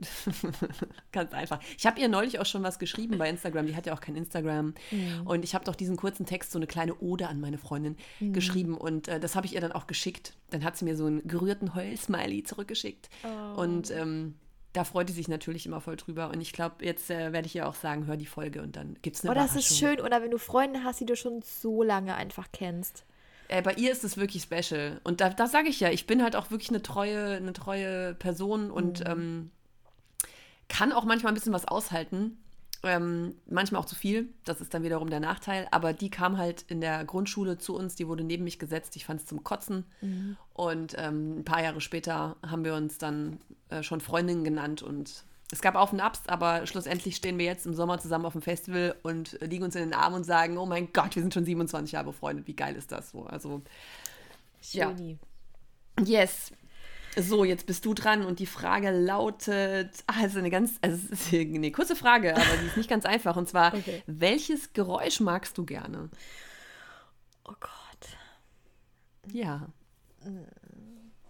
ganz 1.12 1.34
einfach. 1.34 1.60
Ich 1.78 1.86
habe 1.86 2.00
ihr 2.00 2.08
neulich 2.08 2.40
auch 2.40 2.46
schon 2.46 2.64
was 2.64 2.80
geschrieben 2.80 3.18
bei 3.18 3.30
Instagram. 3.30 3.68
Die 3.68 3.76
hat 3.76 3.86
ja 3.86 3.94
auch 3.94 4.02
kein 4.02 4.16
Instagram. 4.16 4.74
Mhm. 4.92 5.22
Und 5.26 5.44
ich 5.44 5.54
habe 5.54 5.66
doch 5.66 5.76
diesen 5.76 5.98
kurzen 5.98 6.26
Text, 6.26 6.52
so 6.52 6.60
eine 6.60 6.68
kleine 6.68 6.96
Ode 7.00 7.28
an 7.28 7.40
meine 7.40 7.58
Freundin 7.58 7.98
Mhm. 8.20 8.34
geschrieben. 8.34 8.78
Und 8.78 9.08
äh, 9.08 9.20
das 9.20 9.36
habe 9.36 9.46
ich 9.46 9.56
ihr 9.56 9.62
dann 9.62 9.72
auch 9.72 9.88
geschickt. 9.88 10.34
Dann 10.50 10.64
hat 10.64 10.78
sie 10.78 10.86
mir 10.86 10.96
so 10.96 11.06
einen 11.06 11.28
gerührten 11.28 11.76
Heul-Smiley 11.76 12.44
zurückgeschickt. 12.44 13.10
Oh. 13.24 13.62
Und 13.62 13.92
ähm, 13.92 14.36
da 14.76 14.84
freut 14.84 15.08
sie 15.08 15.14
sich 15.16 15.28
natürlich 15.28 15.66
immer 15.66 15.82
voll 15.82 15.96
drüber. 15.96 16.30
Und 16.30 16.42
ich 16.42 16.54
glaube, 16.54 16.84
jetzt 16.86 17.10
äh, 17.10 17.32
werde 17.34 17.48
ich 17.48 17.56
ihr 17.56 17.68
auch 17.68 17.76
sagen, 17.76 18.08
hör 18.08 18.18
die 18.18 18.26
Folge 18.26 18.62
und 18.62 18.76
dann 18.76 18.98
gibt 19.02 19.16
es 19.16 19.24
eine 19.24 19.32
Oh, 19.32 19.34
das 19.36 19.56
ist 19.56 19.78
schön. 19.78 20.00
Oder 20.02 20.22
wenn 20.22 20.32
du 20.32 20.38
Freunde 20.38 20.84
hast, 20.84 21.00
die 21.00 21.06
du 21.06 21.16
schon 21.16 21.42
so 21.42 21.82
lange 21.84 22.16
einfach 22.16 22.48
kennst. 22.52 23.06
Äh, 23.48 23.62
bei 23.62 23.74
ihr 23.74 23.92
ist 23.92 24.04
es 24.04 24.18
wirklich 24.18 24.44
special. 24.44 25.00
Und 25.04 25.22
da, 25.22 25.30
da 25.30 25.48
sage 25.48 25.70
ich 25.70 25.80
ja, 25.80 25.90
ich 25.90 26.08
bin 26.08 26.22
halt 26.24 26.36
auch 26.36 26.52
wirklich 26.52 26.70
eine 26.70 26.82
treue, 26.82 27.36
eine 27.36 27.54
treue 27.54 28.14
Person 28.16 28.72
und 28.72 29.00
Mhm. 29.00 29.06
ähm, 29.12 29.52
kann 30.68 30.92
auch 30.92 31.06
manchmal 31.06 31.32
ein 31.32 31.36
bisschen 31.36 31.54
was 31.54 31.68
aushalten. 31.68 32.38
Ähm, 32.84 33.36
manchmal 33.48 33.82
auch 33.82 33.86
zu 33.86 33.96
viel. 33.96 34.30
Das 34.44 34.62
ist 34.62 34.74
dann 34.74 34.84
wiederum 34.84 35.10
der 35.10 35.20
Nachteil. 35.20 35.68
Aber 35.72 35.94
die 35.94 36.10
kam 36.10 36.38
halt 36.38 36.64
in 36.68 36.82
der 36.82 37.04
Grundschule 37.06 37.58
zu 37.58 37.76
uns, 37.76 37.96
die 37.96 38.08
wurde 38.08 38.24
neben 38.24 38.44
mich 38.44 38.60
gesetzt. 38.60 38.96
Ich 38.96 39.06
fand 39.06 39.22
es 39.22 39.28
zum 39.28 39.44
Kotzen. 39.44 39.86
Mhm. 40.02 40.38
Und 40.54 40.96
ähm, 40.98 41.40
ein 41.40 41.46
paar 41.46 41.64
Jahre 41.64 41.82
später 41.82 42.36
haben 42.46 42.64
wir 42.64 42.76
uns 42.76 42.98
dann 42.98 43.40
äh, 43.70 43.84
schon 43.84 44.02
Freundinnen 44.02 44.44
genannt 44.44 44.82
und 44.84 45.26
es 45.52 45.62
gab 45.62 45.76
Auf 45.76 45.94
und 45.94 46.00
Abs, 46.00 46.22
aber 46.28 46.66
schlussendlich 46.66 47.16
stehen 47.16 47.38
wir 47.38 47.46
jetzt 47.46 47.68
im 47.68 47.76
Sommer 47.76 48.00
zusammen 48.00 48.26
auf 48.26 48.34
dem 48.34 48.42
Festival 48.42 48.96
und 49.04 49.38
liegen 49.42 49.64
uns 49.64 49.76
in 49.76 49.84
den 49.84 49.94
Armen 49.94 50.16
und 50.16 50.24
sagen, 50.24 50.58
oh 50.58 50.66
mein 50.66 50.92
Gott, 50.92 51.16
wir 51.16 51.22
sind 51.22 51.34
schon 51.34 51.46
27 51.46 51.92
Jahre 51.92 52.08
befreundet, 52.08 52.48
wie 52.48 52.56
geil 52.56 52.76
ist 52.76 52.92
das 52.92 53.12
so? 53.12 53.26
Also, 53.26 53.62
Ja. 55.98 56.04
Yes. 56.04 56.52
So, 57.18 57.46
jetzt 57.46 57.66
bist 57.66 57.86
du 57.86 57.94
dran 57.94 58.26
und 58.26 58.40
die 58.40 58.46
Frage 58.46 58.92
lautet, 58.92 60.04
also 60.08 60.40
eine 60.40 60.50
ganz, 60.50 60.78
also 60.82 61.00
eine 61.32 61.72
kurze 61.72 61.96
Frage, 61.96 62.36
aber 62.36 62.58
die 62.62 62.68
ist 62.68 62.78
nicht 62.78 62.90
ganz 62.90 63.06
einfach 63.06 63.36
und 63.38 63.48
zwar, 63.48 63.74
Okay. 63.74 64.04
welches 64.06 64.74
Geräusch 64.74 65.20
magst 65.22 65.58
du 65.58 65.66
gerne? 65.66 66.10
Oh 67.46 67.54
Gott. 67.60 67.72
Ja. 69.32 69.68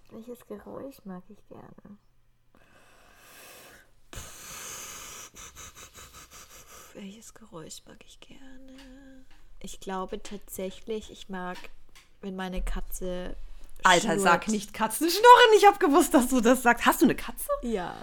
Welches 0.10 0.45
Geräusch 0.48 0.98
mag 1.04 1.24
ich 1.30 1.48
gerne? 1.48 1.98
Welches 6.93 7.34
Geräusch 7.34 7.82
mag 7.86 7.98
ich 8.08 8.19
gerne? 8.21 9.26
Ich 9.60 9.80
glaube 9.80 10.21
tatsächlich, 10.24 11.12
ich 11.12 11.28
mag, 11.30 11.58
wenn 12.21 12.36
meine 12.36 12.62
Katze. 12.63 13.36
Alter, 13.86 14.02
schnurrt. 14.13 14.21
sag 14.21 14.48
nicht 14.50 14.74
Katzenschnurren, 14.74 15.52
ich 15.58 15.65
habe 15.65 15.78
gewusst, 15.80 16.13
dass 16.13 16.28
du 16.28 16.41
das 16.41 16.63
sagst. 16.63 16.86
Hast 16.86 17.02
du 17.02 17.06
eine 17.06 17.15
Katze? 17.15 17.48
Ja, 17.62 17.93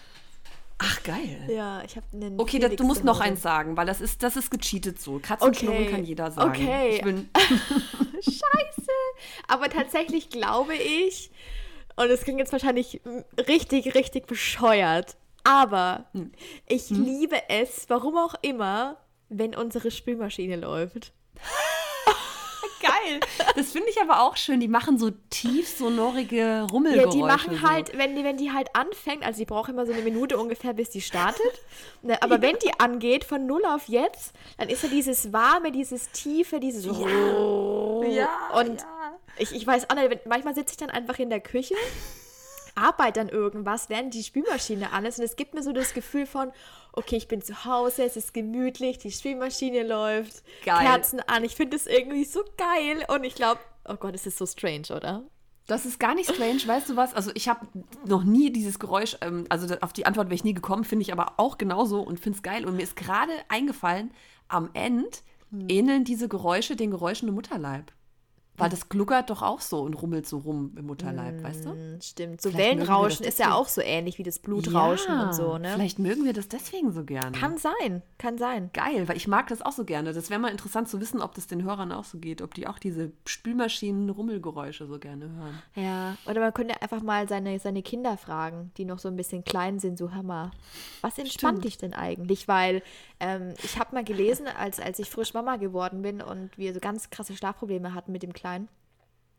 Ach, 0.79 1.03
geil. 1.05 1.49
ja, 1.49 1.83
ich 1.85 1.97
habe 1.97 2.07
einen. 2.13 2.41
Okay, 2.41 2.59
da, 2.59 2.69
du 2.69 2.83
musst 2.85 3.05
noch 3.05 3.21
eins 3.21 3.41
sagen, 3.43 3.77
weil 3.77 3.87
das 3.87 4.01
ist, 4.01 4.23
das 4.23 4.37
ist 4.37 4.51
gecheatet 4.51 5.01
so. 5.01 5.21
Katzenschnurren 5.23 5.83
Okay. 5.83 5.91
kann 5.91 6.05
jeder 6.05 6.31
sagen. 6.33 6.51
Okay. 6.51 6.97
Ich 6.97 7.03
bin, 7.03 7.29
Scheiße. 8.21 8.91
Aber 9.49 9.69
tatsächlich 9.69 10.29
glaube 10.31 10.75
ich, 10.75 11.31
und 11.97 12.07
es 12.11 12.23
klingt 12.23 12.39
jetzt 12.39 12.53
wahrscheinlich 12.53 13.01
richtig, 13.49 13.95
richtig 13.95 14.27
bescheuert, 14.27 15.17
aber 15.45 16.07
Hm. 16.13 16.33
ich 16.67 16.91
liebe 16.91 17.37
es, 17.49 17.85
warum 17.89 18.17
auch 18.17 18.35
immer, 18.43 18.97
wenn 19.29 19.55
unsere 19.55 19.91
Spülmaschine 19.91 20.57
läuft. 20.57 21.13
Geil. 22.83 23.21
Das 23.57 23.73
finde 23.73 23.89
ich 23.91 24.01
aber 24.01 24.21
auch 24.23 24.37
schön. 24.37 24.61
Die 24.61 24.69
machen 24.69 24.99
so 24.99 25.11
tief 25.31 25.69
sonorige 25.69 26.37
Ja, 26.37 26.65
Rummelgeräusche. 26.65 27.17
die 27.17 27.23
machen 27.23 27.59
so. 27.61 27.69
halt, 27.69 27.97
wenn 27.97 28.17
die, 28.17 28.25
wenn 28.25 28.37
die 28.37 28.53
halt 28.53 28.69
anfängt, 28.75 29.25
also 29.25 29.39
die 29.39 29.45
braucht 29.47 29.71
immer 29.71 29.87
so 29.87 29.93
eine 29.93 30.03
Minute 30.03 30.39
ungefähr, 30.39 30.75
bis 30.75 30.91
die 30.91 31.01
startet. 31.01 31.61
Ne, 32.03 32.21
Aber 32.23 32.43
wenn 32.43 32.57
die 32.59 32.79
angeht, 32.79 33.25
von 33.25 33.47
null 33.47 33.65
auf 33.65 33.89
jetzt, 33.89 34.33
dann 34.59 34.69
ist 34.69 34.83
ja 34.83 34.89
dieses 34.89 35.33
warme, 35.33 35.73
dieses 35.73 36.11
tiefe, 36.11 36.61
dieses 36.61 36.85
Ja, 36.85 36.91
und 38.61 38.81
ja. 38.81 39.13
ich, 39.39 39.53
ich 39.55 39.67
weiß 39.67 39.89
auch 39.91 39.95
nicht, 39.95 40.27
manchmal 40.27 40.55
sitze 40.55 40.73
ich 40.73 40.77
dann 40.79 40.91
einfach 40.91 41.19
in 41.19 41.31
der 41.31 41.41
Küche, 41.41 41.75
arbeite 42.75 43.21
dann 43.21 43.29
irgendwas, 43.29 43.89
während 43.89 44.15
die 44.15 44.23
Spülmaschine 44.23 44.93
an 44.93 45.05
ist 45.05 45.19
und 45.19 45.25
es 45.25 45.37
gibt 45.37 45.55
mir 45.55 45.63
so 45.63 45.73
das 45.73 45.95
Gefühl 45.95 46.27
von, 46.27 46.53
okay, 46.93 47.17
ich 47.17 47.29
bin 47.29 47.43
zu 47.43 47.65
Hause, 47.65 48.05
es 48.05 48.17
ist 48.17 48.35
gemütlich, 48.35 48.99
die 48.99 49.11
Spülmaschine 49.11 49.87
läuft, 49.87 50.43
Geil. 50.65 50.87
Kerzen 50.87 51.21
an, 51.21 51.45
ich 51.45 51.55
finde 51.55 51.77
das 51.77 51.87
irgendwie 51.87 52.25
so 52.25 52.45
geil 52.57 53.05
und 53.09 53.25
ich 53.25 53.35
glaube, 53.35 53.61
oh 53.89 53.97
Gott, 53.97 54.15
es 54.15 54.27
ist 54.27 54.39
so 54.39 54.47
strange, 54.47 54.89
oder? 54.95 55.25
Das 55.67 55.87
ist 55.87 56.01
gar 56.01 56.15
nicht 56.15 56.29
strange, 56.29 56.61
weißt 56.67 56.91
du 56.91 56.97
was? 56.97 57.15
Also 57.15 57.31
ich 57.35 57.49
habe 57.49 57.67
noch 58.05 58.25
nie 58.25 58.51
dieses 58.51 58.79
Geräusch, 58.79 59.17
ähm, 59.21 59.47
also 59.49 59.75
auf 59.81 59.93
die 59.93 60.07
Antwort 60.07 60.27
wäre 60.27 60.35
ich 60.35 60.45
nie 60.45 60.55
gekommen, 60.55 60.85
finde 60.85 61.03
ich 61.03 61.13
aber 61.13 61.35
auch 61.37 61.57
genauso 61.57 62.01
und 62.01 62.19
finde 62.19 62.37
es 62.37 62.43
geil. 62.43 62.67
Und 62.67 62.77
mir 62.77 62.83
ist 62.83 62.97
gerade 62.97 63.33
eingefallen, 63.49 64.11
am 64.49 64.71
Ende 64.75 65.09
ähneln 65.69 66.05
diese 66.05 66.29
Geräusche 66.29 66.77
den 66.77 66.91
Geräuschen 66.91 67.29
im 67.29 67.35
Mutterleib. 67.35 67.93
Weil 68.59 68.69
das 68.69 68.91
gluckert 68.91 69.31
doch 69.31 69.41
auch 69.41 69.61
so 69.61 69.81
und 69.81 69.95
rummelt 69.95 70.27
so 70.27 70.39
rum 70.39 70.73
im 70.77 70.87
Mutterleib, 70.87 71.43
weißt 71.43 71.65
du? 71.65 71.99
Stimmt. 72.03 72.43
So 72.43 72.51
Vielleicht 72.51 72.77
Wellenrauschen 72.77 73.25
ist 73.25 73.39
ja 73.39 73.55
auch 73.55 73.67
so 73.67 73.81
ähnlich 73.81 74.19
wie 74.19 74.23
das 74.23 74.39
Blutrauschen 74.39 75.19
und 75.19 75.35
so, 75.35 75.57
ne? 75.57 75.73
Vielleicht 75.75 75.99
mögen 75.99 76.25
wir 76.25 76.35
das 76.35 76.49
deswegen 76.49 76.93
so 76.93 77.05
gerne. 77.05 77.33
Kann 77.33 77.57
sein, 77.57 78.03
kann 78.19 78.37
sein. 78.37 78.71
Geil, 78.75 79.09
weil 79.09 79.17
ich 79.17 79.27
mag 79.27 79.49
das 79.49 79.63
auch 79.63 79.73
so 79.73 79.85
gerne. 79.85 80.13
Das 80.13 80.29
wäre 80.29 80.39
mal 80.39 80.51
interessant 80.51 80.89
zu 80.89 81.01
wissen, 81.01 81.23
ob 81.23 81.35
das 81.35 81.47
den 81.47 81.63
Hörern 81.63 81.93
auch 81.93 82.05
so 82.05 82.19
geht, 82.19 82.43
ob 82.43 82.53
die 82.53 82.67
auch 82.67 82.79
diese 82.79 83.13
Spülmaschinen-Rummelgeräusche 83.27 84.87
so 84.87 84.99
gerne 84.99 85.31
hören. 85.31 85.63
Ja, 85.75 86.17
oder 86.27 86.41
man 86.41 86.53
könnte 86.53 86.81
einfach 86.83 87.03
mal 87.03 87.29
seine, 87.29 87.59
seine 87.59 87.83
Kinder 87.83 88.19
fragen, 88.19 88.71
die 88.77 88.85
noch 88.85 88.99
so 88.99 89.09
ein 89.09 89.17
bisschen 89.17 89.45
klein 89.45 89.79
sind, 89.79 89.97
so 89.97 90.13
Hammer. 90.13 90.51
Was 91.01 91.17
entspannt 91.17 91.59
Stimmt. 91.59 91.65
dich 91.65 91.79
denn 91.79 91.95
eigentlich? 91.95 92.49
Weil 92.49 92.83
ähm, 93.19 93.55
ich 93.63 93.79
habe 93.79 93.95
mal 93.95 94.05
gelesen, 94.05 94.47
als, 94.47 94.79
als 94.79 94.99
ich 94.99 95.09
frisch 95.09 95.33
Mama 95.33 95.57
geworden 95.57 96.03
bin 96.03 96.21
und 96.21 96.59
wir 96.59 96.75
so 96.75 96.81
ganz 96.81 97.09
krasse 97.09 97.35
Schlafprobleme 97.35 97.95
hatten 97.95 98.13
mit 98.13 98.23
dem 98.23 98.33
Kleinen, 98.33 98.42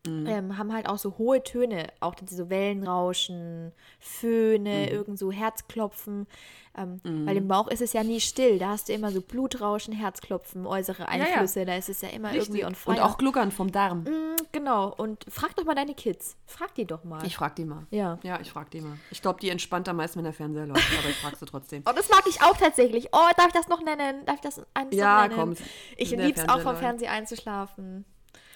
ähm, 0.05 0.57
haben 0.57 0.73
halt 0.73 0.89
auch 0.89 0.97
so 0.97 1.17
hohe 1.17 1.41
Töne, 1.43 1.87
auch 2.01 2.13
diese 2.15 2.49
Wellenrauschen, 2.49 3.71
Föhne, 3.99 4.89
irgend 4.89 5.17
so 5.17 5.31
Herzklopfen. 5.31 6.27
Ähm, 6.75 6.99
Weil 7.03 7.37
im 7.37 7.47
Bauch 7.47 7.67
ist 7.69 7.81
es 7.81 7.93
ja 7.93 8.03
nie 8.03 8.19
still. 8.19 8.57
Da 8.59 8.69
hast 8.69 8.89
du 8.89 8.93
immer 8.93 9.11
so 9.11 9.21
Blutrauschen, 9.21 9.93
Herzklopfen, 9.93 10.65
äußere 10.65 11.03
ja. 11.03 11.25
Onflüsse. 11.25 11.63
Da 11.65 11.75
ist 11.77 11.87
es 11.87 12.01
ja 12.01 12.09
immer 12.09 12.33
irgendwie 12.33 12.65
on 12.65 12.73
fire. 12.75 12.95
Und 12.95 13.01
auch 13.01 13.17
gluckern 13.17 13.51
vom 13.51 13.71
Darm. 13.71 14.03
Mm, 14.03 14.35
Genau. 14.51 14.93
Und 14.93 15.23
frag 15.29 15.55
doch 15.55 15.63
mal 15.65 15.73
deine 15.75 15.93
Kids. 15.93 16.35
Frag 16.47 16.75
die 16.75 16.85
doch 16.85 17.03
mal. 17.03 17.25
Ich 17.25 17.35
frag 17.37 17.55
die 17.55 17.63
mal. 17.65 17.85
Ja. 17.89 18.19
Ja, 18.23 18.39
ich 18.41 18.51
frag 18.51 18.71
die 18.71 18.81
mal. 18.81 18.97
Ich 19.09 19.21
glaube, 19.21 19.39
die 19.39 19.49
entspannt 19.49 19.87
am 19.87 19.95
meisten, 19.97 20.17
wenn 20.17 20.25
der 20.25 20.33
Fernseher 20.33 20.65
läuft, 20.67 20.85
aber 20.99 21.09
ich 21.09 21.15
frag 21.15 21.35
sie 21.37 21.45
trotzdem. 21.45 21.83
Oh, 21.89 21.93
das 21.95 22.09
mag 22.09 22.23
ich 22.27 22.41
auch 22.41 22.57
tatsächlich. 22.57 23.09
Oh, 23.13 23.29
darf 23.37 23.47
ich 23.47 23.53
das 23.53 23.67
noch 23.67 23.81
nennen? 23.83 24.25
Darf 24.25 24.35
ich 24.35 24.41
das 24.41 24.61
eins 24.73 24.95
Ja, 24.95 25.27
noch 25.27 25.35
komm. 25.35 25.49
nennen? 25.51 25.65
Ich 25.97 26.09
der 26.09 26.25
lieb's 26.25 26.47
auch 26.49 26.59
vom. 26.61 26.75
Fernseher 26.75 27.11
einzuschlafen. 27.11 28.05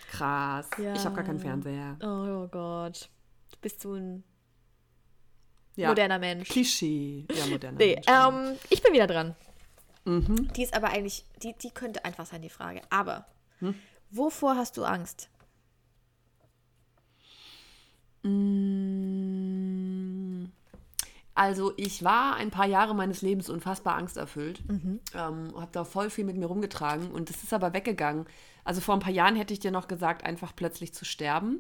Krass. 0.08 0.70
Ja. 0.78 0.94
Ich 0.96 1.06
habe 1.06 1.16
gar 1.16 1.24
keinen 1.26 1.40
Fernseher. 1.40 1.98
Oh, 2.02 2.44
oh 2.44 2.48
Gott. 2.48 3.10
Du 3.52 3.58
bist 3.62 3.82
so 3.82 3.94
ein 3.94 4.24
Ja. 5.76 5.90
moderner 5.90 6.20
Mensch. 6.20 6.48
Klischee. 6.50 7.26
Ja, 7.34 7.46
moderner 7.48 7.78
Nee, 7.78 7.96
Mensch. 7.96 8.08
ähm, 8.08 8.58
ich 8.70 8.82
bin 8.82 8.94
wieder 8.94 9.08
dran. 9.08 9.36
Mhm. 10.06 10.52
Die 10.54 10.64
ist 10.64 10.74
aber 10.74 10.90
eigentlich, 10.90 11.26
die, 11.44 11.54
die 11.62 11.72
könnte 11.72 12.06
einfach 12.06 12.26
sein, 12.26 12.42
die 12.42 12.50
Frage. 12.50 12.82
Aber, 12.90 13.26
Hm? 13.60 13.76
wovor 14.10 14.56
hast 14.56 14.78
du 14.78 14.86
Angst? 14.86 15.30
Mm, 18.24 19.97
Also 21.38 21.72
ich 21.78 22.04
war 22.04 22.36
ein 22.36 22.50
paar 22.50 22.66
Jahre 22.66 22.96
meines 22.96 23.22
Lebens 23.22 23.48
unfassbar 23.48 23.94
angsterfüllt. 23.96 24.64
Ähm, 25.14 25.54
habe 25.56 25.70
da 25.72 25.84
voll 25.84 26.10
viel 26.10 26.26
mit 26.26 26.36
mir 26.36 26.48
rumgetragen 26.48 27.12
und 27.12 27.30
es 27.30 27.44
ist 27.44 27.54
aber 27.54 27.74
weggegangen. 27.74 28.26
Also 28.64 28.82
vor 28.82 28.96
ein 28.96 29.02
paar 29.02 29.14
Jahren 29.14 29.36
hätte 29.36 29.54
ich 29.54 29.60
dir 29.60 29.70
noch 29.70 29.88
gesagt, 29.88 30.26
einfach 30.26 30.56
plötzlich 30.56 30.96
zu 30.96 31.06
sterben. 31.06 31.60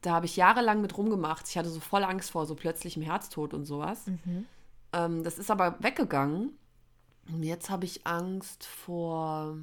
Da 0.00 0.12
habe 0.12 0.24
ich 0.24 0.36
jahrelang 0.36 0.80
mit 0.80 0.96
rumgemacht. 0.96 1.46
Ich 1.48 1.58
hatte 1.58 1.68
so 1.68 1.80
voll 1.80 2.02
Angst 2.02 2.30
vor 2.30 2.46
so 2.46 2.54
plötzlichem 2.54 3.02
Herztod 3.02 3.52
und 3.52 3.66
sowas. 3.66 4.06
Ähm, 4.94 5.22
das 5.22 5.38
ist 5.38 5.50
aber 5.50 5.76
weggegangen. 5.80 6.52
Und 7.30 7.42
jetzt 7.42 7.68
habe 7.68 7.84
ich 7.84 8.06
Angst 8.06 8.64
vor 8.64 9.54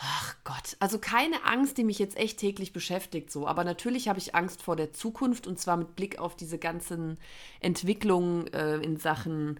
Ach 0.00 0.36
Gott, 0.44 0.76
also 0.78 0.98
keine 0.98 1.44
Angst, 1.44 1.76
die 1.76 1.82
mich 1.82 1.98
jetzt 1.98 2.16
echt 2.16 2.38
täglich 2.38 2.72
beschäftigt, 2.72 3.32
so. 3.32 3.48
Aber 3.48 3.64
natürlich 3.64 4.08
habe 4.08 4.20
ich 4.20 4.34
Angst 4.34 4.62
vor 4.62 4.76
der 4.76 4.92
Zukunft 4.92 5.48
und 5.48 5.58
zwar 5.58 5.76
mit 5.76 5.96
Blick 5.96 6.20
auf 6.20 6.36
diese 6.36 6.58
ganzen 6.58 7.18
Entwicklungen 7.60 8.46
äh, 8.52 8.76
in 8.76 8.96
Sachen 8.96 9.58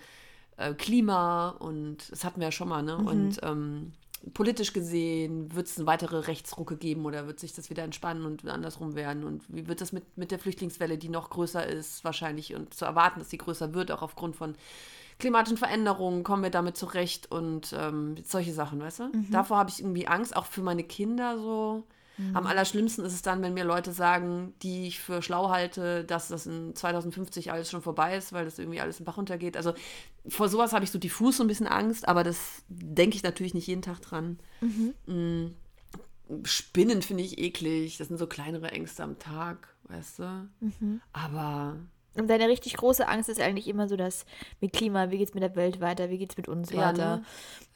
äh, 0.57 0.75
Klima 0.75 1.51
und 1.51 2.13
das 2.13 2.23
hatten 2.23 2.41
wir 2.41 2.49
ja 2.49 2.53
schon 2.53 2.69
mal, 2.69 2.83
ne? 2.83 2.97
Und 2.99 3.41
ähm, 3.43 3.93
politisch 4.33 4.73
gesehen, 4.73 5.55
wird 5.55 5.67
es 5.67 5.77
eine 5.77 5.87
weitere 5.87 6.19
Rechtsrucke 6.19 6.77
geben 6.77 7.05
oder 7.05 7.27
wird 7.27 7.41
sich 7.41 7.53
das 7.53 7.69
wieder 7.69 7.83
entspannen 7.83 8.25
und 8.25 8.47
andersrum 8.47 8.95
werden? 8.95 9.25
Und 9.25 9.43
wie 9.49 9.67
wird 9.67 9.81
das 9.81 9.93
mit, 9.93 10.17
mit 10.17 10.31
der 10.31 10.39
Flüchtlingswelle, 10.39 10.99
die 10.99 11.09
noch 11.09 11.31
größer 11.31 11.67
ist, 11.67 12.05
wahrscheinlich 12.05 12.55
und 12.55 12.75
zu 12.75 12.85
erwarten, 12.85 13.19
dass 13.19 13.31
sie 13.31 13.39
größer 13.39 13.75
wird, 13.75 13.91
auch 13.91 14.03
aufgrund 14.03 14.37
von 14.37 14.55
klimatischen 15.19 15.57
Veränderungen, 15.57 16.23
kommen 16.23 16.43
wir 16.43 16.51
damit 16.51 16.77
zurecht 16.77 17.31
und 17.31 17.75
ähm, 17.77 18.17
solche 18.25 18.53
Sachen, 18.53 18.81
weißt 18.81 19.01
du? 19.01 19.11
Davor 19.31 19.59
habe 19.59 19.71
ich 19.71 19.81
irgendwie 19.81 20.07
Angst, 20.07 20.37
auch 20.37 20.47
für 20.47 20.63
meine 20.63 20.85
Kinder 20.85 21.39
so. 21.39 21.85
Am 22.35 22.47
allerschlimmsten 22.47 23.05
ist 23.05 23.13
es 23.13 23.23
dann, 23.23 23.43
wenn 23.43 23.55
mir 23.55 23.63
Leute 23.63 23.93
sagen, 23.93 24.53
die 24.63 24.89
ich 24.89 24.99
für 24.99 25.23
schlau 25.23 25.51
halte, 25.51 26.03
dass 26.03 26.27
das 26.27 26.47
in 26.47 26.75
2050 26.75 27.53
alles 27.53 27.71
schon 27.71 27.81
vorbei 27.81 28.17
ist, 28.17 28.33
weil 28.33 28.45
das 28.45 28.59
irgendwie 28.59 28.81
alles 28.81 28.99
im 28.99 29.05
Bach 29.05 29.19
runtergeht. 29.19 29.57
Also 29.57 29.73
vor 30.27 30.49
sowas 30.49 30.73
habe 30.73 30.85
ich 30.85 30.91
so 30.91 30.99
diffus 30.99 31.37
so 31.37 31.45
ein 31.45 31.47
bisschen 31.47 31.69
Angst, 31.69 32.09
aber 32.09 32.25
das 32.25 32.65
denke 32.69 33.17
ich 33.17 33.23
natürlich 33.23 33.55
nicht 33.55 33.69
jeden 33.69 33.83
Tag 33.83 34.01
dran. 34.01 34.41
Mm, 35.07 35.47
Spinnen 36.45 37.03
finde 37.03 37.23
ich 37.23 37.39
eklig. 37.39 37.99
Das 37.99 38.09
sind 38.09 38.19
so 38.19 38.27
kleinere 38.27 38.73
Ängste 38.73 39.05
am 39.05 39.21
Tag, 39.21 39.69
weißt 39.85 40.19
du? 40.19 40.49
Aber 41.13 41.77
Und 42.21 42.29
deine 42.29 42.49
richtig 42.49 42.77
große 42.77 43.07
Angst 43.09 43.29
ist 43.29 43.41
eigentlich 43.41 43.69
immer 43.69 43.89
so, 43.89 43.97
dass 43.97 44.25
mit 44.61 44.73
Klima, 44.73 45.11
wie 45.11 45.19
geht's 45.19 45.35
mit 45.35 45.43
der 45.43 45.55
Welt 45.57 45.81
weiter, 45.81 46.11
wie 46.11 46.19
geht's 46.19 46.37
mit 46.37 46.49
uns 46.49 46.71
Ja, 46.71 46.89
weiter. 46.89 47.17
ne? 47.17 47.25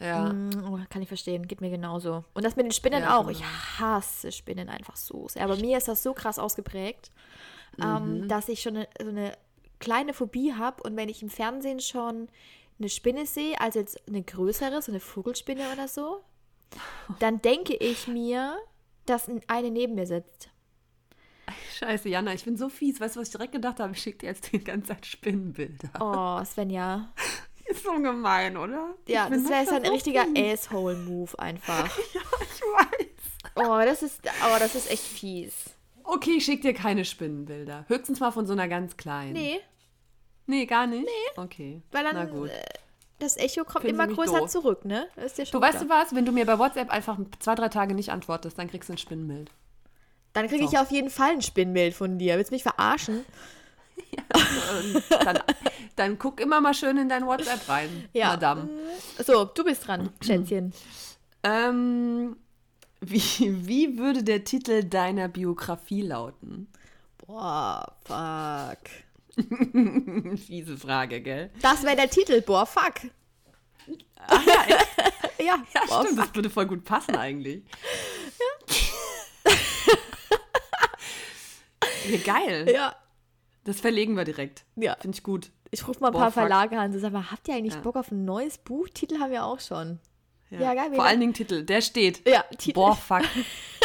ja. 0.01 0.33
Mm, 0.33 0.51
oh, 0.73 0.79
kann 0.91 1.03
ich 1.03 1.09
verstehen, 1.09 1.47
geht 1.49 1.61
mir 1.61 1.71
genauso. 1.71 2.25
Und 2.35 2.45
das 2.45 2.57
mit 2.57 2.65
den 2.67 2.73
Spinnen 2.73 3.03
Ja, 3.03 3.19
auch. 3.19 3.29
Ich 3.29 3.43
hasse 3.79 4.33
Spinnen 4.33 4.69
einfach 4.69 4.97
so 4.97 5.29
sehr. 5.29 5.45
Aber 5.45 5.57
mir 5.57 5.79
ist 5.79 5.89
das 5.89 6.03
so 6.03 6.13
krass 6.15 6.39
ausgeprägt, 6.39 7.11
Mhm. 7.79 7.85
ähm, 7.85 8.29
dass 8.29 8.49
ich 8.49 8.61
schon 8.61 8.77
eine, 8.77 8.89
so 9.01 9.09
eine 9.09 9.37
kleine 9.79 10.13
Phobie 10.13 10.53
habe. 10.55 10.83
Und 10.83 10.97
wenn 10.97 11.09
ich 11.09 11.23
im 11.23 11.31
Fernsehen 11.31 11.81
schon 11.81 12.29
eine 12.79 12.89
Spinne 12.89 13.27
sehe, 13.27 13.61
also 13.61 13.79
jetzt 13.79 14.01
eine 14.09 14.23
größere, 14.23 14.83
so 14.83 14.93
eine 14.93 15.01
Vogelspinne 15.01 15.73
oder 15.73 15.89
so, 15.89 16.23
dann 17.19 17.41
denke 17.43 17.75
ich 17.75 18.09
mir, 18.09 18.57
dass 19.07 19.29
eine 19.47 19.71
neben 19.71 19.95
mir 19.95 20.07
sitzt. 20.07 20.49
Scheiße, 21.79 22.09
Jana, 22.09 22.33
ich 22.35 22.45
bin 22.45 22.57
so 22.57 22.69
fies. 22.69 23.01
Weißt 23.01 23.17
du, 23.17 23.21
was 23.21 23.29
ich 23.29 23.33
direkt 23.33 23.53
gedacht 23.53 23.81
habe? 23.81 23.93
Ich 23.93 24.01
schicke 24.03 24.19
dir 24.19 24.27
jetzt 24.27 24.53
die 24.53 24.63
ganze 24.63 24.89
Zeit 24.89 25.07
Spinnenbilder. 25.07 25.91
Oh, 26.01 26.45
Svenja. 26.45 27.13
Ist 27.67 27.85
so 27.85 27.93
gemein, 27.93 28.57
oder? 28.57 28.95
Ja, 29.07 29.29
das 29.31 29.45
wäre 29.45 29.55
manchmal 29.55 29.81
ein 29.81 29.85
so 29.87 29.93
richtiger. 29.93 30.27
Asshole-Move 30.37 31.39
einfach. 31.39 31.89
Ja, 32.15 32.21
ich 32.41 32.61
weiß. 32.63 33.07
Oh, 33.55 33.81
das 33.85 34.03
ist, 34.03 34.21
oh, 34.25 34.57
das 34.59 34.75
ist 34.75 34.91
echt 34.91 35.03
fies. 35.03 35.55
Okay, 36.05 36.33
ich 36.39 36.45
schicke 36.45 36.63
dir 36.63 36.75
keine 36.75 37.05
Spinnenbilder. 37.05 37.85
Höchstens 37.89 38.19
mal 38.21 38.31
von 38.33 38.47
so 38.47 38.53
einer 38.53 38.67
ganz 38.69 38.97
kleinen. 38.97 39.33
Nee, 39.35 39.61
Nee, 40.47 40.67
gar 40.67 40.87
nicht? 40.87 41.05
Nee. 41.05 41.41
Okay. 41.41 41.83
weil 41.93 42.05
dann 42.05 42.17
Na 42.17 42.25
gut. 42.25 42.51
äh, 42.51 42.63
das 43.21 43.37
Echo 43.37 43.65
kommt 43.65 43.85
Finden 43.85 44.01
immer 44.01 44.13
größer 44.13 44.41
doof? 44.41 44.51
zurück, 44.51 44.85
ne? 44.85 45.07
Du 45.17 45.21
weißt 45.23 45.37
klar. 45.47 45.73
du 45.85 45.89
was? 45.89 46.15
Wenn 46.15 46.25
du 46.27 46.33
mir 46.33 46.45
bei 46.45 46.59
WhatsApp 46.59 46.91
einfach 46.91 47.19
zwei, 47.39 47.55
drei 47.55 47.69
Tage 47.69 47.95
nicht 47.95 48.11
antwortest, 48.11 48.59
dann 48.59 48.69
kriegst 48.69 48.89
du 48.89 48.95
ein 48.95 48.99
Spinnenbild. 48.99 49.51
Dann 50.33 50.49
kriege 50.49 50.65
ich 50.65 50.73
ja 50.73 50.83
auf 50.83 50.91
jeden 50.91 51.11
Fall 51.11 51.33
ein 51.33 51.43
Spinnbild 51.43 51.95
von 51.95 52.19
dir. 52.19 52.37
Willst 52.37 52.51
du 52.51 52.55
mich 52.55 52.63
verarschen? 52.63 53.25
Und 54.35 55.03
dann, 55.25 55.39
dann 55.97 56.19
guck 56.19 56.41
immer 56.41 56.61
mal 56.61 56.75
schön 56.75 56.97
in 56.99 57.09
dein 57.09 57.27
WhatsApp 57.27 57.69
rein, 57.69 58.09
Ja. 58.13 58.29
Madame. 58.29 58.69
So, 59.25 59.45
du 59.45 59.65
bist 59.65 59.87
dran, 59.87 60.11
Schätzchen. 60.23 60.73
Ähm, 61.43 62.37
wie, 63.01 63.67
wie 63.67 63.99
würde 63.99 64.23
der 64.23 64.45
Titel 64.45 64.85
deiner 64.85 65.29
Biografie 65.29 66.03
lauten? 66.03 66.69
Boah, 67.27 67.97
fuck. 68.05 68.79
Fiese 70.47 70.77
Frage, 70.77 71.21
gell? 71.21 71.51
Das 71.61 71.83
wäre 71.83 71.97
der 71.97 72.11
Titel. 72.11 72.41
Boah, 72.43 72.67
fuck. 72.67 72.95
ja, 74.29 74.85
Ja, 75.45 75.57
boah, 75.89 76.05
stimmt, 76.05 76.19
das 76.19 76.35
würde 76.35 76.51
voll 76.51 76.67
gut 76.67 76.85
passen 76.85 77.17
eigentlich. 77.17 77.63
Ja. 78.39 78.47
Geil. 82.25 82.71
Ja, 82.73 82.95
Das 83.65 83.81
verlegen 83.81 84.15
wir 84.17 84.25
direkt. 84.25 84.65
ja. 84.77 84.97
Finde 85.01 85.17
ich 85.17 85.23
gut. 85.23 85.51
Ich 85.71 85.87
rufe 85.89 86.01
mal 86.01 86.09
ein 86.09 86.13
Boah, 86.13 86.19
paar 86.23 86.33
fuck. 86.33 86.43
Verlage 86.43 86.79
an. 86.79 86.93
So, 86.93 86.99
sag 86.99 87.13
mal, 87.13 87.31
habt 87.31 87.49
ihr 87.49 87.55
eigentlich 87.55 87.75
Ja. 87.75 87.81
Bock 87.81 87.97
auf 87.97 88.11
ein 88.11 88.25
neues 88.25 88.59
Buch? 88.59 88.89
Titel 88.93 89.19
haben 89.21 89.31
wir 89.31 89.45
auch 89.45 89.61
schon. 89.61 89.99
Ja, 90.51 90.61
Ja, 90.61 90.75
geil, 90.75 90.95
Vor 90.95 91.05
allen 91.05 91.19
Dingen 91.21 91.33
Titel. 91.33 91.63
Der 91.65 91.81
steht. 91.81 92.29
Ja, 92.29 92.43
Titel. 92.59 92.75
Boah, 92.75 92.95
fuck. 92.95 93.23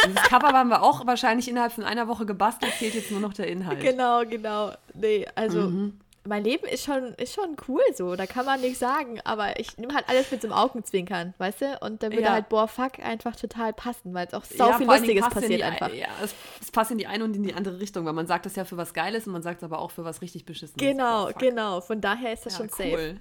Dieses 0.04 0.22
Cover 0.24 0.48
haben 0.52 0.68
wir 0.68 0.82
auch 0.82 1.06
wahrscheinlich 1.06 1.48
innerhalb 1.48 1.72
von 1.72 1.84
einer 1.84 2.06
Woche 2.08 2.26
gebastelt, 2.26 2.72
fehlt 2.72 2.94
jetzt 2.94 3.10
nur 3.10 3.20
noch 3.20 3.32
der 3.32 3.46
Inhalt. 3.48 3.80
Genau, 3.80 4.22
genau. 4.26 4.72
Nee, 4.92 5.26
also 5.34 5.62
Mhm. 5.70 5.98
Mein 6.28 6.44
Leben 6.44 6.66
ist 6.66 6.84
schon, 6.84 7.14
ist 7.14 7.34
schon 7.34 7.56
cool 7.66 7.80
so. 7.94 8.14
Da 8.14 8.26
kann 8.26 8.44
man 8.46 8.60
nichts 8.60 8.78
sagen. 8.78 9.20
Aber 9.24 9.58
ich 9.58 9.76
nehme 9.78 9.94
halt 9.94 10.08
alles 10.08 10.30
mit 10.30 10.42
so 10.42 10.48
einem 10.48 10.56
Augenzwinkern, 10.56 11.34
weißt 11.38 11.60
du? 11.62 11.78
Und 11.80 12.02
dann 12.02 12.12
würde 12.12 12.24
Ja. 12.24 12.32
halt, 12.32 12.48
boah, 12.48 12.68
fuck, 12.68 12.98
einfach 13.00 13.34
total 13.34 13.72
passen, 13.72 14.14
weil 14.14 14.26
es 14.26 14.34
auch 14.34 14.44
sau 14.44 14.68
Ja, 14.70 14.76
viel 14.78 14.86
Lustiges 14.86 15.28
passiert 15.28 15.62
einfach. 15.62 15.92
Ja, 15.94 16.08
es, 16.22 16.34
es 16.60 16.70
passt 16.70 16.90
in 16.90 16.98
die 16.98 17.06
eine 17.06 17.24
und 17.24 17.34
in 17.34 17.42
die 17.42 17.54
andere 17.54 17.80
Richtung, 17.80 18.04
weil 18.04 18.12
man 18.12 18.26
sagt 18.26 18.46
das 18.46 18.54
ja 18.56 18.64
für 18.64 18.76
was 18.76 18.94
Geiles 18.94 19.26
und 19.26 19.32
man 19.32 19.42
sagt 19.42 19.58
es 19.58 19.64
aber 19.64 19.78
auch 19.78 19.90
für 19.90 20.04
was 20.04 20.20
richtig 20.22 20.44
Beschissenes. 20.44 20.76
Genau, 20.78 21.28
fuck. 21.28 21.38
genau. 21.38 21.80
Von 21.80 22.00
daher 22.00 22.32
ist 22.34 22.46
das 22.46 22.52
Ja, 22.52 22.58
schon 22.58 22.68
safe. 22.68 22.90
cool. 22.90 23.16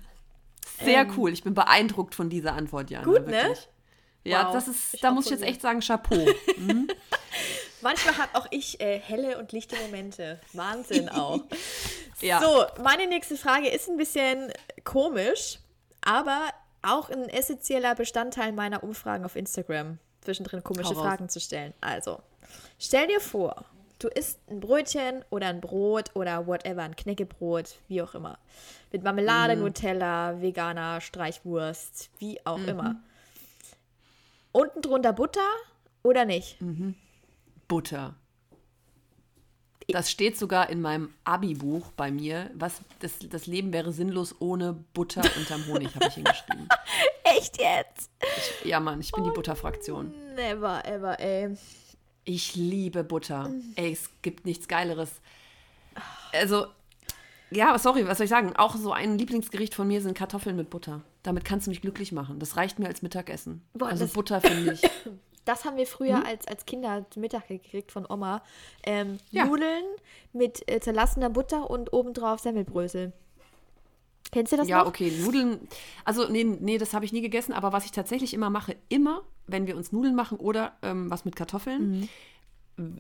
Sehr 0.84 1.01
Ähm, 1.01 1.14
cool. 1.18 1.32
Ich 1.34 1.43
bin 1.43 1.53
beeindruckt 1.53 2.14
von 2.14 2.30
dieser 2.30 2.53
Antwort, 2.53 2.89
Jana. 2.89 3.05
Gut, 3.05 3.26
ne? 3.26 3.32
wirklich. 3.32 3.70
Ja, 4.26 4.47
Wow. 4.47 4.53
das 4.53 4.68
ist, 4.68 4.93
Ich 4.95 4.99
da 5.01 5.12
muss 5.12 5.26
ich 5.26 5.32
jetzt 5.32 5.43
echt 5.43 5.62
sagen, 5.62 5.80
Chapeau. 5.80 6.26
Manchmal 7.82 8.17
habe 8.17 8.36
auch 8.36 8.47
ich 8.51 8.80
äh, 8.82 8.99
helle 8.99 9.38
und 9.38 9.51
lichte 9.51 9.75
Momente. 9.78 10.39
Wahnsinn 10.53 11.09
auch. 11.09 11.39
Ja. 12.21 12.41
So, 12.41 12.65
meine 12.84 13.07
nächste 13.07 13.38
Frage 13.38 13.69
ist 13.69 13.88
ein 13.89 13.97
bisschen 13.97 14.51
komisch, 14.84 15.59
aber 16.01 16.49
auch 16.82 17.09
ein 17.09 17.30
essentieller 17.30 17.95
Bestandteil 17.95 18.51
meiner 18.51 18.84
Umfragen 18.84 19.25
auf 19.25 19.36
Instagram, 19.36 19.99
zwischendrin 20.21 20.63
komische 20.63 20.93
raus. 20.95 21.03
Fragen 21.03 21.30
zu 21.30 21.39
stellen. 21.39 21.73
Also, 21.82 22.19
Stell 22.80 23.07
dir 23.07 23.19
vor, 23.19 23.65
du 23.99 24.07
isst 24.07 24.39
ein 24.49 24.59
Brötchen 24.61 25.25
oder 25.32 25.47
ein 25.47 25.59
Brot 25.61 26.11
oder 26.15 26.47
whatever, 26.47 26.84
ein 26.84 26.95
Knäckebrot, 26.95 27.75
wie 27.88 28.01
auch 28.01 28.13
immer. 28.15 28.38
Mit 28.91 29.03
Marmelade, 29.03 29.55
Mhm. 29.55 29.63
Nutella, 29.63 30.39
veganer 30.41 31.01
Streichwurst, 31.01 32.09
wie 32.19 32.39
auch 32.45 32.57
Mhm. 32.59 32.69
immer. 32.69 32.95
Unten 34.51 34.82
drunter 34.82 35.13
Butter 35.13 35.41
oder 36.03 36.23
nicht? 36.25 36.61
Mhm. 36.61 36.95
Butter. 37.68 38.15
Das 39.89 40.11
steht 40.11 40.38
sogar 40.38 40.70
in 40.70 40.82
meinem 40.82 41.13
Abi-Buch 41.24 41.91
bei 41.95 42.11
mir. 42.11 42.51
Was, 42.53 42.82
das, 42.99 43.20
das 43.30 43.47
Leben 43.47 43.72
wäre 43.72 43.93
sinnlos 43.93 44.36
ohne 44.39 44.74
Butter 44.93 45.24
unterm 45.38 45.65
Honig, 45.68 45.95
habe 45.95 46.07
ich 46.07 46.15
hingeschrieben. 46.15 46.68
Echt 47.24 47.57
jetzt? 47.57 48.11
Ich, 48.20 48.70
ja, 48.70 48.82
Mann, 48.82 48.99
ich 48.99 49.11
bin 49.13 49.24
die 49.24 49.30
Butterfraktion. 49.30 50.13
Never 50.36 50.84
ever, 50.86 51.20
ey. 51.20 51.55
Ich 52.26 52.55
liebe 52.55 53.05
Butter. 53.05 53.49
Ey, 53.76 53.93
es 53.93 54.09
gibt 54.22 54.45
nichts 54.45 54.68
Geileres. 54.68 55.09
Also, 56.34 56.68
ja, 57.49 57.80
sorry, 57.80 58.05
was 58.05 58.18
soll 58.18 58.26
ich 58.26 58.30
sagen? 58.30 58.53
Auch 58.57 58.76
so 58.76 58.91
ein 58.91 59.18
Lieblingsgericht 59.18 59.74
von 59.74 59.88
mir 59.88 60.01
sind 60.01 60.18
Kartoffeln 60.18 60.57
mit 60.57 60.70
Butter. 60.70 61.01
Damit 61.24 61.45
kannst 61.45 61.68
du 61.68 61.70
mich 61.72 61.82
glücklich 61.82 62.11
machen. 62.11 62.39
Das 62.39 62.57
reicht 62.57 62.78
mir 62.80 62.88
als 62.88 63.01
Mittagessen. 63.01 63.61
Boah, 63.74 63.88
also 63.88 64.05
Butter 64.07 64.41
finde 64.41 64.74
ich. 64.74 64.82
Das 65.48 65.64
haben 65.66 65.78
wir 65.78 65.88
früher 65.88 66.26
als, 66.26 66.45
als 66.48 66.66
Kinder 66.66 67.06
zum 67.10 67.22
Mittag 67.22 67.48
gekriegt 67.48 67.91
von 67.91 68.06
Oma. 68.10 68.41
Ähm, 68.84 69.18
Ja. 69.32 69.45
Nudeln 69.45 69.84
mit 70.34 70.70
äh, 70.70 70.80
zerlassener 70.80 71.30
Butter 71.30 71.70
und 71.70 71.93
obendrauf 71.93 72.39
Semmelbrösel. 72.39 73.14
Kennst 74.32 74.52
du 74.52 74.58
das 74.58 74.68
Ja, 74.68 74.80
noch? 74.80 74.88
okay, 74.88 75.10
Nudeln. 75.22 75.68
Also, 76.04 76.28
nee, 76.28 76.43
nee 76.43 76.78
das 76.78 76.93
habe 76.93 77.06
ich 77.06 77.14
nie 77.14 77.22
gegessen. 77.22 77.54
Aber 77.54 77.72
was 77.72 77.86
ich 77.86 77.91
tatsächlich 77.91 78.34
immer 78.34 78.50
mache, 78.50 78.76
immer, 78.89 79.22
wenn 79.48 79.68
wir 79.68 79.78
uns 79.78 79.93
Nudeln 79.93 80.16
machen 80.16 80.38
oder 80.38 80.74
ähm, 80.82 81.10
was 81.10 81.24
mit 81.24 81.36
Kartoffeln, 81.38 82.10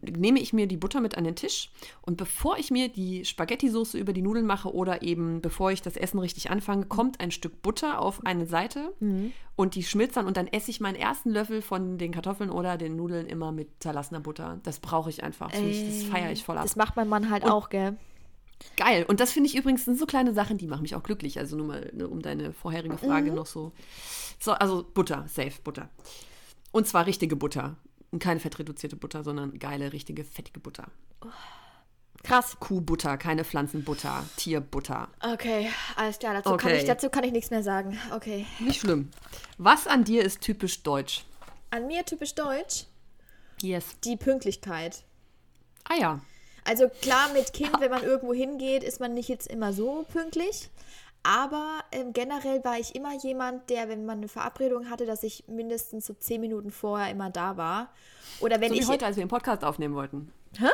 nehme 0.01 0.39
ich 0.39 0.53
mir 0.53 0.65
die 0.67 0.77
Butter 0.77 1.01
mit 1.01 1.17
an 1.17 1.23
den 1.23 1.35
Tisch. 1.35 1.69
Und 2.01 2.17
bevor 2.17 2.57
ich 2.57 2.71
mir 2.71 2.89
die 2.89 3.23
Spaghetti-Soße 3.25 3.97
über 3.97 4.11
die 4.13 4.21
Nudeln 4.23 4.45
mache 4.45 4.73
oder 4.73 5.03
eben 5.03 5.41
bevor 5.41 5.71
ich 5.71 5.81
das 5.81 5.95
Essen 5.97 6.19
richtig 6.19 6.49
anfange, 6.49 6.85
kommt 6.87 7.19
ein 7.19 7.31
Stück 7.31 7.61
Butter 7.61 8.01
auf 8.01 8.25
eine 8.25 8.47
Seite 8.47 8.93
und 9.55 9.75
die 9.75 9.83
schmilzt 9.83 10.17
dann 10.17 10.25
und 10.25 10.35
dann 10.37 10.47
esse 10.47 10.71
ich 10.71 10.79
meinen 10.79 10.95
ersten 10.95 11.29
Löffel 11.29 11.61
von 11.61 11.97
den 11.97 12.11
Kartoffeln 12.11 12.49
oder 12.49 12.77
den 12.77 12.95
Nudeln 12.95 13.27
immer 13.27 13.51
mit 13.51 13.67
zerlassener 13.79 14.19
Butter. 14.19 14.59
Das 14.63 14.79
brauche 14.79 15.09
ich 15.09 15.23
einfach. 15.23 15.51
Das, 15.51 15.61
ich- 15.61 15.85
das 15.85 16.03
feiere 16.03 16.31
ich 16.31 16.43
voll 16.43 16.57
ab. 16.57 16.63
Das 16.63 16.75
macht 16.75 16.95
mein 16.95 17.07
Mann 17.07 17.29
halt 17.29 17.43
auch, 17.45 17.69
gell? 17.69 17.95
Geil. 18.75 19.05
Und 19.07 19.19
das 19.19 19.31
finde 19.31 19.47
ich 19.49 19.55
übrigens 19.55 19.85
sind 19.85 19.99
so 19.99 20.07
kleine 20.07 20.33
Sachen, 20.33 20.57
die 20.57 20.65
machen 20.65 20.81
mich 20.81 20.95
auch 20.95 21.03
glücklich. 21.03 21.37
Also 21.37 21.55
nur 21.55 21.67
mal, 21.67 21.91
ne, 21.93 22.07
um 22.07 22.23
deine 22.23 22.53
vorherige 22.53 22.97
Frage 22.97 23.31
noch 23.35 23.45
so. 23.45 23.71
So, 24.39 24.53
also 24.53 24.83
Butter, 24.93 25.25
safe 25.27 25.61
Butter. 25.63 25.89
Und 26.71 26.87
zwar 26.87 27.05
richtige 27.05 27.35
Butter. 27.35 27.75
Und 28.17 28.23
keine 28.23 28.39
fettreduzierte 28.39 28.95
Butter, 28.95 29.23
sondern 29.23 29.59
geile, 29.59 29.93
richtige, 29.93 30.23
fettige 30.23 30.59
Butter. 30.59 30.87
Krass. 32.23 32.57
Kuhbutter, 32.59 33.15
keine 33.15 33.43
Pflanzenbutter, 33.45 34.25
Tierbutter. 34.37 35.07
Okay, 35.21 35.69
alles 35.95 36.17
klar. 36.17 36.33
Dazu, 36.33 36.49
kann 36.57 36.71
Okay. 36.71 36.79
ich, 36.79 36.85
dazu 36.85 37.11
kann 37.11 37.23
ich 37.25 37.31
nichts 37.31 37.51
mehr 37.51 37.61
sagen. 37.61 37.95
Okay. 38.15 38.47
Nicht 38.57 38.79
schlimm. 38.81 39.11
Was 39.59 39.85
an 39.85 40.03
dir 40.03 40.23
ist 40.23 40.41
typisch 40.41 40.81
deutsch? 40.81 41.25
An 41.69 41.85
mir 41.85 42.03
typisch 42.05 42.33
deutsch 42.33 42.85
Yes. 43.61 43.85
die 44.03 44.17
Pünktlichkeit. 44.17 45.03
Ah 45.87 45.97
ja. 45.99 46.21
Also 46.65 46.89
klar, 46.89 47.31
mit 47.33 47.53
Kind, 47.53 47.79
wenn 47.79 47.91
man 47.91 48.01
irgendwo 48.01 48.33
hingeht, 48.33 48.83
ist 48.83 48.99
man 48.99 49.13
nicht 49.13 49.29
jetzt 49.29 49.45
immer 49.45 49.73
so 49.73 50.07
pünktlich. 50.11 50.71
Aber 51.29 51.81
ähm, 51.91 52.13
generell 52.13 52.63
war 52.63 52.79
ich 52.79 52.95
immer 52.95 53.13
jemand, 53.15 53.69
der, 53.69 53.89
wenn 53.89 54.05
man 54.05 54.19
eine 54.19 54.29
Verabredung 54.29 54.89
hatte, 54.89 55.05
dass 55.05 55.23
ich 55.23 55.43
mindestens 55.49 56.05
so 56.05 56.13
zehn 56.13 56.39
Minuten 56.39 56.71
vorher 56.71 57.11
immer 57.11 57.29
da 57.29 57.57
war. 57.57 57.89
Oder 58.39 58.61
wenn 58.61 58.69
So 58.69 58.75
wie 58.75 58.79
ich. 58.79 58.87
heute, 58.87 59.05
als 59.05 59.17
wir 59.17 59.25
den 59.25 59.29
Podcast 59.29 59.65
aufnehmen 59.65 59.93
wollten. 59.93 60.31
Hä? 60.57 60.67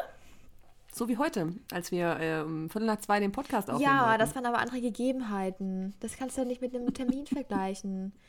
So 0.93 1.07
wie 1.07 1.17
heute, 1.17 1.53
als 1.71 1.91
wir 1.91 2.19
äh, 2.19 2.41
um 2.41 2.69
Viertel 2.69 2.85
nach 2.85 2.99
zwei 2.99 3.19
den 3.19 3.31
Podcast 3.31 3.67
aufnehmen 3.71 3.91
Ja, 3.91 4.05
wollten. 4.05 4.19
das 4.19 4.35
waren 4.35 4.45
aber 4.45 4.59
andere 4.59 4.79
Gegebenheiten. 4.79 5.95
Das 6.01 6.17
kannst 6.17 6.37
du 6.37 6.41
doch 6.41 6.47
nicht 6.47 6.61
mit 6.61 6.75
einem 6.75 6.93
Termin 6.93 7.25
vergleichen. 7.25 8.13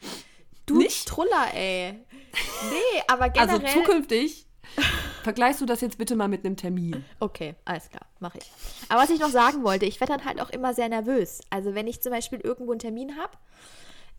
Du 0.67 0.79
Nicht? 0.79 1.07
Truller, 1.07 1.49
ey. 1.53 1.93
Nee, 1.93 3.03
aber 3.07 3.25
Also 3.39 3.59
generell. 3.59 3.71
zukünftig 3.85 4.47
vergleichst 5.25 5.61
du 5.61 5.67
das 5.67 5.81
jetzt 5.81 5.99
bitte 5.99 6.15
mal 6.15 6.29
mit 6.29 6.45
einem 6.45 6.57
Termin. 6.57 7.05
Okay, 7.19 7.55
alles 7.65 7.91
klar, 7.91 8.07
mache 8.21 8.39
ich. 8.39 8.51
Aber 8.89 9.03
was 9.03 9.11
ich 9.11 9.19
noch 9.19 9.31
sagen 9.31 9.65
wollte, 9.65 9.87
ich 9.87 10.01
werde 10.01 10.13
dann 10.17 10.25
halt 10.25 10.41
auch 10.41 10.51
immer 10.51 10.73
sehr 10.75 10.89
nervös. 10.89 11.41
Also 11.51 11.75
wenn 11.75 11.89
ich 11.89 12.01
zum 12.01 12.13
Beispiel 12.13 12.39
irgendwo 12.41 12.71
einen 12.73 12.79
Termin 12.79 13.17
habe 13.17 13.33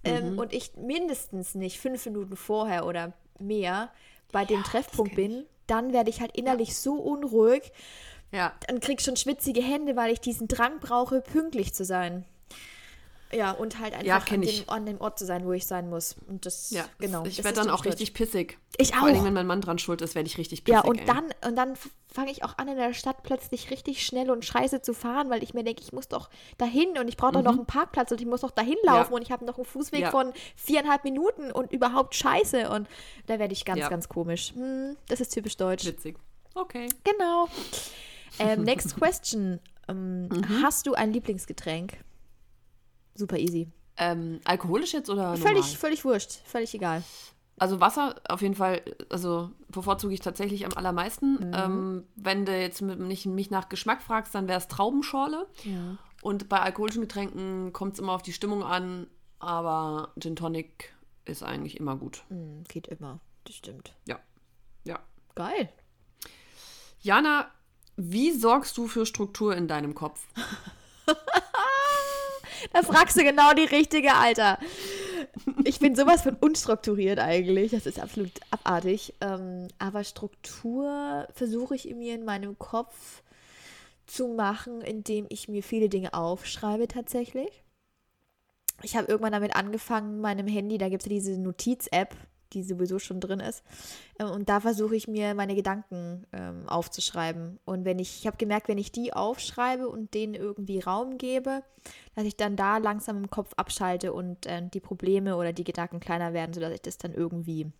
ähm, 0.03 0.37
und 0.37 0.51
ich 0.53 0.75
mindestens 0.75 1.55
nicht 1.55 1.79
fünf 1.79 2.05
Minuten 2.05 2.35
vorher 2.35 2.85
oder 2.85 3.13
mehr 3.39 3.89
bei 4.31 4.43
dem 4.43 4.63
Treffpunkt 4.63 5.15
bin, 5.15 5.45
dann 5.67 5.93
werde 5.93 6.09
ich 6.09 6.19
halt 6.21 6.35
innerlich 6.35 6.75
so 6.77 6.95
unruhig, 6.95 7.71
Ja. 8.31 8.53
dann 8.67 8.79
krieg 8.79 8.99
ich 8.99 9.05
schon 9.05 9.15
schwitzige 9.15 9.61
Hände, 9.61 9.95
weil 9.95 10.11
ich 10.11 10.19
diesen 10.19 10.47
Drang 10.47 10.79
brauche, 10.79 11.21
pünktlich 11.21 11.73
zu 11.73 11.85
sein. 11.85 12.25
Ja, 13.33 13.51
und 13.51 13.79
halt 13.79 13.93
Ja, 14.03 14.15
einfach 14.15 14.27
kenn 14.27 14.41
an, 14.41 14.47
dem, 14.47 14.69
an 14.69 14.85
dem 14.85 15.01
Ort 15.01 15.17
zu 15.19 15.25
sein, 15.25 15.45
wo 15.45 15.51
ich 15.51 15.65
sein 15.65 15.89
muss. 15.89 16.15
Und 16.27 16.45
das, 16.45 16.69
Ja, 16.71 16.85
genau. 16.99 17.25
Ich 17.25 17.43
werde 17.43 17.59
dann 17.59 17.69
auch 17.69 17.83
richtig 17.83 18.13
pissig. 18.13 18.57
Ich 18.77 18.93
Vor 18.95 19.07
allem, 19.07 19.17
auch. 19.19 19.23
wenn 19.25 19.33
mein 19.33 19.47
Mann 19.47 19.61
dran 19.61 19.79
schuld 19.79 20.01
ist, 20.01 20.15
werde 20.15 20.27
ich 20.27 20.37
richtig 20.37 20.63
pissig. 20.63 20.75
Ja, 20.83 20.87
und 20.87 20.99
ey. 20.99 21.05
dann, 21.05 21.25
und 21.45 21.55
dann 21.55 21.73
fange 22.07 22.31
ich 22.31 22.43
auch 22.43 22.57
an, 22.57 22.67
in 22.67 22.77
der 22.77 22.93
Stadt 22.93 23.23
plötzlich 23.23 23.71
richtig 23.71 24.05
schnell 24.05 24.29
und 24.31 24.45
scheiße 24.45 24.81
zu 24.81 24.93
fahren, 24.93 25.29
weil 25.29 25.43
ich 25.43 25.53
mir 25.53 25.63
denke, 25.63 25.81
ich 25.81 25.91
muss 25.91 26.07
doch 26.07 26.29
dahin 26.57 26.97
und 26.97 27.07
ich 27.09 27.17
brauche 27.17 27.33
doch 27.33 27.41
noch 27.41 27.53
einen 27.57 27.65
Parkplatz 27.65 28.11
und 28.11 28.21
ich 28.21 28.27
muss 28.27 28.41
noch 28.41 28.51
dahin 28.51 28.75
laufen 28.83 29.07
Mhm. 29.07 29.11
Ja. 29.11 29.15
und 29.17 29.21
ich 29.23 29.31
habe 29.31 29.43
noch 29.45 29.57
einen 29.57 29.65
Fußweg 29.65 30.01
Ja. 30.01 30.11
von 30.11 30.31
viereinhalb 30.55 31.03
Minuten 31.03 31.51
und 31.51 31.71
überhaupt 31.73 32.15
scheiße. 32.15 32.69
Und 32.69 32.87
da 33.25 33.39
werde 33.39 33.53
ich 33.53 33.65
ganz, 33.65 33.79
Ja. 33.79 33.89
ganz 33.89 34.07
komisch. 34.07 34.53
Hm, 34.53 34.95
das 35.07 35.19
ist 35.19 35.29
typisch 35.33 35.57
deutsch. 35.57 35.85
Witzig. 35.85 36.17
Okay. 36.53 36.87
Genau. 37.03 37.49
Ähm, 38.39 38.63
next 38.63 38.95
question. 38.97 39.59
Ähm, 39.89 40.27
Mhm. 40.29 40.61
Hast 40.63 40.87
du 40.87 40.93
ein 40.93 41.11
Lieblingsgetränk? 41.11 41.97
Super 43.15 43.37
easy. 43.37 43.67
Ähm, 43.97 44.39
alkoholisch 44.43 44.93
jetzt 44.93 45.09
oder 45.09 45.31
normal? 45.31 45.37
Völlig, 45.37 45.77
völlig 45.77 46.05
wurscht. 46.05 46.41
Völlig 46.45 46.73
egal. 46.73 47.03
Also 47.57 47.79
Wasser 47.79 48.15
auf 48.27 48.41
jeden 48.41 48.55
Fall, 48.55 48.81
also 49.09 49.51
bevorzuge 49.69 50.13
ich 50.13 50.19
tatsächlich 50.19 50.65
am 50.65 50.73
allermeisten. 50.73 51.35
Mhm. 51.35 51.51
Ähm, 51.53 52.03
wenn 52.15 52.45
du 52.45 52.59
jetzt 52.59 52.81
mit, 52.81 52.99
nicht, 52.99 53.25
mich 53.25 53.49
nach 53.49 53.69
Geschmack 53.69 54.01
fragst, 54.01 54.35
dann 54.35 54.49
wäre 54.49 54.59
es 54.59 54.67
Traubenschorle. 54.67 55.47
Ja. 55.63 55.97
Und 56.21 56.49
bei 56.49 56.59
alkoholischen 56.59 57.01
Getränken 57.01 57.71
kommt 57.71 57.93
es 57.93 57.99
immer 57.99 58.11
auf 58.11 58.21
die 58.21 58.33
Stimmung 58.33 58.63
an, 58.63 59.07
aber 59.39 60.11
Gin 60.19 60.35
Tonic 60.35 60.93
ist 61.23 61.43
eigentlich 61.43 61.79
immer 61.79 61.95
gut. 61.95 62.23
Hm, 62.27 62.63
geht 62.67 62.87
immer. 62.87 63.21
Das 63.45 63.55
stimmt. 63.55 63.93
Ja. 64.05 64.19
Ja. 64.83 64.99
Geil. 65.35 65.69
Jana, 66.99 67.47
wie 67.95 68.31
sorgst 68.31 68.77
du 68.77 68.87
für 68.87 69.05
Struktur 69.05 69.55
in 69.55 69.67
deinem 69.67 69.95
Kopf? 69.95 70.27
Da 72.73 72.81
fragst 72.83 73.17
du 73.17 73.23
genau 73.23 73.53
die 73.53 73.63
richtige, 73.63 74.13
Alter. 74.15 74.57
Ich 75.63 75.79
bin 75.79 75.95
sowas 75.95 76.21
von 76.21 76.35
unstrukturiert 76.35 77.19
eigentlich. 77.19 77.71
Das 77.71 77.85
ist 77.85 77.99
absolut 77.99 78.31
abartig. 78.51 79.13
Ähm, 79.21 79.67
aber 79.79 80.03
Struktur 80.03 81.27
versuche 81.33 81.75
ich 81.75 81.85
mir 81.93 82.15
in 82.15 82.25
meinem 82.25 82.57
Kopf 82.57 83.21
zu 84.07 84.27
machen, 84.27 84.81
indem 84.81 85.25
ich 85.29 85.47
mir 85.47 85.63
viele 85.63 85.89
Dinge 85.89 86.13
aufschreibe 86.13 86.87
tatsächlich. 86.87 87.63
Ich 88.83 88.95
habe 88.95 89.07
irgendwann 89.07 89.31
damit 89.31 89.55
angefangen, 89.55 90.19
meinem 90.21 90.47
Handy, 90.47 90.77
da 90.77 90.89
gibt 90.89 91.01
es 91.01 91.05
ja 91.07 91.15
diese 91.15 91.39
Notiz-App, 91.39 92.15
die 92.53 92.63
sowieso 92.63 92.99
schon 92.99 93.19
drin 93.19 93.39
ist. 93.39 93.63
Ähm, 94.19 94.29
Und 94.31 94.49
da 94.49 94.59
versuche 94.59 94.95
ich 94.95 95.07
mir 95.07 95.33
meine 95.35 95.55
Gedanken 95.55 96.25
ähm, 96.33 96.67
aufzuschreiben. 96.67 97.59
Und 97.65 97.85
wenn 97.85 97.99
ich, 97.99 98.19
ich 98.19 98.27
habe 98.27 98.37
gemerkt, 98.37 98.67
wenn 98.67 98.77
ich 98.77 98.91
die 98.91 99.13
aufschreibe 99.13 99.89
und 99.89 100.13
denen 100.13 100.33
irgendwie 100.33 100.79
Raum 100.79 101.17
gebe, 101.17 101.63
dass 102.15 102.25
ich 102.25 102.37
dann 102.37 102.55
da 102.55 102.77
langsam 102.77 103.17
im 103.17 103.29
Kopf 103.29 103.53
abschalte 103.57 104.13
und 104.13 104.45
äh, 104.45 104.67
die 104.73 104.79
Probleme 104.79 105.37
oder 105.37 105.53
die 105.53 105.63
Gedanken 105.63 105.99
kleiner 105.99 106.33
werden, 106.33 106.53
sodass 106.53 106.73
ich 106.73 106.81
das 106.81 106.97
dann 106.97 107.13
irgendwie 107.13 107.71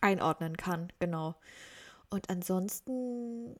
einordnen 0.00 0.56
kann. 0.56 0.92
Genau. 0.98 1.34
Und 2.08 2.28
ansonsten 2.30 3.56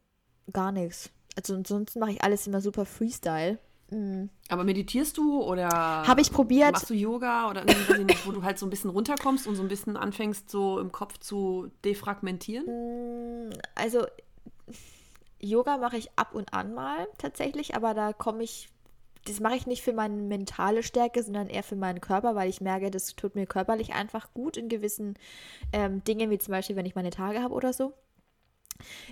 gar 0.52 0.72
nichts. 0.72 1.10
Also 1.36 1.54
ansonsten 1.54 2.00
mache 2.00 2.12
ich 2.12 2.24
alles 2.24 2.46
immer 2.46 2.60
super 2.60 2.84
Freestyle. 2.84 3.58
Mhm. 3.90 4.30
Aber 4.48 4.64
meditierst 4.64 5.16
du 5.16 5.42
oder 5.42 5.68
Habe 5.68 6.20
ich 6.20 6.30
probiert. 6.32 6.72
machst 6.72 6.90
du 6.90 6.94
Yoga 6.94 7.48
oder 7.50 7.64
nicht, 7.64 8.26
wo 8.26 8.32
du 8.32 8.42
halt 8.42 8.58
so 8.58 8.66
ein 8.66 8.70
bisschen 8.70 8.90
runterkommst 8.90 9.46
und 9.46 9.56
so 9.56 9.62
ein 9.62 9.68
bisschen 9.68 9.96
anfängst, 9.96 10.50
so 10.50 10.78
im 10.80 10.92
Kopf 10.92 11.18
zu 11.18 11.70
defragmentieren? 11.84 12.66
Mm, 12.66 13.50
Also 13.74 14.06
Yoga 15.40 15.78
mache 15.78 15.96
ich 15.96 16.10
ab 16.16 16.34
und 16.34 16.52
an 16.52 16.74
mal 16.74 17.08
tatsächlich, 17.18 17.74
aber 17.74 17.94
da 17.94 18.12
komme 18.12 18.42
ich, 18.42 18.68
das 19.24 19.40
mache 19.40 19.56
ich 19.56 19.66
nicht 19.66 19.82
für 19.82 19.92
meine 19.92 20.14
mentale 20.16 20.82
Stärke, 20.82 21.22
sondern 21.22 21.48
eher 21.48 21.62
für 21.62 21.76
meinen 21.76 22.00
Körper, 22.00 22.34
weil 22.34 22.48
ich 22.50 22.60
merke, 22.60 22.90
das 22.90 23.16
tut 23.16 23.34
mir 23.34 23.46
körperlich 23.46 23.94
einfach 23.94 24.32
gut 24.34 24.56
in 24.56 24.68
gewissen 24.68 25.14
ähm, 25.72 26.04
Dingen, 26.04 26.30
wie 26.30 26.38
zum 26.38 26.52
Beispiel, 26.52 26.76
wenn 26.76 26.86
ich 26.86 26.94
meine 26.94 27.10
Tage 27.10 27.42
habe 27.42 27.54
oder 27.54 27.72
so. 27.72 27.94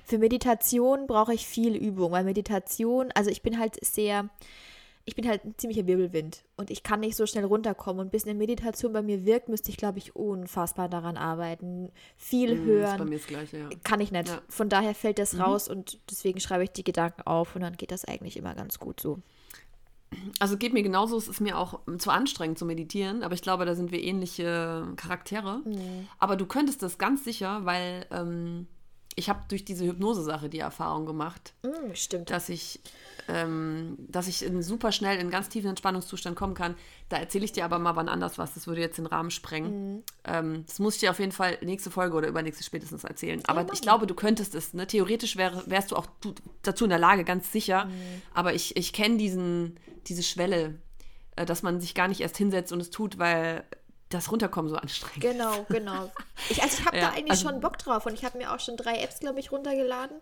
Für 0.05 0.19
Meditation 0.19 1.07
brauche 1.07 1.35
ich 1.35 1.47
viel 1.47 1.75
Übung, 1.77 2.13
weil 2.13 2.25
Meditation, 2.25 3.11
also 3.15 3.31
ich 3.31 3.43
bin 3.43 3.59
halt 3.59 3.83
sehr, 3.85 4.29
ich 5.05 5.17
bin 5.17 5.27
halt 5.27 5.45
ein 5.45 5.55
ziemlicher 5.57 5.87
Wirbelwind 5.87 6.45
und 6.57 6.71
ich 6.71 6.83
kann 6.83 7.01
nicht 7.01 7.17
so 7.17 7.25
schnell 7.27 7.45
runterkommen. 7.45 8.01
Und 8.07 8.11
bis 8.11 8.25
eine 8.25 8.35
Meditation 8.35 8.93
bei 8.93 9.03
mir 9.03 9.25
wirkt, 9.25 9.49
müsste 9.49 9.71
ich, 9.71 9.77
glaube 9.77 9.99
ich, 9.99 10.15
unfassbar 10.15 10.89
daran 10.89 11.17
arbeiten. 11.17 11.91
Viel 12.17 12.57
Mm, 12.57 12.65
hören. 12.67 12.93
Ist 12.93 12.99
bei 12.99 13.05
mir 13.05 13.19
das 13.19 13.27
Gleiche, 13.27 13.59
ja. 13.59 13.69
Kann 13.85 14.01
ich 14.01 14.13
nicht. 14.13 14.29
Ja. 14.29 14.43
Von 14.49 14.69
daher 14.69 14.95
fällt 14.95 15.19
das 15.19 15.39
raus 15.39 15.69
und 15.69 15.99
deswegen 16.11 16.41
schreibe 16.41 16.65
ich 16.65 16.73
die 16.73 16.85
Gedanken 16.85 17.23
auf 17.23 17.57
und 17.57 17.63
dann 17.63 17.77
geht 17.77 17.91
das 17.91 18.05
eigentlich 18.05 18.37
immer 18.37 18.55
ganz 18.55 18.79
gut 18.79 19.01
so. 19.01 19.19
Also 20.39 20.57
geht 20.57 20.73
mir 20.73 20.83
genauso, 20.83 21.19
es 21.19 21.29
ist 21.29 21.41
mir 21.41 21.59
auch 21.59 21.81
zu 21.99 22.11
anstrengend 22.11 22.59
zu 22.59 22.65
meditieren, 22.65 23.23
aber 23.23 23.35
ich 23.35 23.43
glaube, 23.43 23.67
da 23.67 23.75
sind 23.75 23.93
wir 23.93 24.03
ähnliche 24.03 24.87
Charaktere. 24.97 25.63
Aber 26.19 26.37
du 26.37 26.47
könntest 26.47 26.83
das 26.83 26.97
ganz 26.99 27.25
sicher, 27.25 27.65
weil 27.67 28.07
ähm, 28.11 28.67
ich 29.19 29.29
habe 29.29 29.41
durch 29.49 29.65
diese 29.65 29.85
Hypnose-Sache 29.85 30.49
die 30.49 30.61
Erfahrung 30.61 31.05
gemacht, 31.07 31.53
Mm, 31.63 31.93
stimmt. 31.95 32.31
dass 32.31 32.49
ich, 32.49 32.81
ähm, 33.29 33.97
dass 34.09 34.29
ich 34.29 34.45
in 34.45 34.63
super 34.63 34.93
schnell 34.93 35.15
in 35.15 35.21
einen 35.23 35.31
ganz 35.31 35.49
tiefen 35.49 35.69
Entspannungszustand 35.71 36.37
kommen 36.37 36.55
kann. 36.55 36.75
Da 37.09 37.17
erzähle 37.19 37.45
ich 37.45 37.53
dir 37.53 37.65
aber 37.65 37.79
mal 37.79 37.97
wann 37.97 38.09
anders 38.09 38.39
was. 38.39 38.55
Das 38.55 38.67
würde 38.67 38.81
jetzt 38.81 38.97
den 38.99 39.07
Rahmen 39.07 39.31
sprengen. 39.31 40.03
Ähm, 40.25 40.65
das 40.67 40.79
muss 40.79 40.95
ich 40.95 41.01
dir 41.01 41.11
auf 41.11 41.19
jeden 41.19 41.33
Fall 41.33 41.59
nächste 41.63 41.91
Folge 41.91 42.17
oder 42.17 42.29
übernächste 42.29 42.65
spätestens 42.65 43.05
erzählen. 43.05 43.43
aber 43.47 43.67
ich 43.73 43.81
glaube, 43.83 44.07
du 44.07 44.15
könntest 44.15 44.55
es. 44.55 44.73
Ne? 44.75 44.87
Theoretisch 44.87 45.37
wär, 45.37 45.63
wärst 45.67 45.91
du 45.91 45.97
auch 45.97 46.07
du, 46.21 46.35
dazu 46.63 46.85
in 46.85 46.91
der 46.91 46.99
Lage, 46.99 47.25
ganz 47.25 47.51
sicher. 47.53 47.89
Aber 48.35 48.55
ich, 48.55 48.77
ich 48.77 48.93
kenne 48.93 49.17
diesen, 49.19 49.79
diese 50.07 50.23
Schwelle, 50.23 50.77
äh, 51.37 51.45
dass 51.45 51.63
man 51.63 51.81
sich 51.81 51.95
gar 51.95 52.09
nicht 52.09 52.21
erst 52.21 52.37
hinsetzt 52.37 52.73
und 52.73 52.81
es 52.81 52.91
tut, 52.91 53.19
weil 53.19 53.65
das 54.11 54.31
Runterkommen 54.33 54.71
so 54.71 54.77
anstrengend. 54.77 55.21
Genau, 55.23 55.67
genau. 55.69 56.11
Ich, 56.51 56.63
also 56.63 56.79
ich 56.81 56.87
habe 56.87 56.97
Ja, 56.97 57.09
da 57.09 57.13
eigentlich 57.17 57.33
also- 57.33 57.49
schon 57.49 57.61
Bock 57.61 57.77
drauf 57.79 58.07
und 58.07 58.15
ich 58.15 58.25
habe 58.25 58.39
mir 58.39 58.53
auch 58.55 58.61
schon 58.61 58.77
drei 58.77 59.03
Apps, 59.03 59.19
glaube 59.21 59.39
ich, 59.41 59.53
runtergeladen, 59.53 60.17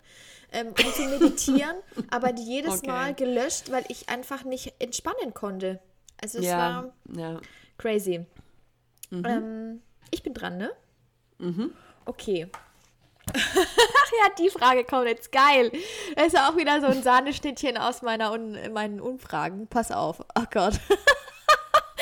ähm, 0.52 0.68
um 0.68 0.92
zu 0.94 1.02
meditieren, 1.04 1.76
aber 2.10 2.32
die 2.32 2.42
jedes 2.42 2.78
Okay. 2.78 2.86
Mal 2.88 3.14
gelöscht, 3.14 3.70
weil 3.70 3.84
ich 3.88 4.08
einfach 4.08 4.44
nicht 4.44 4.74
entspannen 4.80 5.34
konnte. 5.34 5.80
Also 6.20 6.38
es 6.38 6.46
Ja, 6.46 6.58
war 6.58 6.92
ja. 7.16 7.40
crazy. 7.78 8.24
Ähm, 9.12 9.82
ich 10.10 10.22
bin 10.22 10.34
dran, 10.34 10.56
ne? 10.56 10.72
Okay. 12.06 12.48
Ach 13.34 14.12
ja, 14.24 14.32
die 14.38 14.50
Frage 14.50 14.84
kommt 14.84 15.06
jetzt 15.06 15.30
geil. 15.32 15.70
Das 16.16 16.28
ist 16.28 16.38
auch 16.38 16.56
wieder 16.56 16.80
so 16.80 16.86
ein 16.86 17.02
Sahneschnittchen 17.02 17.76
aus 17.76 18.02
meiner 18.02 18.32
Un 18.32 18.56
meinen 18.72 19.00
Umfragen. 19.00 19.66
Pass 19.66 19.90
auf. 19.92 20.20
Oh 20.38 20.44
Gott. 20.50 20.80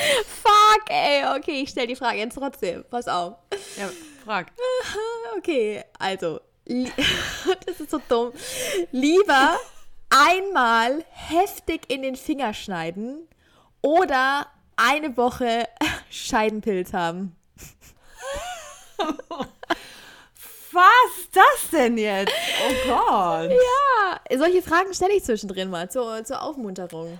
Fuck, 0.43 0.89
ey. 0.89 1.25
Okay, 1.37 1.61
ich 1.63 1.69
stelle 1.69 1.87
die 1.87 1.95
Frage 1.95 2.19
jetzt 2.19 2.35
trotzdem. 2.35 2.83
Pass 2.89 3.07
auf. 3.07 3.35
ja, 3.77 3.89
frag. 4.23 4.47
Okay, 5.37 5.83
also. 5.99 6.39
Das 7.65 7.79
ist 7.79 7.91
so 7.91 7.99
dumm. 8.07 8.31
Lieber 8.91 9.59
einmal 10.09 11.03
heftig 11.09 11.81
in 11.89 12.01
den 12.01 12.15
Finger 12.15 12.53
schneiden 12.53 13.27
oder 13.81 14.47
eine 14.75 15.15
Woche 15.17 15.67
Scheidenpilz 16.09 16.93
haben. 16.93 17.35
Was 20.71 21.19
ist 21.19 21.35
das 21.35 21.69
denn 21.71 21.97
jetzt? 21.97 22.33
Oh 22.67 22.89
Gott. 22.89 23.51
Ja, 23.51 24.37
solche 24.37 24.61
Fragen 24.61 24.93
stelle 24.93 25.13
ich 25.13 25.23
zwischendrin 25.23 25.69
mal 25.69 25.89
zur, 25.89 26.23
zur 26.25 26.41
Aufmunterung. 26.41 27.17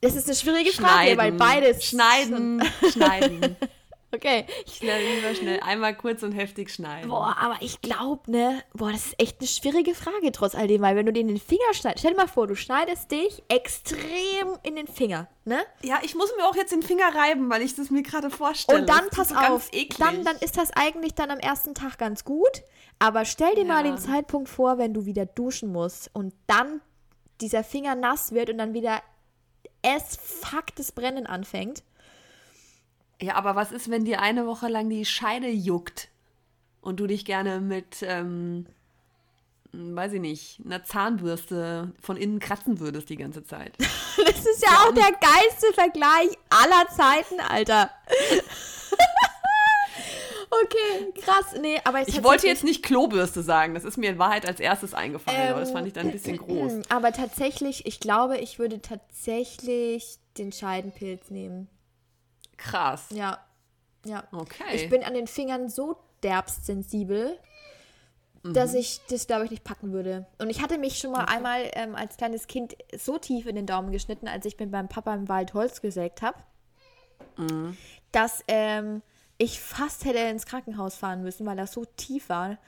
Das 0.00 0.14
ist 0.16 0.26
eine 0.26 0.36
schwierige 0.36 0.72
Frage, 0.72 1.16
weil 1.18 1.32
beides. 1.32 1.84
Schneiden, 1.84 2.62
schneiden. 2.92 3.56
Okay. 4.12 4.44
Schnell, 4.68 5.14
lieber 5.14 5.32
schnell. 5.36 5.60
Einmal 5.60 5.94
kurz 5.96 6.24
und 6.24 6.32
heftig 6.32 6.70
schneiden. 6.74 7.10
Boah, 7.10 7.36
aber 7.38 7.54
ich 7.60 7.80
glaube, 7.80 8.28
ne, 8.28 8.60
boah, 8.74 8.90
das 8.90 9.06
ist 9.06 9.14
echt 9.20 9.38
eine 9.38 9.46
schwierige 9.46 9.94
Frage 9.94 10.32
trotz 10.32 10.56
all 10.56 10.66
dem, 10.66 10.82
weil 10.82 10.96
wenn 10.96 11.06
du 11.06 11.12
dir 11.12 11.20
in 11.20 11.28
den 11.28 11.38
Finger 11.38 11.72
schneidest, 11.72 12.00
stell 12.00 12.10
dir 12.14 12.16
mal 12.16 12.26
vor, 12.26 12.48
du 12.48 12.56
schneidest 12.56 13.12
dich 13.12 13.40
extrem 13.46 14.58
in 14.64 14.74
den 14.74 14.88
Finger, 14.88 15.28
ne? 15.44 15.60
Ja, 15.84 16.00
ich 16.02 16.16
muss 16.16 16.32
mir 16.36 16.44
auch 16.44 16.56
jetzt 16.56 16.72
den 16.72 16.82
Finger 16.82 17.14
reiben, 17.14 17.48
weil 17.50 17.62
ich 17.62 17.76
das 17.76 17.90
mir 17.90 18.02
gerade 18.02 18.30
vorstelle. 18.30 18.80
Und 18.80 18.88
dann 18.88 19.08
pass 19.10 19.32
auf, 19.32 19.70
dann, 20.00 20.24
dann 20.24 20.36
ist 20.38 20.56
das 20.58 20.72
eigentlich 20.72 21.14
dann 21.14 21.30
am 21.30 21.38
ersten 21.38 21.76
Tag 21.76 21.96
ganz 21.96 22.24
gut, 22.24 22.64
aber 22.98 23.24
stell 23.24 23.54
dir 23.54 23.64
mal 23.64 23.86
Ja. 23.86 23.92
den 23.92 23.98
Zeitpunkt 23.98 24.48
vor, 24.48 24.76
wenn 24.78 24.92
du 24.92 25.06
wieder 25.06 25.24
duschen 25.26 25.70
musst 25.70 26.10
und 26.14 26.34
dann 26.48 26.80
dieser 27.40 27.62
Finger 27.62 27.94
nass 27.94 28.32
wird 28.32 28.50
und 28.50 28.58
dann 28.58 28.74
wieder 28.74 29.02
es 29.82 30.16
fuck 30.16 30.74
das 30.76 30.92
Brennen 30.92 31.26
anfängt. 31.26 31.82
Ja, 33.20 33.34
aber 33.34 33.54
was 33.54 33.72
ist, 33.72 33.90
wenn 33.90 34.04
dir 34.04 34.20
eine 34.20 34.46
Woche 34.46 34.68
lang 34.68 34.88
die 34.88 35.04
Scheide 35.04 35.48
juckt 35.48 36.08
und 36.80 37.00
du 37.00 37.06
dich 37.06 37.24
gerne 37.24 37.60
mit, 37.60 37.98
ähm, 38.02 38.66
weiß 39.72 40.14
ich 40.14 40.20
nicht, 40.20 40.60
einer 40.64 40.84
Zahnbürste 40.84 41.92
von 42.00 42.16
innen 42.16 42.38
kratzen 42.38 42.80
würdest 42.80 43.10
die 43.10 43.16
ganze 43.16 43.44
Zeit? 43.44 43.76
Das 44.22 44.44
ist 44.44 44.62
ja 44.62 44.70
auch 44.80 44.92
der 44.92 45.12
geilste 45.12 45.72
Vergleich 45.72 46.36
aller 46.50 46.88
Zeiten, 46.88 47.40
Alter. 47.40 47.90
okay, 50.50 51.12
krass. 51.22 51.54
Nee, 51.60 51.80
aber 51.84 52.06
Ich 52.08 52.22
wollte 52.24 52.46
jetzt 52.46 52.64
nicht 52.64 52.82
Klobürste 52.82 53.42
sagen, 53.42 53.74
das 53.74 53.84
ist 53.84 53.96
mir 53.96 54.10
in 54.10 54.18
Wahrheit 54.18 54.46
als 54.46 54.60
erstes 54.60 54.94
eingefallen, 54.94 55.50
aber 55.50 55.60
das 55.60 55.70
fand 55.70 55.86
ich 55.86 55.92
dann 55.92 56.06
ein 56.06 56.12
bisschen 56.12 56.36
groß. 56.38 56.72
Hm, 56.72 56.82
Aber 56.88 57.12
tatsächlich, 57.12 57.86
ich 57.86 58.00
glaube, 58.00 58.38
ich 58.38 58.58
würde 58.58 58.80
tatsächlich 58.80 60.18
den 60.38 60.52
Scheidenpilz 60.52 61.30
nehmen. 61.30 61.68
Krass. 62.56 63.06
Ja. 63.12 63.38
Ja. 64.04 64.24
Okay. 64.32 64.62
Ich 64.74 64.88
bin 64.88 65.02
an 65.04 65.14
den 65.14 65.26
Fingern 65.26 65.68
so 65.68 65.96
derbst 66.22 66.66
sensibel, 66.66 67.38
Mhm. 68.42 68.54
dass 68.54 68.72
ich 68.72 69.00
das, 69.10 69.26
glaube 69.26 69.44
ich, 69.44 69.50
nicht 69.50 69.64
packen 69.64 69.92
würde. 69.92 70.26
Und 70.38 70.48
ich 70.48 70.62
hatte 70.62 70.78
mich 70.78 70.98
schon 70.98 71.12
mal 71.12 71.24
einmal 71.26 71.70
ähm, 71.74 71.94
als 71.94 72.16
kleines 72.16 72.46
Kind 72.46 72.74
so 72.96 73.18
tief 73.18 73.44
in 73.46 73.54
den 73.56 73.66
Daumen 73.66 73.92
geschnitten, 73.92 74.28
als 74.28 74.46
ich 74.46 74.58
mit 74.58 74.70
meinem 74.70 74.88
Papa 74.88 75.14
im 75.14 75.28
Wald 75.28 75.52
Holz 75.54 75.80
gesägt 75.82 76.22
habe, 76.22 76.38
Mhm. 77.36 77.76
dass 78.12 78.42
ähm, 78.48 79.02
ich 79.40 79.58
fast 79.58 80.04
hätte 80.04 80.18
ins 80.18 80.44
Krankenhaus 80.44 80.94
fahren 80.96 81.22
müssen, 81.22 81.46
weil 81.46 81.56
das 81.56 81.72
so 81.72 81.86
tief 81.96 82.28
war. 82.28 82.58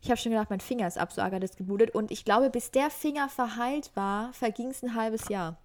Ich 0.00 0.10
habe 0.10 0.16
schon 0.20 0.30
gedacht, 0.30 0.48
mein 0.48 0.60
Finger 0.60 0.86
ist 0.86 0.96
ab, 0.96 1.12
so 1.12 1.20
arg 1.20 1.32
hat 1.34 1.42
es 1.42 1.56
geblutet. 1.56 1.90
Und 1.90 2.12
ich 2.12 2.24
glaube, 2.24 2.50
bis 2.50 2.70
der 2.70 2.88
Finger 2.88 3.28
verheilt 3.28 3.90
war, 3.94 4.32
verging 4.32 4.68
es 4.70 4.82
ein 4.84 4.94
halbes 4.94 5.28
Jahr. 5.28 5.58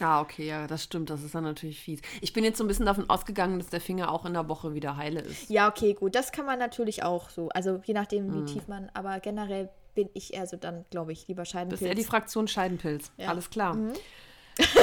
Ah, 0.00 0.20
okay, 0.20 0.48
ja, 0.48 0.66
das 0.66 0.82
stimmt, 0.82 1.10
das 1.10 1.22
ist 1.22 1.36
dann 1.36 1.44
natürlich 1.44 1.78
fies. 1.80 2.00
Ich 2.20 2.32
bin 2.32 2.42
jetzt 2.42 2.58
so 2.58 2.64
ein 2.64 2.66
bisschen 2.66 2.86
davon 2.86 3.08
ausgegangen, 3.08 3.60
dass 3.60 3.68
der 3.68 3.80
Finger 3.80 4.10
auch 4.10 4.26
in 4.26 4.32
der 4.32 4.48
Woche 4.48 4.74
wieder 4.74 4.96
heile 4.96 5.20
ist. 5.20 5.48
Ja, 5.48 5.68
okay, 5.68 5.94
gut. 5.94 6.16
Das 6.16 6.32
kann 6.32 6.44
man 6.44 6.58
natürlich 6.58 7.04
auch 7.04 7.30
so. 7.30 7.48
Also 7.50 7.80
je 7.84 7.94
nachdem, 7.94 8.34
wie 8.34 8.52
tief 8.52 8.66
man. 8.66 8.90
Aber 8.94 9.20
generell 9.20 9.70
bin 9.94 10.10
ich 10.12 10.34
eher 10.34 10.48
so 10.48 10.56
dann, 10.56 10.84
glaube 10.90 11.12
ich, 11.12 11.28
lieber 11.28 11.42
Das 11.42 11.50
Scheidenpilz. 11.50 11.80
ist 11.82 11.86
ja 11.86 11.94
die 11.94 12.04
Fraktion 12.04 12.48
Scheidenpilz. 12.48 13.12
Ja. 13.16 13.28
Alles 13.28 13.48
klar. 13.48 13.74
Mhm. 13.74 13.92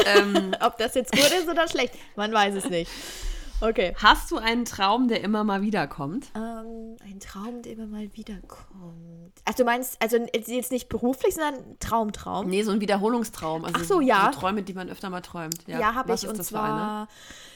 ähm, 0.05 0.55
Ob 0.61 0.77
das 0.77 0.95
jetzt 0.95 1.11
gut 1.11 1.29
ist 1.37 1.49
oder 1.49 1.67
schlecht, 1.67 1.95
man 2.15 2.31
weiß 2.31 2.55
es 2.55 2.69
nicht. 2.69 2.89
Okay. 3.61 3.93
hast 3.97 4.31
du 4.31 4.37
einen 4.37 4.65
Traum, 4.65 5.07
der 5.07 5.23
immer 5.23 5.43
mal 5.43 5.61
wiederkommt? 5.61 6.31
Ähm, 6.35 6.97
ein 7.03 7.19
Traum, 7.19 7.61
der 7.61 7.73
immer 7.73 7.87
mal 7.87 8.09
wiederkommt. 8.13 9.33
Also 9.45 9.57
du 9.59 9.65
meinst, 9.65 10.01
also 10.01 10.17
jetzt 10.17 10.71
nicht 10.71 10.89
beruflich, 10.89 11.35
sondern 11.35 11.79
Traumtraum? 11.79 12.47
Nee, 12.47 12.63
so 12.63 12.71
ein 12.71 12.81
Wiederholungstraum. 12.81 13.65
Also 13.65 13.77
Ach 13.79 13.83
so, 13.83 14.01
ja. 14.01 14.31
So 14.33 14.39
Träume, 14.39 14.63
die 14.63 14.73
man 14.73 14.89
öfter 14.89 15.09
mal 15.09 15.21
träumt. 15.21 15.67
Ja, 15.67 15.79
Ja, 15.79 15.93
habe 15.93 16.13
ich. 16.13 16.27
Und 16.27 16.43
zwar 16.43 17.07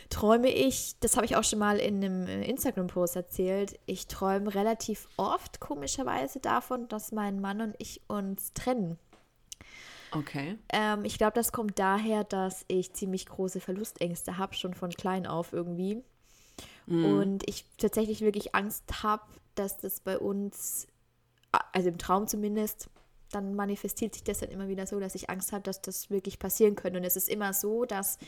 träume 0.10 0.49
ich, 0.49 0.95
das 0.99 1.16
habe 1.16 1.26
ich 1.26 1.36
auch 1.36 1.43
schon 1.43 1.60
mal 1.60 1.78
in 1.78 2.03
einem 2.03 2.28
äh, 2.28 2.43
Instagram-Post 2.43 3.16
erzählt, 3.16 3.80
ich 3.86 4.08
träume 4.08 4.53
relativ 4.53 5.08
oft 5.18 5.60
komischerweise 5.60 6.39
davon, 6.39 6.88
dass 6.88 7.12
mein 7.12 7.41
Mann 7.41 7.62
und 7.62 7.76
ich 7.80 8.01
uns 8.08 8.53
trennen. 8.53 8.97
Okay. 10.16 10.57
Ähm, 10.72 11.03
ich 11.05 11.18
glaube, 11.18 11.34
das 11.34 11.51
kommt 11.51 11.78
daher, 11.78 12.24
dass 12.24 12.66
ich 12.68 12.93
ziemlich 12.93 13.26
große 13.26 13.59
Verlustängste 13.59 14.38
habe, 14.38 14.55
schon 14.55 14.74
von 14.74 14.91
klein 14.91 15.28
auf 15.28 15.53
irgendwie. 15.53 16.01
Und 16.88 17.49
ich 17.49 17.66
tatsächlich 17.78 18.22
wirklich 18.22 18.53
Angst 18.53 19.03
habe, 19.03 19.24
dass 19.55 19.78
das 19.78 19.99
bei 19.99 20.20
uns, 20.20 20.88
also 21.72 21.89
im 21.89 21.97
Traum 21.97 22.28
zumindest, 22.28 22.89
dann 23.32 23.55
manifestiert 23.55 24.13
sich 24.13 24.24
das 24.24 24.39
dann 24.39 24.49
immer 24.49 24.68
wieder 24.68 24.86
so, 24.86 24.99
dass 24.99 25.16
ich 25.16 25.30
Angst 25.30 25.51
habe, 25.51 25.63
dass 25.63 25.82
das 25.82 26.09
wirklich 26.09 26.38
passieren 26.38 26.76
könnte. 26.76 26.99
Und 26.99 27.05
es 27.05 27.16
ist 27.16 27.28
immer 27.28 27.53
so, 27.53 27.86
dass 27.86 28.20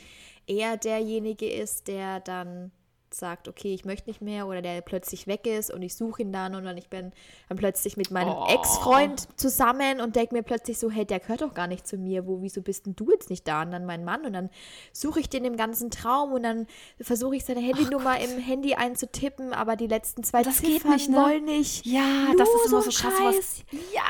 er 0.48 0.76
derjenige 0.76 1.50
ist, 1.50 1.88
der 1.88 2.20
dann 2.20 2.72
sagt, 3.14 3.48
okay, 3.48 3.74
ich 3.74 3.86
möchte 3.86 4.10
nicht 4.10 4.22
mehr 4.22 4.48
oder 4.48 4.62
der 4.62 4.82
plötzlich 4.82 5.28
weg 5.28 5.48
ist 5.48 5.74
und 5.74 5.82
ich 5.82 5.96
suche 5.96 6.22
ihn 6.24 6.32
dann 6.32 6.56
und 6.56 6.64
dann 6.66 6.78
ich 6.78 6.90
bin 6.90 7.12
dann 7.50 7.58
plötzlich 7.58 7.98
mit 7.98 8.12
meinem 8.12 8.34
Oh. 8.34 8.46
Ex-Freund 8.50 9.28
zusammen 9.40 10.02
und 10.02 10.16
denke 10.16 10.36
mir 10.36 10.44
plötzlich 10.44 10.78
so, 10.78 10.90
hey, 10.92 11.06
der 11.06 11.20
gehört 11.20 11.42
doch 11.42 11.54
gar 11.54 11.68
nicht 11.68 11.88
zu 11.88 11.98
mir, 11.98 12.28
wo, 12.28 12.42
wieso 12.42 12.62
bist 12.62 12.86
denn 12.86 12.96
du 12.96 13.10
jetzt 13.12 13.30
nicht 13.30 13.48
da? 13.48 13.62
Und 13.62 13.72
dann 13.72 13.86
mein 13.86 14.04
Mann 14.04 14.26
und 14.26 14.34
dann 14.34 14.50
suche 14.94 15.20
ich 15.20 15.30
den 15.30 15.46
im 15.46 15.56
ganzen 15.58 15.92
Traum 15.92 16.34
und 16.34 16.44
dann 16.44 16.68
versuche 17.00 17.36
ich 17.36 17.46
seine 17.46 17.62
Handynummer 17.62 18.20
im 18.20 18.38
Handy 18.40 18.74
einzutippen, 18.76 19.54
aber 19.54 19.76
die 19.76 19.88
letzten 19.88 20.24
zwei 20.24 20.44
Das 20.44 20.62
geht 20.62 20.74
Ziffern 20.82 20.92
nicht, 20.94 21.10
ne? 21.10 21.18
wollen 21.18 21.46
nicht. 21.46 21.86
Ja, 21.86 22.26
Nur 22.28 22.36
das 22.38 22.50
ist 22.50 22.66
immer 22.72 22.82
so 22.82 22.90
krass. 22.92 23.14
Was, 23.22 23.64
ja, 23.94 24.02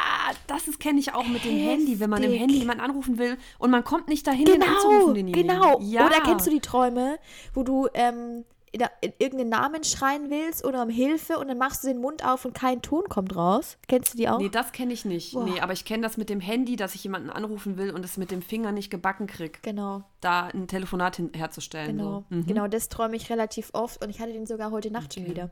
das 0.47 0.79
kenne 0.79 0.99
ich 0.99 1.13
auch 1.13 1.25
mit 1.27 1.43
dem 1.45 1.57
Handy, 1.57 1.99
wenn 1.99 2.09
man 2.09 2.23
im. 2.23 2.31
Handy 2.31 2.57
jemanden 2.59 2.81
anrufen 2.83 3.17
will 3.17 3.37
und 3.59 3.71
man 3.71 3.83
kommt 3.83 4.07
nicht 4.07 4.25
dahin, 4.27 4.45
den 4.45 4.59
Genau, 4.59 4.73
anzurufen, 4.73 5.13
denjenigen. 5.15 5.47
genau. 5.47 5.79
Ja. 5.81 6.05
Oder 6.05 6.21
kennst 6.21 6.45
du 6.47 6.51
die 6.51 6.59
Träume, 6.59 7.17
wo 7.53 7.63
du 7.63 7.87
ähm, 7.93 8.45
in, 8.78 8.88
in 9.01 9.13
irgendeinen 9.19 9.49
Namen 9.49 9.84
schreien 9.84 10.30
willst 10.30 10.63
oder 10.65 10.84
um 10.84 10.89
Hilfe 10.89 11.38
und 11.38 11.47
dann 11.47 11.57
machst 11.57 11.84
du 11.84 11.88
den 11.88 11.99
Mund 11.99 12.23
auf 12.25 12.45
und 12.45 12.53
kein 12.53 12.82
Ton 12.82 13.03
kommt 13.09 13.36
raus. 13.36 13.78
Kennst 13.88 14.13
du 14.13 14.17
die 14.17 14.30
auch? 14.30 14.39
Nee, 14.39 14.49
das 14.49 14.71
kenne 14.71 14.93
ich 14.93 15.05
nicht. 15.05 15.34
Boah. 15.34 15.43
Nee, 15.43 15.59
aber 15.59 15.73
ich 15.73 15.86
kenne 15.86 16.03
das 16.03 16.17
mit 16.17 16.30
dem 16.30 16.39
Handy, 16.39 16.75
dass 16.75 16.95
ich 16.95 17.03
jemanden 17.03 17.30
anrufen 17.30 17.78
will 17.78 17.91
und 17.91 18.03
es 18.05 18.17
mit 18.17 18.32
dem 18.32 18.41
Finger 18.41 18.71
nicht 18.71 18.89
gebacken 18.89 19.28
krieg. 19.28 19.61
Genau, 19.63 20.03
Da 20.21 20.47
ein 20.47 20.67
Telefonat 20.67 21.17
hin 21.17 21.32
herzustellen. 21.36 21.97
genau. 21.97 22.23
So. 22.30 22.36
Mhm. 22.36 22.45
Genau, 22.45 22.67
das 22.67 22.89
träume 22.89 23.15
ich 23.15 23.30
relativ 23.30 23.69
oft 23.73 24.03
und 24.03 24.09
ich 24.09 24.19
hatte 24.19 24.34
den 24.34 24.45
sogar 24.45 24.71
heute 24.71 24.91
Nacht 24.91 25.13
schon 25.13 25.23
Okay. 25.23 25.32
wieder. 25.32 25.49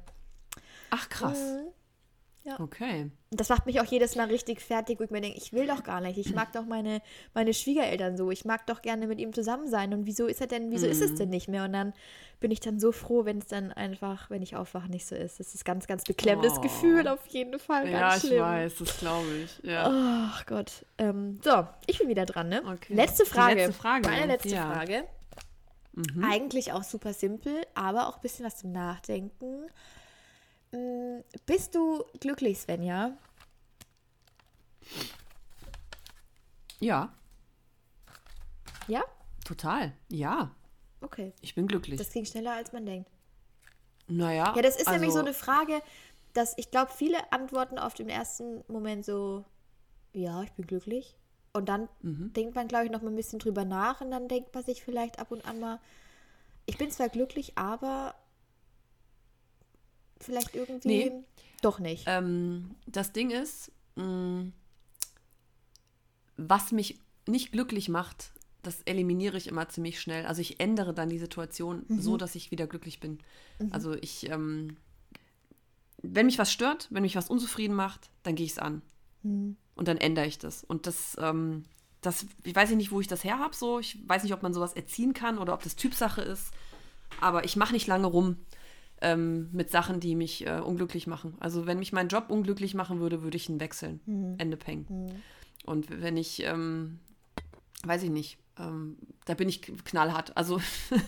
Ach, 0.92 1.10
krass. 1.10 1.40
Mhm. 1.40 1.68
Ja. 2.48 2.60
Okay. 2.60 3.10
Und 3.32 3.40
das 3.40 3.50
macht 3.50 3.66
mich 3.66 3.82
auch 3.82 3.86
jedes 3.86 4.16
Mal 4.16 4.28
richtig 4.28 4.62
fertig, 4.62 5.00
wo 5.00 5.04
ich 5.04 5.10
mir 5.10 5.20
denke, 5.20 5.36
ich 5.40 5.52
will 5.52 5.66
doch 5.66 5.84
gar 5.84 6.00
nicht. 6.00 6.18
Ich 6.20 6.36
mag 6.36 6.54
doch 6.54 6.64
meine, 6.66 7.02
meine 7.34 7.56
Schwiegereltern 7.56 8.18
so. 8.18 8.30
Ich 8.30 8.46
mag 8.46 8.68
doch 8.68 8.84
gerne 8.84 9.08
mit 9.08 9.18
ihm 9.20 9.34
zusammen 9.34 9.68
sein. 9.68 9.96
Und 9.96 10.06
wieso 10.06 10.28
ist 10.28 10.42
er 10.42 10.48
denn, 10.48 10.70
wieso 10.70 10.86
ist 10.86 11.00
Mhm. 11.00 11.06
es 11.06 11.16
denn 11.16 11.30
nicht 11.30 11.48
mehr? 11.48 11.64
Und 11.64 11.74
dann 11.74 11.94
bin 12.40 12.52
ich 12.52 12.60
dann 12.60 12.80
so 12.80 12.92
froh, 12.92 13.26
wenn 13.26 13.40
es 13.40 13.48
dann 13.48 13.72
einfach, 13.72 14.30
wenn 14.30 14.44
ich 14.44 14.56
aufwache, 14.56 14.90
nicht 14.92 15.08
so 15.08 15.16
ist. 15.16 15.40
Das 15.40 15.56
ist 15.56 15.66
ganz, 15.66 15.88
ganz 15.88 16.04
beklemmendes 16.04 16.54
Oh. 16.60 16.62
Gefühl 16.62 17.08
auf 17.08 17.26
jeden 17.28 17.58
Fall. 17.58 17.90
Ganz 17.90 17.94
Ja, 18.00 18.16
ich 18.16 18.22
schlimm. 18.22 18.42
weiß, 18.44 18.76
das 18.78 18.98
glaube 19.00 19.28
ich. 19.44 19.60
Ja. 19.64 20.30
Ach 20.32 20.46
Gott. 20.46 20.86
Ähm, 21.00 21.40
so, 21.44 21.66
ich 21.88 21.98
bin 21.98 22.10
wieder 22.10 22.28
dran, 22.28 22.50
ne? 22.50 22.62
Okay. 22.64 22.94
Letzte 22.94 23.24
Die 23.24 23.30
Frage. 23.32 23.56
letzte 23.56 23.74
Frage, 23.74 24.08
Meine 24.08 24.28
letzte 24.28 24.50
ja. 24.50 24.72
Frage. 24.72 25.04
Mhm. 25.94 26.24
Eigentlich 26.24 26.74
auch 26.74 26.84
super 26.84 27.14
simpel, 27.14 27.54
aber 27.74 28.08
auch 28.08 28.18
ein 28.18 28.22
bisschen 28.22 28.46
was 28.46 28.58
zum 28.58 28.72
Nachdenken. 28.72 29.66
Mm, 30.72 31.20
Bist 31.46 31.76
du 31.76 32.04
glücklich, 32.20 32.60
Svenja? 32.60 33.18
Ja, 36.80 37.14
Ja? 38.88 39.02
total. 39.46 39.94
Ja, 40.10 40.52
Okay. 41.02 41.34
ich 41.42 41.56
bin 41.56 41.68
glücklich. 41.68 41.98
Das 41.98 42.12
ging 42.12 42.26
schneller, 42.26 42.54
als 42.54 42.72
man 42.74 42.86
denkt. 42.86 43.10
naja. 44.08 44.54
Ja, 44.56 44.62
das 44.62 44.76
ist 44.76 44.88
nämlich 44.90 45.12
so 45.12 45.18
also- 45.20 45.28
eine 45.28 45.34
Frage, 45.34 45.82
dass 46.34 46.54
ich 46.58 46.70
glaube, 46.70 46.92
viele 46.92 47.32
antworten 47.32 47.80
oft 47.80 48.00
im 48.00 48.10
ersten 48.10 48.64
Moment 48.68 49.04
so, 49.06 49.44
ja, 50.14 50.44
ich 50.44 50.52
bin 50.52 50.68
glücklich. 50.68 51.16
Und 51.54 51.70
dann 51.70 51.88
Mhm. 52.02 52.34
denkt 52.34 52.54
man, 52.56 52.68
glaube 52.68 52.86
ich, 52.86 52.92
noch 52.92 53.02
mal 53.02 53.10
ein 53.10 53.16
bisschen 53.16 53.40
drüber 53.40 53.64
nach 53.66 54.02
und 54.02 54.12
dann 54.12 54.28
denkt 54.28 54.54
man 54.54 54.64
sich 54.64 54.84
vielleicht 54.84 55.18
ab 55.20 55.32
und 55.32 55.46
an 55.46 55.60
mal, 55.60 55.80
ich 56.68 56.78
bin 56.78 56.92
zwar 56.92 57.10
glücklich, 57.10 57.58
aber 57.58 58.14
vielleicht 60.26 60.56
irgendwie 60.56 60.88
Nee. 60.88 61.12
doch 61.62 61.80
nicht. 61.80 62.04
Ähm, 62.08 62.72
das 62.88 63.12
Ding 63.14 63.32
ist, 63.32 63.72
mh, 63.96 64.48
was 66.38 66.72
mich 66.72 67.00
nicht 67.28 67.52
glücklich 67.52 67.90
macht, 67.90 68.32
das 68.62 68.82
eliminiere 68.84 69.38
ich 69.38 69.48
immer 69.48 69.70
ziemlich 69.70 70.00
schnell. 70.02 70.26
Also 70.26 70.42
ich 70.42 70.60
ändere 70.60 70.94
dann 70.94 71.10
die 71.10 71.20
Situation 71.20 71.86
Mhm. 71.88 72.02
so, 72.02 72.18
dass 72.18 72.36
ich 72.36 72.52
wieder 72.52 72.68
glücklich 72.68 73.00
bin. 73.00 73.20
Also 73.72 73.94
ich, 73.94 74.30
ähm, 74.30 74.78
wenn 76.02 76.26
mich 76.26 76.38
was 76.40 76.52
stört, 76.52 76.88
wenn 76.92 77.04
mich 77.04 77.16
was 77.16 77.30
unzufrieden 77.30 77.76
macht, 77.76 78.10
dann 78.24 78.36
gehe 78.36 78.46
ich 78.46 78.54
es 78.54 78.60
an. 78.60 78.82
Hm. 79.24 79.56
Und 79.76 79.88
dann 79.88 79.98
ändere 79.98 80.26
ich 80.28 80.38
das. 80.40 80.64
Und 80.64 80.88
das, 80.88 81.16
ähm, 81.20 81.64
das, 82.02 82.26
ich 82.44 82.56
weiß 82.56 82.70
nicht, 82.72 82.92
wo 82.92 83.02
ich 83.02 83.08
das 83.08 83.24
her 83.24 83.40
habe, 83.40 83.56
so. 83.56 83.80
Ich 83.80 83.98
weiß 84.08 84.24
nicht, 84.24 84.34
ob 84.34 84.44
man 84.44 84.54
sowas 84.54 84.74
erziehen 84.74 85.14
kann 85.14 85.38
oder 85.38 85.54
ob 85.54 85.64
das 85.64 85.76
Typsache 85.76 86.22
ist. 86.22 86.52
Aber 87.22 87.44
ich 87.46 87.56
mache 87.56 87.74
nicht 87.74 87.88
lange 87.88 88.08
rum 88.08 88.38
ähm, 89.06 89.50
mit 89.52 89.70
Sachen, 89.70 90.00
die 90.00 90.16
mich 90.16 90.48
äh, 90.48 90.60
unglücklich 90.60 91.06
machen. 91.06 91.36
Also 91.40 91.68
wenn 91.68 91.78
mich 91.78 91.94
mein 91.94 92.08
Job 92.08 92.26
unglücklich 92.30 92.74
machen 92.74 93.00
würde, 93.00 93.22
würde 93.22 93.38
ich 93.38 93.48
ihn 93.48 93.60
wechseln. 93.60 94.00
Hm. 94.06 94.36
Ende 94.40 94.58
Peng. 94.58 94.88
Und 95.64 96.02
wenn 96.02 96.18
ich, 96.18 96.42
ähm, 96.44 97.00
weiß 97.84 98.02
ich 98.02 98.10
nicht, 98.10 98.40
ähm, 98.58 98.98
da 99.26 99.36
bin 99.36 99.48
ich 99.48 99.62
knallhart. 99.62 100.36
Also 100.36 100.60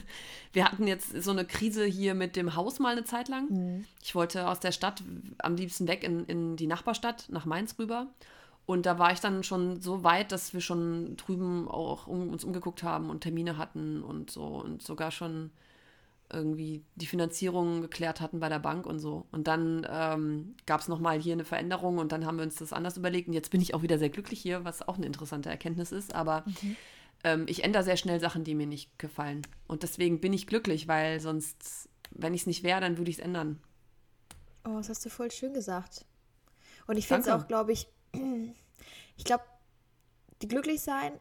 wir 0.53 0.65
hatten 0.65 0.85
jetzt 0.85 1.23
so 1.23 1.31
eine 1.31 1.43
Krise 1.43 1.85
hier 1.85 2.13
mit 2.13 2.35
dem 2.35 2.55
Haus 2.55 2.77
mal 2.77 2.91
eine 2.91 3.03
Zeit 3.03 3.29
lang. 3.29 3.49
Hm. 3.49 3.85
Ich 4.03 4.13
wollte 4.13 4.47
aus 4.47 4.59
der 4.59 4.71
Stadt 4.71 5.03
am 5.39 5.55
liebsten 5.55 5.87
weg 5.87 6.03
in, 6.03 6.23
in 6.25 6.55
die 6.55 6.67
Nachbarstadt, 6.67 7.25
nach 7.29 7.45
Mainz 7.45 7.79
rüber. 7.79 8.05
Und 8.67 8.85
da 8.85 8.99
war 8.99 9.11
ich 9.11 9.21
dann 9.21 9.43
schon 9.43 9.81
so 9.81 10.03
weit, 10.03 10.31
dass 10.31 10.53
wir 10.53 10.61
schon 10.61 11.17
drüben 11.17 11.67
auch 11.67 12.05
um, 12.05 12.29
uns 12.29 12.43
umgeguckt 12.43 12.83
haben 12.83 13.09
und 13.09 13.21
Termine 13.21 13.57
hatten 13.57 14.03
und 14.03 14.29
so 14.29 14.43
und 14.43 14.83
sogar 14.83 15.09
schon 15.09 15.49
irgendwie 16.31 16.83
die 16.95 17.05
Finanzierung 17.05 17.81
geklärt 17.81 18.19
hatten 18.19 18.39
bei 18.39 18.49
der 18.49 18.59
Bank 18.59 18.85
und 18.85 18.99
so. 18.99 19.25
Und 19.31 19.47
dann 19.47 19.87
ähm, 19.89 20.55
gab 20.65 20.81
es 20.81 20.87
nochmal 20.87 21.19
hier 21.19 21.33
eine 21.33 21.45
Veränderung 21.45 21.97
und 21.97 22.11
dann 22.11 22.25
haben 22.25 22.37
wir 22.37 22.43
uns 22.43 22.55
das 22.55 22.73
anders 22.73 22.97
überlegt. 22.97 23.27
Und 23.27 23.33
jetzt 23.33 23.51
bin 23.51 23.61
ich 23.61 23.73
auch 23.73 23.81
wieder 23.81 23.97
sehr 23.97 24.09
glücklich 24.09 24.41
hier, 24.41 24.65
was 24.65 24.87
auch 24.87 24.97
eine 24.97 25.05
interessante 25.05 25.49
Erkenntnis 25.49 25.91
ist. 25.91 26.13
Aber 26.13 26.43
ähm, 27.23 27.45
ich 27.47 27.63
ändere 27.63 27.83
sehr 27.83 27.97
schnell 27.97 28.19
Sachen, 28.19 28.43
die 28.43 28.55
mir 28.55 28.67
nicht 28.67 28.97
gefallen. 28.99 29.41
Und 29.67 29.83
deswegen 29.83 30.19
bin 30.19 30.33
ich 30.33 30.47
glücklich, 30.47 30.87
weil 30.87 31.19
sonst, 31.19 31.89
wenn 32.11 32.33
ich 32.33 32.41
es 32.41 32.47
nicht 32.47 32.63
wäre, 32.63 32.81
dann 32.81 32.97
würde 32.97 33.09
ich 33.09 33.19
es 33.19 33.23
ändern. 33.23 33.61
Oh, 34.65 34.77
das 34.77 34.89
hast 34.89 35.05
du 35.05 35.09
voll 35.09 35.31
schön 35.31 35.53
gesagt. 35.53 36.05
Und 36.87 36.97
ich 36.97 37.07
finde 37.07 37.21
es 37.21 37.27
auch, 37.29 37.47
glaube 37.47 37.71
ich, 37.71 37.87
ich 39.17 39.23
glaube, 39.23 39.43
die 40.41 40.47
glücklich 40.47 40.81
sein 40.81 41.13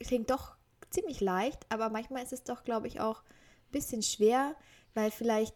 klingt 0.00 0.30
doch 0.30 0.56
ziemlich 0.90 1.20
leicht, 1.20 1.66
aber 1.68 1.90
manchmal 1.90 2.22
ist 2.22 2.32
es 2.32 2.44
doch, 2.44 2.64
glaube 2.64 2.86
ich, 2.86 3.00
auch 3.00 3.22
bisschen 3.70 4.02
schwer, 4.02 4.54
weil 4.94 5.10
vielleicht 5.10 5.54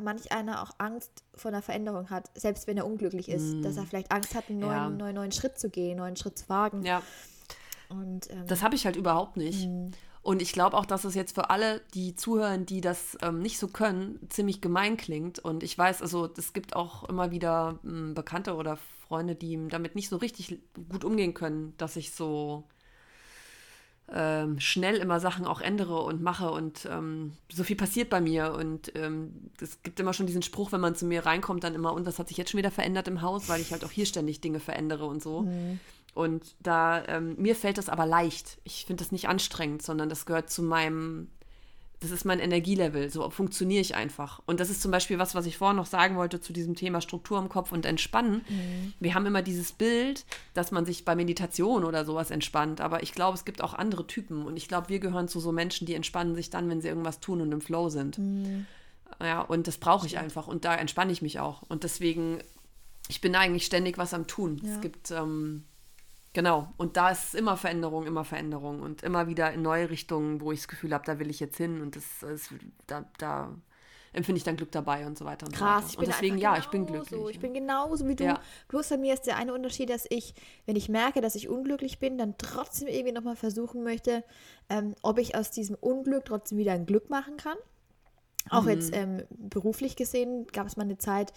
manch 0.00 0.32
einer 0.32 0.62
auch 0.62 0.70
Angst 0.78 1.24
vor 1.34 1.50
einer 1.50 1.62
Veränderung 1.62 2.08
hat, 2.10 2.30
selbst 2.38 2.66
wenn 2.66 2.76
er 2.78 2.86
unglücklich 2.86 3.28
ist, 3.28 3.62
dass 3.62 3.76
er 3.76 3.84
vielleicht 3.84 4.10
Angst 4.12 4.34
hat, 4.34 4.48
einen 4.48 4.60
neuen, 4.60 4.70
Mm. 4.70 4.74
Ja. 4.74 4.88
neuen, 4.90 5.14
neuen 5.14 5.32
Schritt 5.32 5.58
zu 5.58 5.68
gehen, 5.68 5.90
einen 5.92 5.98
neuen 6.00 6.16
Schritt 6.16 6.38
zu 6.38 6.48
wagen. 6.48 6.82
Ja, 6.84 7.02
Und 7.90 8.30
ähm, 8.30 8.46
das 8.46 8.62
habe 8.62 8.74
ich 8.76 8.86
halt 8.86 8.96
überhaupt 8.96 9.36
nicht. 9.36 9.68
Und 10.22 10.42
ich 10.42 10.52
glaube 10.52 10.76
auch, 10.76 10.84
dass 10.86 11.04
es 11.04 11.14
jetzt 11.14 11.34
für 11.34 11.48
alle, 11.50 11.80
die 11.94 12.14
zuhören, 12.14 12.66
die 12.66 12.80
das 12.82 13.16
ähm, 13.22 13.40
nicht 13.40 13.58
so 13.58 13.68
können, 13.68 14.18
ziemlich 14.30 14.60
gemein 14.60 14.96
klingt. 14.96 15.38
Und 15.38 15.62
ich 15.62 15.76
weiß, 15.76 16.02
also 16.02 16.28
es 16.36 16.52
gibt 16.52 16.76
auch 16.76 17.08
immer 17.08 17.30
wieder 17.30 17.78
ähm, 17.84 18.14
Bekannte 18.14 18.54
oder 18.54 18.78
Freunde, 19.08 19.34
die 19.34 19.58
damit 19.68 19.96
nicht 19.96 20.08
so 20.08 20.16
richtig 20.16 20.60
gut 20.90 21.04
umgehen 21.04 21.34
können, 21.34 21.74
dass 21.78 21.96
ich 21.96 22.12
so 22.12 22.64
ähm, 24.12 24.58
schnell 24.60 24.96
immer 24.96 25.20
Sachen 25.20 25.46
auch 25.46 25.60
ändere 25.60 26.02
und 26.02 26.22
mache 26.22 26.50
und 26.50 26.88
ähm, 26.90 27.32
so 27.52 27.64
viel 27.64 27.76
passiert 27.76 28.10
bei 28.10 28.20
mir. 28.20 28.54
Und 28.54 28.92
ähm, 28.96 29.50
es 29.60 29.82
gibt 29.82 30.00
immer 30.00 30.12
schon 30.12 30.26
diesen 30.26 30.42
Spruch, 30.42 30.72
wenn 30.72 30.80
man 30.80 30.94
zu 30.94 31.06
mir 31.06 31.26
reinkommt, 31.26 31.64
dann 31.64 31.74
immer, 31.74 31.92
und 31.92 32.06
was 32.06 32.18
hat 32.18 32.28
sich 32.28 32.36
jetzt 32.36 32.50
schon 32.50 32.58
wieder 32.58 32.70
verändert 32.70 33.08
im 33.08 33.22
Haus, 33.22 33.48
weil 33.48 33.60
ich 33.60 33.72
halt 33.72 33.84
auch 33.84 33.90
hier 33.90 34.06
ständig 34.06 34.40
Dinge 34.40 34.60
verändere 34.60 35.06
und 35.06 35.22
so. 35.22 35.42
Und 36.14 36.56
da, 36.60 37.04
ähm, 37.06 37.36
mir 37.38 37.54
fällt 37.54 37.78
das 37.78 37.88
aber 37.88 38.04
leicht. 38.04 38.58
Ich 38.64 38.84
finde 38.84 39.04
das 39.04 39.12
nicht 39.12 39.28
anstrengend, 39.28 39.82
sondern 39.82 40.08
das 40.08 40.26
gehört 40.26 40.50
zu 40.50 40.62
meinem, 40.62 41.28
das 42.00 42.10
ist 42.10 42.24
mein 42.24 42.40
Energielevel. 42.40 43.10
So 43.10 43.28
funktioniere 43.28 43.82
ich 43.82 43.94
einfach. 43.94 44.40
Und 44.46 44.58
das 44.58 44.70
ist 44.70 44.80
zum 44.80 44.90
Beispiel 44.90 45.18
was, 45.18 45.34
was 45.34 45.44
ich 45.44 45.58
vorhin 45.58 45.76
noch 45.76 45.86
sagen 45.86 46.16
wollte 46.16 46.40
zu 46.40 46.54
diesem 46.54 46.74
Thema 46.74 47.02
Struktur 47.02 47.38
im 47.38 47.50
Kopf 47.50 47.72
und 47.72 47.84
Entspannen. 47.84 48.40
Wir 49.00 49.14
haben 49.14 49.26
immer 49.26 49.42
dieses 49.42 49.72
Bild, 49.72 50.24
dass 50.54 50.72
man 50.72 50.86
sich 50.86 51.04
bei 51.04 51.14
Meditation 51.14 51.84
oder 51.84 52.06
sowas 52.06 52.30
entspannt. 52.30 52.80
Aber 52.80 53.02
ich 53.02 53.12
glaube, 53.12 53.36
es 53.36 53.44
gibt 53.44 53.62
auch 53.62 53.74
andere 53.74 54.06
Typen. 54.06 54.46
Und 54.46 54.56
ich 54.56 54.66
glaube, 54.66 54.88
wir 54.88 54.98
gehören 54.98 55.28
zu 55.28 55.40
so 55.40 55.52
Menschen, 55.52 55.86
die 55.86 55.94
entspannen 55.94 56.34
sich 56.34 56.48
dann, 56.48 56.70
wenn 56.70 56.80
sie 56.80 56.88
irgendwas 56.88 57.20
tun 57.20 57.42
und 57.42 57.52
im 57.52 57.60
Flow 57.60 57.90
sind. 57.90 58.18
Ja, 59.22 59.42
und 59.42 59.66
das 59.66 59.76
brauche 59.76 60.06
ich 60.06 60.16
einfach. 60.16 60.46
Und 60.46 60.64
da 60.64 60.74
entspanne 60.74 61.12
ich 61.12 61.20
mich 61.20 61.38
auch. 61.38 61.62
Und 61.68 61.84
deswegen, 61.84 62.38
ich 63.08 63.20
bin 63.20 63.34
eigentlich 63.34 63.66
ständig 63.66 63.98
was 63.98 64.14
am 64.14 64.26
Tun. 64.26 64.58
Ja. 64.64 64.74
Es 64.74 64.80
gibt, 64.80 65.10
ähm, 65.10 65.64
genau. 66.32 66.72
Und 66.76 66.96
da 66.96 67.10
ist 67.10 67.34
immer 67.34 67.56
Veränderung, 67.56 68.06
immer 68.06 68.24
Veränderung. 68.24 68.80
Und 68.80 69.02
immer 69.02 69.26
wieder 69.26 69.52
in 69.52 69.62
neue 69.62 69.90
Richtungen, 69.90 70.40
wo 70.40 70.52
ich 70.52 70.60
das 70.60 70.68
Gefühl 70.68 70.94
habe, 70.94 71.04
da 71.04 71.18
will 71.18 71.30
ich 71.30 71.40
jetzt 71.40 71.56
hin. 71.56 71.80
Und 71.80 71.96
das 71.96 72.22
ist, 72.22 72.50
da, 72.86 73.04
da 73.18 73.54
empfinde 74.12 74.38
ich 74.38 74.44
dann 74.44 74.56
Glück 74.56 74.72
dabei 74.72 75.06
und 75.06 75.16
so 75.16 75.24
weiter. 75.24 75.46
Und 75.46 75.54
Krass, 75.54 75.84
so 75.84 75.88
ich 75.88 75.98
weiter. 75.98 76.00
bin 76.00 76.06
Und 76.06 76.14
deswegen, 76.14 76.38
ja, 76.38 76.58
ich 76.58 76.66
bin 76.66 76.86
glücklich. 76.86 77.20
Ich 77.30 77.40
bin 77.40 77.54
genauso 77.54 78.06
wie 78.08 78.16
du. 78.16 78.24
Ja. 78.24 78.40
Bloß 78.68 78.88
bei 78.88 78.96
mir 78.96 79.14
ist 79.14 79.22
der 79.22 79.36
eine 79.36 79.54
Unterschied, 79.54 79.90
dass 79.90 80.06
ich, 80.08 80.34
wenn 80.66 80.76
ich 80.76 80.88
merke, 80.88 81.20
dass 81.20 81.34
ich 81.34 81.48
unglücklich 81.48 81.98
bin, 81.98 82.18
dann 82.18 82.34
trotzdem 82.38 82.88
irgendwie 82.88 83.12
nochmal 83.12 83.36
versuchen 83.36 83.82
möchte, 83.82 84.24
ähm, 84.68 84.94
ob 85.02 85.18
ich 85.18 85.34
aus 85.34 85.50
diesem 85.50 85.76
Unglück 85.76 86.24
trotzdem 86.24 86.58
wieder 86.58 86.72
ein 86.72 86.86
Glück 86.86 87.10
machen 87.10 87.36
kann. 87.36 87.56
Auch 88.48 88.66
jetzt 88.66 88.96
ähm, 88.96 89.22
beruflich 89.30 89.96
gesehen 89.96 90.46
gab 90.46 90.66
es 90.66 90.76
mal 90.76 90.84
eine 90.84 90.98
Zeit, 90.98 91.32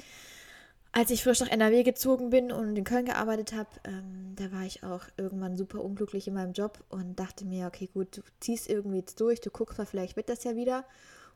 als 0.94 1.10
ich 1.10 1.24
frisch 1.24 1.40
nach 1.40 1.50
NRW 1.50 1.82
gezogen 1.82 2.30
bin 2.30 2.52
und 2.52 2.76
in 2.78 2.84
Köln 2.84 3.06
gearbeitet 3.06 3.54
habe, 3.54 3.70
ähm, 3.84 4.36
da 4.36 4.52
war 4.52 4.64
ich 4.64 4.84
auch 4.84 5.02
irgendwann 5.18 5.58
super 5.58 5.84
unglücklich 5.84 6.28
in 6.28 6.36
meinem 6.36 6.54
Job 6.54 6.84
und 6.90 7.20
dachte 7.20 7.46
mir, 7.46 7.66
okay, 7.66 7.90
gut, 7.92 8.16
du 8.18 8.22
ziehst 8.40 8.70
irgendwie 8.70 9.00
jetzt 9.00 9.20
durch, 9.20 9.42
du 9.42 9.50
guckst 9.50 9.80
mal, 9.80 9.86
vielleicht 9.86 10.16
wird 10.16 10.30
das 10.30 10.44
ja 10.44 10.56
wieder. 10.56 10.86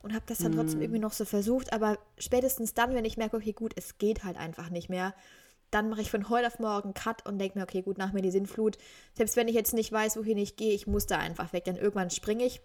Und 0.04 0.14
habe 0.14 0.24
das 0.28 0.38
dann 0.38 0.52
trotzdem 0.52 0.80
irgendwie 0.82 1.00
noch 1.00 1.12
so 1.12 1.26
versucht. 1.26 1.74
Aber 1.74 1.98
spätestens 2.20 2.76
dann, 2.76 2.94
wenn 2.94 3.04
ich 3.04 3.18
merke, 3.18 3.36
okay, 3.36 3.52
gut, 3.52 3.74
es 3.76 3.98
geht 3.98 4.24
halt 4.24 4.38
einfach 4.38 4.70
nicht 4.70 4.90
mehr, 4.90 5.16
dann 5.72 5.90
mache 5.90 6.02
ich 6.02 6.12
von 6.12 6.30
heute 6.30 6.48
auf 6.48 6.60
morgen 6.60 6.94
Cut 6.94 7.26
und 7.26 7.40
denke 7.40 7.58
mir, 7.58 7.64
okay, 7.64 7.82
gut, 7.82 7.98
nach 7.98 8.14
mir 8.14 8.22
die 8.22 8.32
Sinnflut. 8.32 8.78
Selbst 9.16 9.36
wenn 9.36 9.48
ich 9.48 9.56
jetzt 9.56 9.74
nicht 9.74 9.92
weiß, 9.92 10.16
wohin 10.18 10.38
ich 10.38 10.56
gehe, 10.56 10.74
ich 10.74 10.86
muss 10.86 11.08
da 11.08 11.18
einfach 11.18 11.52
weg. 11.52 11.66
Dann 11.66 11.78
irgendwann 11.78 12.12
springe 12.12 12.46
ich, 12.46 12.62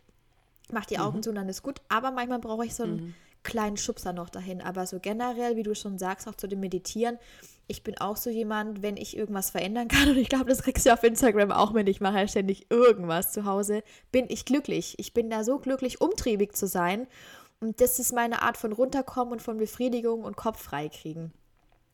mache 0.71 0.89
die 0.89 0.99
Augen 0.99 1.23
zu 1.23 1.31
und 1.31 1.37
dann 1.37 1.49
ist 1.49 1.63
gut. 1.63 1.81
Aber 1.89 2.11
manchmal 2.11 2.39
brauche 2.39 2.67
ich 2.67 2.75
so 2.75 2.83
einen 2.85 3.15
kleinen 3.43 3.77
Schubser 3.77 4.13
noch 4.13 4.31
dahin. 4.31 4.61
Aber 4.61 4.87
so 4.87 4.99
generell, 5.01 5.57
wie 5.57 5.63
du 5.63 5.75
schon 5.75 5.99
sagst, 5.99 6.29
auch 6.29 6.35
zu 6.35 6.47
dem 6.49 6.61
Meditieren, 6.61 7.19
ich 7.67 7.83
bin 7.83 7.97
auch 7.99 8.17
so 8.17 8.29
jemand, 8.31 8.83
wenn 8.83 8.97
ich 8.97 9.17
irgendwas 9.17 9.51
verändern 9.51 9.89
kann, 9.89 10.09
und 10.11 10.17
ich 10.17 10.29
glaube, 10.29 10.47
das 10.47 10.63
kriegst 10.63 10.87
du 10.87 10.93
auf 10.93 11.03
Instagram 11.03 11.51
auch 11.53 11.73
mit, 11.73 11.89
ich 11.89 12.01
mache 12.01 12.19
ja 12.19 12.29
ständig 12.29 12.71
irgendwas 12.71 13.33
zu 13.33 13.45
Hause, 13.45 13.83
bin 14.11 14.27
ich 14.29 14.45
glücklich. 14.45 14.95
Ich 14.99 15.13
bin 15.15 15.31
da 15.31 15.45
so 15.45 15.59
glücklich, 15.59 16.01
umtriebig 16.01 16.55
zu 16.57 16.67
sein. 16.67 17.07
Und 17.61 17.81
das 17.81 17.99
ist 18.01 18.13
meine 18.13 18.43
Art 18.43 18.57
von 18.57 18.73
runterkommen 18.73 19.35
und 19.35 19.43
von 19.43 19.57
Befriedigung 19.59 20.25
und 20.25 20.37
Kopf 20.37 20.61
frei 20.61 20.89
kriegen. 20.89 21.33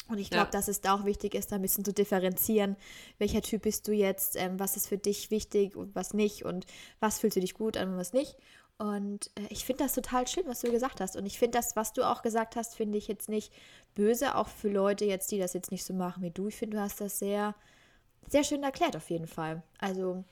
Und 0.09 0.17
ich 0.17 0.31
glaube, 0.31 0.47
Ja. 0.47 0.51
dass 0.53 0.69
es 0.69 0.81
da 0.81 0.95
auch 0.95 1.05
wichtig 1.05 1.35
ist, 1.35 1.53
da 1.53 1.57
ein 1.57 1.63
bisschen 1.63 1.85
zu 1.85 1.93
differenzieren, 1.93 2.77
welcher 3.19 3.43
Typ 3.43 3.63
bist 3.63 3.87
du 3.87 3.93
jetzt, 3.93 4.37
ähm, 4.37 4.59
was 4.59 4.77
ist 4.79 4.89
für 4.89 4.97
dich 4.97 5.31
wichtig 5.31 5.77
und 5.77 5.95
was 5.95 6.15
nicht 6.15 6.47
und 6.47 6.65
was 7.01 7.19
fühlst 7.19 7.37
du 7.37 7.41
dich 7.41 7.53
gut 7.53 7.77
an 7.77 7.91
und 7.93 7.99
was 7.99 8.15
nicht. 8.15 8.37
Und 8.79 9.31
äh, 9.35 9.43
ich 9.51 9.65
finde 9.65 9.85
das 9.85 9.95
total 9.95 10.27
schön, 10.29 10.45
was 10.47 10.61
du 10.61 10.71
gesagt 10.71 11.01
hast. 11.01 11.17
Und 11.17 11.27
ich 11.27 11.39
finde 11.39 11.59
das, 11.59 11.75
was 11.77 11.93
du 11.93 12.03
auch 12.09 12.23
gesagt 12.23 12.57
hast, 12.57 12.77
finde 12.77 12.97
ich 12.99 13.09
jetzt 13.09 13.29
nicht 13.29 13.53
böse, 13.95 14.37
auch 14.37 14.49
für 14.49 14.69
Leute 14.71 15.05
jetzt, 15.05 15.31
die 15.33 15.39
das 15.39 15.53
jetzt 15.53 15.71
nicht 15.73 15.85
so 15.85 15.93
machen 15.95 16.23
wie 16.23 16.31
du. 16.31 16.49
Ich 16.49 16.57
finde, 16.57 16.77
du 16.77 16.83
hast 16.83 17.01
das 17.01 17.19
sehr, 17.19 17.55
sehr 18.29 18.45
schön 18.45 18.63
erklärt 18.63 18.97
auf 18.97 19.11
jeden 19.11 19.27
Fall. 19.27 19.63
Also, 19.81 20.23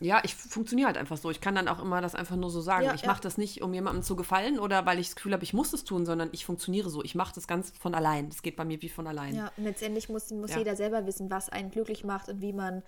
Ja, 0.00 0.20
ich 0.24 0.34
funktioniere 0.34 0.88
halt 0.88 0.98
einfach 0.98 1.16
so. 1.16 1.30
Ich 1.30 1.40
kann 1.40 1.54
dann 1.54 1.68
auch 1.68 1.80
immer 1.80 2.00
das 2.02 2.14
einfach 2.16 2.34
nur 2.36 2.50
so 2.50 2.60
sagen. 2.60 2.84
Ja, 2.84 2.94
ich 2.94 3.02
ja. 3.02 3.08
mache 3.08 3.22
das 3.22 3.38
nicht, 3.38 3.62
um 3.62 3.72
jemandem 3.72 4.02
zu 4.02 4.16
gefallen 4.16 4.58
oder 4.58 4.84
weil 4.84 4.98
ich 4.98 5.06
das 5.06 5.16
Gefühl 5.16 5.32
habe, 5.32 5.44
ich 5.44 5.54
muss 5.54 5.72
es 5.72 5.84
tun, 5.84 6.04
sondern 6.04 6.28
ich 6.32 6.44
funktioniere 6.44 6.90
so. 6.90 7.02
Ich 7.04 7.14
mache 7.14 7.32
das 7.34 7.46
ganz 7.46 7.72
von 7.78 7.94
allein. 7.94 8.28
Das 8.28 8.42
geht 8.42 8.56
bei 8.56 8.64
mir 8.64 8.82
wie 8.82 8.88
von 8.88 9.06
allein. 9.06 9.34
ja, 9.36 9.52
und 9.56 9.64
letztendlich 9.64 10.08
muss, 10.08 10.30
muss 10.32 10.50
Ja. 10.50 10.58
jeder 10.58 10.74
selber 10.76 11.06
wissen, 11.06 11.30
was 11.30 11.48
einen 11.48 11.70
glücklich 11.70 12.04
macht 12.04 12.28
und 12.28 12.42
wie 12.42 12.52
man 12.52 12.82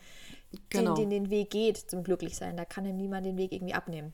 Genau. 0.69 0.95
den, 0.95 1.09
den, 1.09 1.25
den 1.25 1.31
Weg 1.31 1.51
geht 1.51 1.77
zum 1.79 2.03
Glücklichsein. 2.05 2.57
Da 2.57 2.65
kann 2.65 2.85
ihm 2.85 2.97
niemand 2.97 3.25
den 3.25 3.37
Weg 3.39 3.53
irgendwie 3.53 3.75
abnehmen. 3.75 4.13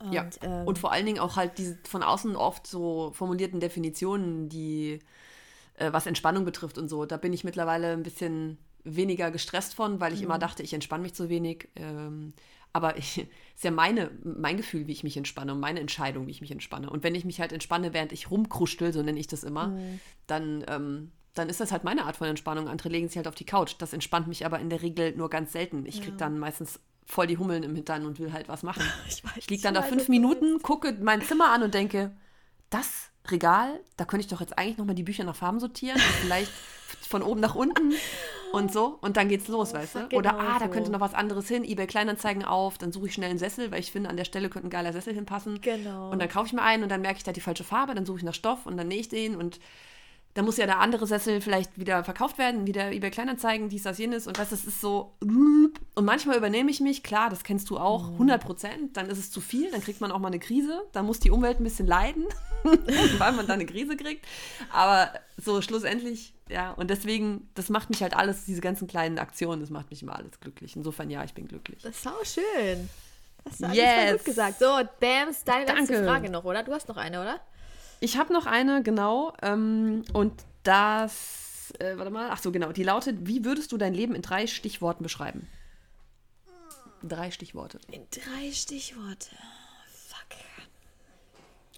Und, 0.00 0.12
ja. 0.12 0.28
ähm, 0.42 0.66
und 0.66 0.78
vor 0.78 0.92
allen 0.92 1.06
Dingen 1.06 1.18
auch 1.18 1.36
halt 1.36 1.58
diese 1.58 1.78
von 1.84 2.02
außen 2.02 2.36
oft 2.36 2.66
so 2.66 3.10
formulierten 3.14 3.60
Definitionen, 3.60 4.48
die 4.48 5.00
äh, 5.74 5.92
was 5.92 6.06
Entspannung 6.06 6.44
betrifft 6.44 6.78
und 6.78 6.88
so. 6.88 7.04
Da 7.06 7.16
bin 7.16 7.32
ich 7.32 7.44
mittlerweile 7.44 7.92
ein 7.92 8.02
bisschen 8.02 8.58
weniger 8.84 9.30
gestresst 9.30 9.74
von, 9.74 10.00
weil 10.00 10.12
ich 10.12 10.20
Mhm. 10.20 10.26
immer 10.26 10.38
dachte, 10.38 10.62
ich 10.62 10.72
entspanne 10.72 11.02
mich 11.02 11.14
zu 11.14 11.28
wenig. 11.28 11.68
Ähm, 11.76 12.32
aber 12.72 12.96
ich, 12.96 13.18
ist 13.56 13.64
ja 13.64 13.70
meine, 13.70 14.10
mein 14.22 14.56
Gefühl, 14.56 14.86
wie 14.86 14.92
ich 14.92 15.04
mich 15.04 15.16
entspanne 15.16 15.52
und 15.52 15.60
meine 15.60 15.80
Entscheidung, 15.80 16.26
wie 16.26 16.30
ich 16.32 16.40
mich 16.40 16.50
entspanne. 16.52 16.88
Und 16.90 17.02
wenn 17.02 17.14
ich 17.14 17.24
mich 17.24 17.40
halt 17.40 17.52
entspanne, 17.52 17.92
während 17.92 18.12
ich 18.12 18.30
rumkruschtel, 18.30 18.92
so 18.92 19.02
nenne 19.02 19.18
ich 19.18 19.26
das 19.26 19.42
immer, 19.44 19.68
Mhm. 19.68 20.00
dann, 20.26 20.64
ähm, 20.68 21.12
dann 21.34 21.48
ist 21.48 21.60
das 21.60 21.70
halt 21.72 21.84
meine 21.84 22.04
Art 22.04 22.16
von 22.16 22.26
Entspannung. 22.28 22.68
Andere 22.68 22.88
legen 22.88 23.08
sich 23.08 23.16
halt 23.16 23.28
auf 23.28 23.34
die 23.34 23.46
Couch. 23.46 23.74
Das 23.78 23.92
entspannt 23.92 24.26
mich 24.28 24.44
aber 24.46 24.58
in 24.58 24.70
der 24.70 24.82
Regel 24.82 25.14
nur 25.16 25.28
ganz 25.30 25.52
selten. 25.52 25.86
Ich 25.86 26.00
krieg 26.02 26.16
dann 26.18 26.38
meistens 26.38 26.80
voll 27.08 27.26
die 27.26 27.38
Hummeln 27.38 27.62
im 27.62 27.74
Hintern 27.74 28.06
und 28.06 28.20
will 28.20 28.32
halt 28.32 28.48
was 28.48 28.62
machen. 28.62 28.82
ich, 29.08 29.24
weiß, 29.24 29.32
Ich 29.36 29.50
liege 29.50 29.62
dann 29.62 29.74
da 29.74 29.82
weiß, 29.82 29.88
fünf 29.88 30.08
Minuten, 30.08 30.62
gucke 30.62 30.96
mein 31.00 31.22
Zimmer 31.22 31.50
an 31.50 31.62
und 31.62 31.74
denke, 31.74 32.12
das 32.70 33.10
Regal, 33.30 33.80
da 33.96 34.04
könnte 34.04 34.24
ich 34.24 34.30
doch 34.30 34.40
jetzt 34.40 34.58
eigentlich 34.58 34.78
nochmal 34.78 34.94
die 34.94 35.02
Bücher 35.02 35.24
nach 35.24 35.36
Farben 35.36 35.60
sortieren 35.60 35.96
und 35.96 36.14
vielleicht 36.22 36.50
von 37.08 37.22
oben 37.22 37.40
nach 37.40 37.54
unten 37.54 37.92
und 38.52 38.72
so. 38.72 38.98
Und 39.00 39.16
dann 39.16 39.28
geht's 39.28 39.48
los, 39.48 39.74
weißt 39.74 39.94
du? 39.94 39.98
Oder, 40.16 40.30
genau 40.30 40.38
ah, 40.38 40.58
da 40.58 40.68
könnte 40.68 40.90
noch 40.90 41.00
was 41.00 41.14
anderes 41.14 41.48
hin. 41.48 41.64
eBay 41.64 41.86
Kleinanzeigen 41.86 42.44
auf, 42.44 42.78
dann 42.78 42.92
suche 42.92 43.06
ich 43.06 43.14
schnell 43.14 43.30
einen 43.30 43.38
Sessel, 43.38 43.70
weil 43.70 43.80
ich 43.80 43.92
finde, 43.92 44.08
an 44.08 44.16
der 44.16 44.24
Stelle 44.24 44.48
könnte 44.48 44.68
ein 44.68 44.70
geiler 44.70 44.92
Sessel 44.92 45.14
hinpassen. 45.14 45.60
Genau. 45.60 46.10
Und 46.10 46.20
dann 46.20 46.28
kaufe 46.28 46.46
ich 46.46 46.52
mir 46.52 46.62
einen 46.62 46.82
und 46.82 46.88
dann 46.90 47.02
merke 47.02 47.18
ich, 47.18 47.24
da 47.24 47.32
die 47.32 47.40
falsche 47.40 47.64
Farbe, 47.64 47.94
dann 47.94 48.06
suche 48.06 48.18
ich 48.18 48.24
nach 48.24 48.34
Stoff 48.34 48.66
und 48.66 48.76
dann 48.76 48.88
nähe 48.88 49.00
ich 49.00 49.08
den 49.08 49.36
und 49.36 49.60
dann 50.38 50.44
muss 50.44 50.56
ja 50.56 50.66
der 50.66 50.78
andere 50.78 51.04
Sessel 51.04 51.40
vielleicht 51.40 51.80
wieder 51.80 52.04
verkauft 52.04 52.38
werden, 52.38 52.64
wieder 52.64 52.92
eBay 52.92 53.10
Kleinanzeigen, 53.10 53.68
dies, 53.68 53.82
das, 53.82 53.98
jenes. 53.98 54.28
Und 54.28 54.38
du, 54.38 54.42
das 54.42 54.52
ist 54.52 54.80
so. 54.80 55.16
Und 55.20 56.04
manchmal 56.04 56.36
übernehme 56.36 56.70
ich 56.70 56.78
mich, 56.78 57.02
klar, 57.02 57.28
das 57.28 57.42
kennst 57.42 57.68
du 57.70 57.76
auch, 57.76 58.12
100 58.12 58.40
Prozent. 58.40 58.96
Dann 58.96 59.10
ist 59.10 59.18
es 59.18 59.32
zu 59.32 59.40
viel, 59.40 59.68
dann 59.72 59.80
kriegt 59.80 60.00
man 60.00 60.12
auch 60.12 60.20
mal 60.20 60.28
eine 60.28 60.38
Krise. 60.38 60.82
Dann 60.92 61.06
muss 61.06 61.18
die 61.18 61.32
Umwelt 61.32 61.58
ein 61.58 61.64
bisschen 61.64 61.88
leiden, 61.88 62.24
weil 63.18 63.32
man 63.32 63.48
dann 63.48 63.54
eine 63.58 63.66
Krise 63.66 63.96
kriegt. 63.96 64.24
Aber 64.70 65.10
so 65.38 65.60
schlussendlich, 65.60 66.34
ja. 66.48 66.70
Und 66.70 66.88
deswegen, 66.88 67.48
das 67.56 67.68
macht 67.68 67.90
mich 67.90 68.00
halt 68.00 68.14
alles, 68.14 68.44
diese 68.44 68.60
ganzen 68.60 68.86
kleinen 68.86 69.18
Aktionen, 69.18 69.60
das 69.60 69.70
macht 69.70 69.90
mich 69.90 70.04
immer 70.04 70.14
alles 70.14 70.38
glücklich. 70.38 70.76
Insofern, 70.76 71.10
ja, 71.10 71.24
ich 71.24 71.34
bin 71.34 71.48
glücklich. 71.48 71.82
Das 71.82 71.96
ist 71.96 72.04
sau 72.04 72.14
schön. 72.22 72.88
Hast 73.44 73.60
du 73.60 73.64
alles 73.64 73.76
Yes. 73.76 74.04
voll 74.04 74.12
gut 74.18 74.24
gesagt. 74.24 74.58
So, 74.60 74.66
Bams, 75.00 75.42
deine 75.42 75.64
letzte 75.64 75.94
Danke. 75.94 76.04
Frage 76.04 76.30
noch, 76.30 76.44
oder? 76.44 76.62
Du 76.62 76.72
hast 76.72 76.86
noch 76.88 76.96
eine, 76.96 77.20
oder? 77.22 77.40
Ich 78.00 78.16
habe 78.16 78.32
noch 78.32 78.46
eine, 78.46 78.82
genau. 78.82 79.32
Ähm, 79.42 80.04
und 80.12 80.32
das, 80.62 81.72
äh, 81.78 81.96
warte 81.96 82.10
mal, 82.10 82.28
ach 82.30 82.40
so, 82.40 82.52
genau. 82.52 82.72
Die 82.72 82.82
lautet: 82.84 83.26
Wie 83.26 83.44
würdest 83.44 83.72
du 83.72 83.76
dein 83.78 83.94
Leben 83.94 84.14
in 84.14 84.22
drei 84.22 84.46
Stichworten 84.46 85.02
beschreiben? 85.02 85.48
Drei 87.02 87.30
Stichworte. 87.30 87.78
In 87.90 88.06
drei 88.10 88.52
Stichworte. 88.52 89.30
Fuck. 90.08 90.38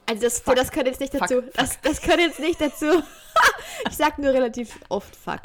Also 0.06 0.22
das, 0.22 0.42
das 0.42 0.70
gehört 0.70 0.88
jetzt 0.88 1.00
nicht 1.00 1.12
Fuck, 1.12 1.20
dazu. 1.20 1.42
fuck. 1.42 1.54
Das, 1.54 1.80
das 1.82 2.00
gehört 2.00 2.20
jetzt 2.20 2.40
nicht 2.40 2.60
dazu. 2.60 2.86
ich 3.88 3.96
sag 3.96 4.18
nur 4.18 4.32
relativ 4.32 4.78
oft 4.88 5.14
Fuck 5.14 5.42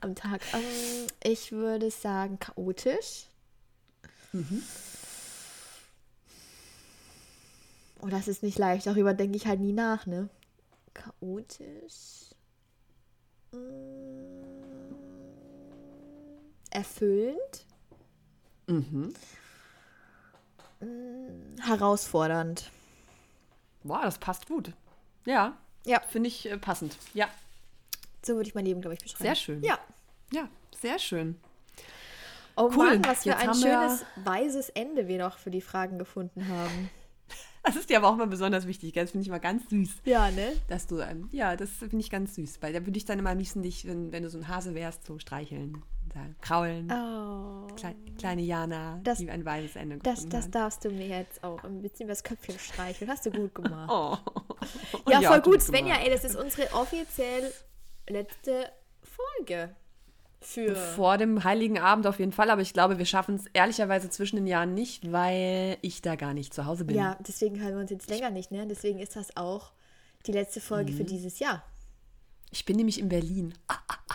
am 0.00 0.14
Tag. 0.14 0.40
Ähm, 0.52 1.06
ich 1.22 1.52
würde 1.52 1.90
sagen 1.90 2.38
chaotisch. 2.38 3.26
Oh, 8.00 8.06
das 8.08 8.28
ist 8.28 8.42
nicht 8.42 8.58
leicht. 8.58 8.86
Darüber 8.86 9.14
denke 9.14 9.36
ich 9.36 9.46
halt 9.46 9.60
nie 9.60 9.72
nach, 9.72 10.06
ne? 10.06 10.28
Chaotisch. 10.94 12.34
Mm, 13.52 13.58
Erfüllend. 16.70 17.64
Mhm. 18.66 19.12
Herausfordernd. 21.60 22.70
Boah, 23.82 24.02
das 24.02 24.18
passt 24.18 24.46
gut. 24.46 24.72
Ja. 25.24 25.56
Ja. 25.84 26.00
Finde 26.08 26.28
ich 26.28 26.48
äh, 26.50 26.56
passend. 26.58 26.96
Ja. 27.14 27.28
So 28.22 28.34
würde 28.34 28.48
ich 28.48 28.54
mein 28.54 28.64
Leben, 28.64 28.80
glaube 28.80 28.94
ich, 28.94 29.00
beschreiben. 29.00 29.24
Sehr 29.24 29.34
schön. 29.34 29.62
Ja. 29.64 29.78
Ja, 30.32 30.48
sehr 30.80 30.98
schön. 30.98 31.40
Oh 32.56 32.70
Cool. 32.74 32.98
Mann, 32.98 33.04
was 33.04 33.22
für 33.22 33.30
Jetzt 33.30 33.48
ein 33.48 33.54
schönes, 33.54 34.04
weises 34.16 34.68
Ende 34.70 35.08
wir 35.08 35.18
noch 35.18 35.38
für 35.38 35.50
die 35.50 35.60
Fragen 35.60 35.98
gefunden 35.98 36.48
haben. 36.48 36.90
Das 37.68 37.76
ist 37.76 37.90
dir 37.90 37.98
aber 37.98 38.08
auch 38.08 38.16
mal 38.16 38.26
besonders 38.26 38.66
wichtig? 38.66 38.92
Das 38.94 39.10
finde 39.10 39.24
ich 39.24 39.30
mal 39.30 39.38
ganz 39.38 39.68
süß. 39.70 39.90
Ja, 40.04 40.30
ne? 40.30 40.52
Dass 40.68 40.86
du, 40.86 41.00
ähm, 41.00 41.28
ja, 41.32 41.54
das 41.56 41.70
finde 41.70 41.98
ich 41.98 42.10
ganz 42.10 42.34
süß. 42.34 42.62
Weil 42.62 42.72
da 42.72 42.84
würde 42.86 42.96
ich 42.96 43.04
dann 43.04 43.18
immer 43.18 43.30
am 43.30 43.38
liebsten 43.38 43.62
dich, 43.62 43.86
wenn, 43.86 44.10
wenn 44.12 44.22
du 44.22 44.30
so 44.30 44.38
ein 44.38 44.48
Hase 44.48 44.74
wärst, 44.74 45.04
so 45.06 45.18
streicheln, 45.18 45.82
sagen, 46.14 46.34
kraulen. 46.40 46.90
Oh. 46.90 47.66
Klei- 47.76 47.94
kleine 48.18 48.42
Jana, 48.42 49.00
Das- 49.04 49.18
die 49.18 49.30
ein 49.30 49.44
weises 49.44 49.76
Ende 49.76 49.98
Das, 49.98 50.26
das 50.28 50.46
hat. 50.46 50.54
darfst 50.54 50.84
du 50.84 50.90
mir 50.90 51.06
jetzt 51.08 51.44
auch 51.44 51.62
ein 51.64 51.82
bisschen 51.82 52.08
das 52.08 52.24
Köpfchen 52.24 52.58
streicheln. 52.58 53.10
Hast 53.10 53.26
du 53.26 53.30
gut 53.30 53.54
gemacht. 53.54 53.90
Oh. 55.04 55.10
ja, 55.10 55.20
voll 55.22 55.40
gut. 55.42 55.62
Svenja, 55.62 55.96
ey, 55.96 56.10
das 56.10 56.24
ist 56.24 56.36
unsere 56.36 56.72
offiziell 56.74 57.52
letzte 58.08 58.70
Folge. 59.02 59.74
Für. 60.40 60.76
Vor 60.76 61.18
dem 61.18 61.42
Heiligen 61.44 61.78
Abend 61.78 62.06
auf 62.06 62.18
jeden 62.20 62.32
Fall, 62.32 62.50
aber 62.50 62.62
ich 62.62 62.72
glaube, 62.72 62.98
wir 62.98 63.06
schaffen 63.06 63.34
es 63.36 63.46
ehrlicherweise 63.54 64.08
zwischen 64.08 64.36
den 64.36 64.46
Jahren 64.46 64.72
nicht, 64.74 65.10
weil 65.10 65.78
ich 65.82 66.00
da 66.00 66.14
gar 66.14 66.32
nicht 66.32 66.54
zu 66.54 66.64
Hause 66.64 66.84
bin. 66.84 66.96
Ja, 66.96 67.18
deswegen 67.26 67.60
hören 67.60 67.74
wir 67.74 67.80
uns 67.80 67.90
jetzt 67.90 68.08
länger 68.08 68.30
nicht, 68.30 68.50
ne? 68.52 68.66
Deswegen 68.66 69.00
ist 69.00 69.16
das 69.16 69.36
auch 69.36 69.72
die 70.26 70.32
letzte 70.32 70.60
Folge 70.60 70.92
Mhm. 70.92 70.96
für 70.96 71.04
dieses 71.04 71.38
Jahr. 71.40 71.64
Ich 72.50 72.64
bin 72.64 72.76
nämlich 72.76 72.98
in 73.00 73.08
Berlin. 73.08 73.52
Ah, 73.66 73.78
ah, 73.88 73.94
ah. 74.10 74.14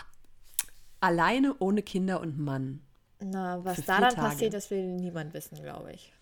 Alleine, 1.00 1.54
ohne 1.58 1.82
Kinder 1.82 2.20
und 2.20 2.38
Mann. 2.38 2.80
Na, 3.20 3.62
was 3.64 3.76
Für 3.76 3.82
da 3.82 4.00
dann 4.00 4.14
passiert, 4.14 4.54
das 4.54 4.70
will 4.70 4.82
niemand 4.82 5.34
wissen, 5.34 5.62
glaube 5.62 5.92
ich. 5.92 6.12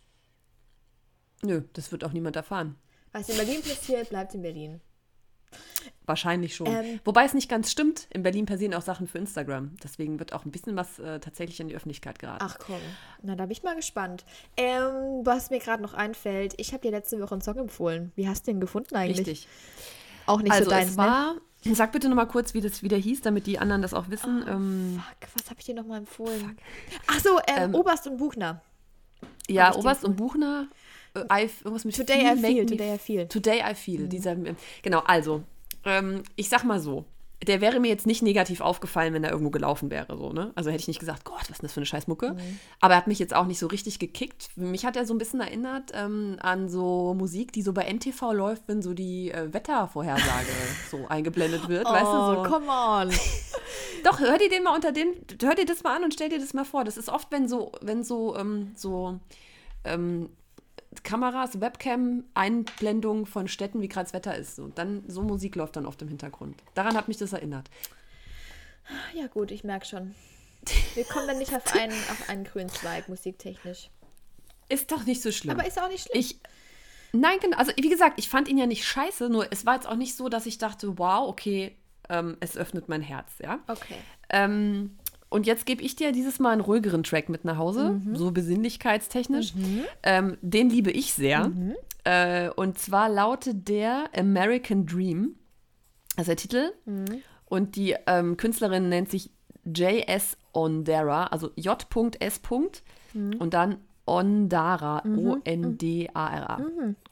Nö, 1.42 1.62
das 1.72 1.90
wird 1.92 2.04
auch 2.04 2.12
niemand 2.12 2.36
erfahren. 2.36 2.76
Was 3.12 3.28
in 3.28 3.36
Berlin 3.36 3.62
passiert, 3.62 4.08
bleibt 4.10 4.34
in 4.34 4.42
Berlin. 4.42 4.80
Wahrscheinlich 6.06 6.56
schon. 6.56 6.66
Ähm. 6.66 7.00
Wobei 7.04 7.24
es 7.24 7.34
nicht 7.34 7.48
ganz 7.48 7.70
stimmt. 7.70 8.08
In 8.10 8.22
Berlin 8.22 8.46
passieren 8.46 8.74
auch 8.74 8.82
Sachen 8.82 9.06
für 9.06 9.18
Instagram. 9.18 9.76
Deswegen 9.82 10.18
wird 10.18 10.32
auch 10.32 10.44
ein 10.44 10.50
bisschen 10.50 10.76
was 10.76 10.98
äh, 10.98 11.20
tatsächlich 11.20 11.60
in 11.60 11.68
die 11.68 11.76
Öffentlichkeit 11.76 12.18
geraten. 12.18 12.44
Ach 12.44 12.58
komm, 12.58 12.80
na 13.22 13.36
da 13.36 13.44
bin 13.44 13.52
ich 13.52 13.62
mal 13.62 13.76
gespannt. 13.76 14.24
Ähm, 14.56 15.24
was 15.24 15.50
mir 15.50 15.60
gerade 15.60 15.82
noch 15.82 15.94
einfällt, 15.94 16.54
ich 16.56 16.72
habe 16.72 16.82
dir 16.82 16.90
letzte 16.90 17.20
Woche 17.20 17.32
einen 17.32 17.42
Song 17.42 17.56
empfohlen. 17.56 18.12
Wie 18.16 18.28
hast 18.28 18.46
du 18.46 18.52
den 18.52 18.60
gefunden 18.60 18.96
eigentlich? 18.96 19.18
Richtig. 19.26 19.48
Auch 20.26 20.42
nicht 20.42 20.52
also 20.52 20.64
so 20.64 20.70
deins, 20.70 20.90
es 20.90 20.96
ne? 20.96 21.02
war, 21.02 21.34
sag 21.64 21.92
bitte 21.92 22.08
nochmal 22.08 22.28
kurz, 22.28 22.54
wie 22.54 22.60
das 22.60 22.82
wieder 22.82 22.96
hieß, 22.96 23.22
damit 23.22 23.46
die 23.46 23.58
anderen 23.58 23.82
das 23.82 23.94
auch 23.94 24.08
wissen. 24.08 24.44
Oh, 24.46 24.50
ähm, 24.50 25.02
Fuck, 25.20 25.28
was 25.34 25.50
habe 25.50 25.60
ich 25.60 25.66
dir 25.66 25.74
nochmal 25.74 25.98
empfohlen? 25.98 26.56
Ach 27.06 27.20
so, 27.20 27.38
ähm, 27.46 27.56
Ähm, 27.56 27.74
Oberst 27.74 28.06
und 28.06 28.18
Buchner. 28.18 28.60
ja, 29.48 29.74
Oberst 29.74 30.04
und 30.04 30.16
Buchner. 30.16 30.66
Äh, 31.14 31.44
I, 31.44 31.50
irgendwas 31.64 31.84
mit 31.84 31.96
Today 31.96 32.20
I 32.20 32.20
Feel, 32.20 32.36
feel, 32.36 32.42
Make 32.42 32.54
Me 32.62 32.66
today 32.66 32.94
I 32.94 32.98
feel. 32.98 33.26
Today 33.28 33.62
I 33.70 33.74
Feel. 33.74 34.08
Dieser, 34.08 34.36
genau, 34.82 35.00
also, 35.00 35.42
ähm, 35.84 36.22
ich 36.36 36.48
sag 36.48 36.64
mal 36.64 36.80
so, 36.80 37.04
der 37.46 37.60
wäre 37.60 37.80
mir 37.80 37.88
jetzt 37.88 38.06
nicht 38.06 38.22
negativ 38.22 38.60
aufgefallen, 38.60 39.14
wenn 39.14 39.24
er 39.24 39.32
irgendwo 39.32 39.50
gelaufen 39.50 39.90
wäre. 39.90 40.16
So, 40.16 40.32
ne? 40.32 40.52
Also 40.54 40.70
hätte 40.70 40.80
ich 40.82 40.86
nicht 40.86 41.00
gesagt, 41.00 41.24
Gott, 41.24 41.40
was 41.40 41.50
ist 41.50 41.58
denn 41.58 41.66
das 41.66 41.72
für 41.72 41.78
eine 41.80 41.86
Scheißmucke? 41.86 42.36
Aber 42.80 42.94
er 42.94 42.96
hat 42.98 43.08
mich 43.08 43.18
jetzt 43.18 43.34
auch 43.34 43.46
nicht 43.46 43.58
so 43.58 43.66
richtig 43.66 43.98
gekickt. 43.98 44.50
Mich 44.56 44.86
hat 44.86 44.94
er 44.94 45.06
so 45.06 45.12
ein 45.12 45.18
bisschen 45.18 45.40
erinnert 45.40 45.90
ähm, 45.92 46.36
an 46.40 46.68
so 46.68 47.14
Musik, 47.14 47.52
die 47.52 47.62
so 47.62 47.72
bei 47.72 47.82
NTV 47.92 48.32
läuft, 48.32 48.68
wenn 48.68 48.80
so 48.80 48.94
die 48.94 49.32
äh, 49.32 49.52
Wettervorhersage 49.52 50.46
so 50.92 51.08
eingeblendet 51.08 51.68
wird. 51.68 51.84
weißt 51.84 52.04
du, 52.04 52.16
Oh, 52.16 52.44
so. 52.44 52.48
come 52.48 52.68
on. 52.68 53.10
Doch, 54.04 54.20
hör 54.20 54.38
dir 54.38 54.48
den 54.48 54.62
mal 54.62 54.76
unter 54.76 54.92
dem, 54.92 55.08
hör 55.42 55.56
dir 55.56 55.66
das 55.66 55.82
mal 55.82 55.96
an 55.96 56.04
und 56.04 56.14
stell 56.14 56.28
dir 56.28 56.38
das 56.38 56.54
mal 56.54 56.64
vor. 56.64 56.84
Das 56.84 56.96
ist 56.96 57.08
oft, 57.08 57.32
wenn 57.32 57.48
so, 57.48 57.72
wenn 57.80 58.04
so, 58.04 58.36
ähm, 58.36 58.70
so 58.76 59.18
ähm, 59.84 60.28
Kameras, 61.04 61.60
Webcam-Einblendungen 61.60 63.26
von 63.26 63.48
Städten, 63.48 63.80
wie 63.80 63.88
gerade 63.88 64.04
das 64.04 64.12
Wetter 64.12 64.36
ist. 64.36 64.58
Und 64.58 64.78
dann 64.78 65.04
so 65.08 65.22
Musik 65.22 65.56
läuft 65.56 65.76
dann 65.76 65.86
oft 65.86 66.00
im 66.02 66.08
Hintergrund. 66.08 66.62
Daran 66.74 66.96
hat 66.96 67.08
mich 67.08 67.16
das 67.16 67.32
erinnert. 67.32 67.70
Ja 69.14 69.26
gut, 69.26 69.50
ich 69.50 69.64
merke 69.64 69.86
schon. 69.86 70.14
Wir 70.94 71.04
kommen 71.04 71.26
dann 71.26 71.38
nicht 71.38 71.54
auf 71.54 71.74
einen, 71.80 71.92
auf 71.92 72.28
einen 72.28 72.44
grünen 72.44 72.68
Zweig, 72.68 73.08
musiktechnisch. 73.08 73.90
Ist 74.68 74.92
doch 74.92 75.04
nicht 75.04 75.22
so 75.22 75.32
schlimm. 75.32 75.58
Aber 75.58 75.66
ist 75.66 75.80
auch 75.80 75.88
nicht 75.88 76.08
schlimm. 76.08 76.20
ich, 76.20 76.40
Nein, 77.12 77.38
genau. 77.40 77.58
Also 77.58 77.72
wie 77.76 77.90
gesagt, 77.90 78.18
ich 78.18 78.28
fand 78.28 78.48
ihn 78.48 78.58
ja 78.58 78.66
nicht 78.66 78.84
scheiße, 78.84 79.28
nur 79.28 79.52
es 79.52 79.66
war 79.66 79.74
jetzt 79.74 79.86
auch 79.86 79.96
nicht 79.96 80.16
so, 80.16 80.28
dass 80.28 80.46
ich 80.46 80.58
dachte, 80.58 80.98
wow, 80.98 81.28
okay, 81.28 81.76
ähm, 82.08 82.36
es 82.40 82.56
öffnet 82.56 82.88
mein 82.88 83.02
Herz, 83.02 83.32
ja. 83.38 83.60
Okay. 83.68 83.96
Ähm, 84.30 84.98
und 85.32 85.46
jetzt 85.46 85.66
gebe 85.66 85.82
ich 85.82 85.96
dir 85.96 86.12
dieses 86.12 86.38
Mal 86.38 86.50
einen 86.50 86.60
ruhigeren 86.60 87.02
Track 87.02 87.28
mit 87.28 87.44
nach 87.44 87.56
Hause, 87.56 88.00
Mhm. 88.04 88.16
so 88.16 88.30
besinnlichkeitstechnisch. 88.30 89.54
Ähm, 90.02 90.36
den 90.42 90.70
liebe 90.70 90.90
ich 90.90 91.12
sehr. 91.14 91.48
Mhm. 91.48 91.74
Äh, 92.04 92.50
und 92.50 92.78
zwar 92.78 93.08
lautet 93.08 93.68
der 93.68 94.04
American 94.16 94.86
Dream. 94.86 95.36
Das 96.16 96.22
ist 96.22 96.28
der 96.28 96.36
Titel. 96.36 96.72
Mhm. 96.84 97.22
Und 97.46 97.76
die 97.76 97.96
ähm, 98.06 98.36
Künstlerin 98.36 98.88
nennt 98.88 99.10
sich 99.10 99.30
J.S. 99.64 100.36
Ondara, 100.52 101.26
also 101.26 101.50
J.S. 101.56 102.40
Mhm. 103.14 103.34
Und 103.38 103.54
dann 103.54 103.76
Ondara, 104.04 105.02
O-N-D-A-R-A. 105.04 106.60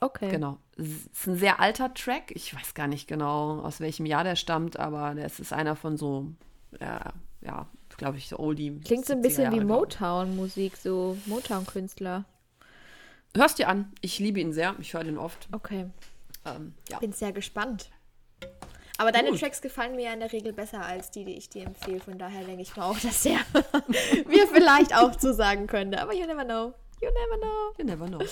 Okay. 0.01 0.29
Genau. 0.29 0.57
Es 0.77 0.87
ist 0.87 1.27
ein 1.27 1.35
sehr 1.37 1.59
alter 1.59 1.93
Track. 1.93 2.31
Ich 2.35 2.53
weiß 2.55 2.73
gar 2.73 2.87
nicht 2.87 3.07
genau, 3.07 3.59
aus 3.61 3.79
welchem 3.79 4.05
Jahr 4.05 4.23
der 4.23 4.35
stammt, 4.35 4.77
aber 4.79 5.15
das 5.15 5.39
ist 5.39 5.53
einer 5.53 5.75
von 5.75 5.95
so, 5.97 6.27
ja, 6.79 7.13
ja 7.41 7.67
glaube 8.01 8.17
ich, 8.17 8.29
so 8.29 8.39
Oldie. 8.39 8.81
Klingt 8.83 9.05
so 9.05 9.13
ein 9.13 9.19
70er 9.19 9.21
bisschen 9.21 9.51
wie 9.51 9.57
Jahre. 9.57 9.67
Motown-Musik, 9.67 10.75
so 10.75 11.17
Motown-Künstler. 11.27 12.25
Hörst 13.35 13.59
dir 13.59 13.69
an. 13.69 13.93
Ich 14.01 14.17
liebe 14.17 14.39
ihn 14.39 14.53
sehr. 14.53 14.75
Ich 14.79 14.95
höre 14.95 15.03
den 15.03 15.19
oft. 15.19 15.47
Okay. 15.51 15.85
Ähm, 16.43 16.73
ja. 16.89 16.97
Bin 16.97 17.13
sehr 17.13 17.31
gespannt. 17.31 17.91
Aber 18.97 19.11
deine 19.11 19.29
Gut. 19.29 19.39
Tracks 19.39 19.61
gefallen 19.61 19.95
mir 19.95 20.05
ja 20.05 20.13
in 20.13 20.19
der 20.19 20.33
Regel 20.33 20.51
besser 20.51 20.83
als 20.83 21.11
die, 21.11 21.25
die 21.25 21.37
ich 21.37 21.49
dir 21.49 21.63
empfehle. 21.67 21.99
Von 21.99 22.17
daher 22.17 22.43
denke 22.43 22.63
ich 22.63 22.75
mal 22.75 22.85
auch, 22.85 22.97
dass 23.03 23.21
der 23.21 23.37
mir 24.27 24.47
vielleicht 24.47 24.97
auch 24.97 25.15
zusagen 25.15 25.67
könnte. 25.67 26.01
Aber 26.01 26.15
you 26.15 26.25
never 26.25 26.43
know. 26.43 26.73
You 27.01 27.09
never 27.09 27.37
know. 27.39 27.73
You 27.77 27.85
never 27.85 28.07
know. 28.07 28.27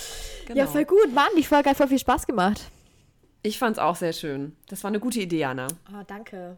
Genau. 0.48 0.60
Ja, 0.60 0.66
voll 0.66 0.86
gut. 0.86 1.14
Mann, 1.14 1.30
die 1.38 1.44
Folge 1.44 1.70
hat 1.70 1.78
voll 1.78 1.90
viel 1.90 2.00
Spaß 2.00 2.26
gemacht. 2.26 2.72
Ich 3.44 3.60
fand 3.60 3.78
es 3.78 3.80
auch 3.80 3.96
sehr 3.96 4.14
schön. 4.14 4.56
Das 4.68 4.84
war 4.84 4.88
eine 4.88 5.00
gute 5.00 5.20
Idee, 5.20 5.46
Anna. 5.46 5.68
Oh, 5.92 6.04
danke. 6.08 6.58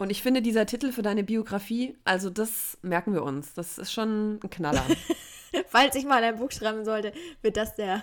Und 0.00 0.08
ich 0.10 0.22
finde, 0.22 0.40
dieser 0.40 0.64
Titel 0.64 0.92
für 0.92 1.02
deine 1.02 1.22
Biografie, 1.22 1.94
also 2.04 2.30
das 2.30 2.78
merken 2.80 3.12
wir 3.12 3.22
uns. 3.22 3.52
Das 3.52 3.76
ist 3.76 3.92
schon 3.92 4.40
ein 4.42 4.48
Knaller. 4.50 4.82
Falls 5.68 5.94
ich 5.94 6.06
mal 6.06 6.24
ein 6.24 6.38
Buch 6.38 6.50
schreiben 6.50 6.86
sollte, 6.86 7.12
wird 7.42 7.58
das 7.58 7.74
der, 7.74 8.02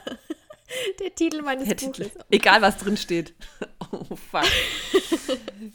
der 1.00 1.16
Titel 1.16 1.42
meines 1.42 1.68
Der 1.68 1.74
Buches. 1.76 1.98
Titel. 2.10 2.20
Egal, 2.30 2.62
was 2.62 2.78
drin 2.78 2.98
steht. 2.98 3.34
Oh, 3.90 4.18
fuck. 4.18 4.44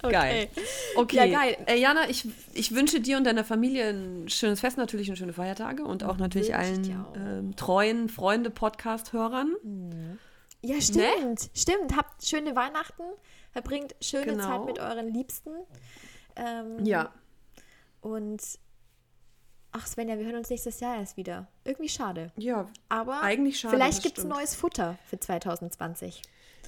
Geil. 0.03 0.49
Okay. 0.97 1.17
Ja, 1.17 1.27
geil. 1.27 1.57
Äh, 1.67 1.79
Jana, 1.81 2.11
ich, 2.11 2.29
ich 2.53 2.75
wünsche 2.75 3.01
dir 3.01 3.17
und 3.17 3.25
deiner 3.25 3.43
Familie 3.43 3.89
ein 3.89 4.29
schönes 4.29 4.61
Fest, 4.61 4.77
natürlich 4.77 5.09
und 5.09 5.17
schöne 5.17 5.33
Feiertage 5.33 5.83
und 5.85 6.05
auch 6.05 6.19
natürlich 6.19 6.49
Wünsche 6.49 6.83
ich 6.83 6.95
allen 6.95 7.07
auch. 7.07 7.17
ähm, 7.17 7.57
treuen 7.57 8.11
Freunde-Podcast-Hörern. 8.11 9.57
Ja, 10.61 10.79
stimmt. 10.79 11.49
Stimmt. 11.55 11.97
Habt 11.97 12.23
schöne 12.23 12.55
Weihnachten. 12.55 13.03
Verbringt 13.53 13.95
schöne 14.03 14.27
Genau. 14.27 14.45
Zeit 14.45 14.67
mit 14.67 14.79
euren 14.79 15.09
Liebsten. 15.13 15.51
Ähm, 16.37 16.85
Ja. 16.85 17.13
Und 18.01 18.43
ach 19.73 19.87
Svenja, 19.87 20.19
wir 20.19 20.25
hören 20.27 20.37
uns 20.37 20.51
nächstes 20.51 20.81
Jahr 20.81 20.97
erst 20.97 21.17
wieder. 21.17 21.47
Irgendwie 21.65 21.89
schade. 21.89 22.33
Ja, 22.37 22.69
Aber 22.89 23.23
Eigentlich 23.23 23.59
schade, 23.61 23.75
vielleicht 23.77 24.03
gibt 24.03 24.19
es 24.19 24.25
neues 24.25 24.55
Futter 24.55 24.99
für 25.07 25.19
2020. 25.19 26.23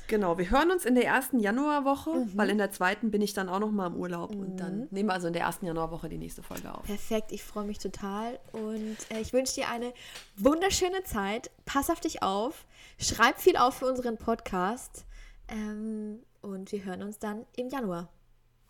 genau. 0.07 0.37
Wir 0.39 0.51
hören 0.51 0.71
uns 0.71 0.85
in 0.85 0.95
der 0.95 1.07
ersten 1.07 1.39
Januarwoche, 1.41 2.11
Mhm. 2.11 2.31
weil 2.37 2.51
in 2.51 2.59
der 2.59 2.71
zweiten 2.71 3.11
bin 3.11 3.21
ich 3.23 3.33
dann 3.35 3.49
auch 3.49 3.59
noch 3.59 3.71
mal 3.71 3.87
im 3.89 3.97
Urlaub 3.97 4.35
und 4.35 4.59
dann 4.59 4.87
nehmen 4.91 5.09
wir 5.09 5.15
also 5.15 5.27
in 5.29 5.33
der 5.33 5.43
ersten 5.43 5.65
Januarwoche 5.67 6.09
die 6.11 6.19
nächste 6.19 6.43
Folge 6.43 6.73
auf. 6.75 6.85
Perfekt, 6.85 7.33
ich 7.33 7.43
freue 7.43 7.65
mich 7.65 7.79
total 7.79 8.39
und 8.53 8.97
äh, 9.11 9.21
ich 9.21 9.33
wünsche 9.33 9.55
dir 9.55 9.69
eine 9.71 9.93
wunderschöne 10.37 11.03
Zeit. 11.05 11.51
Pass 11.65 11.89
auf 11.91 12.01
dich 12.01 12.23
auf, 12.23 12.65
schreib 12.99 13.39
viel 13.41 13.57
auf 13.57 13.75
für 13.79 13.87
unseren 13.87 14.19
Podcast 14.19 15.05
ähm, 15.49 16.23
und 16.43 16.71
wir 16.71 16.85
hören 16.85 17.03
uns 17.03 17.19
dann 17.19 17.45
im 17.57 17.69
Januar. 17.71 18.09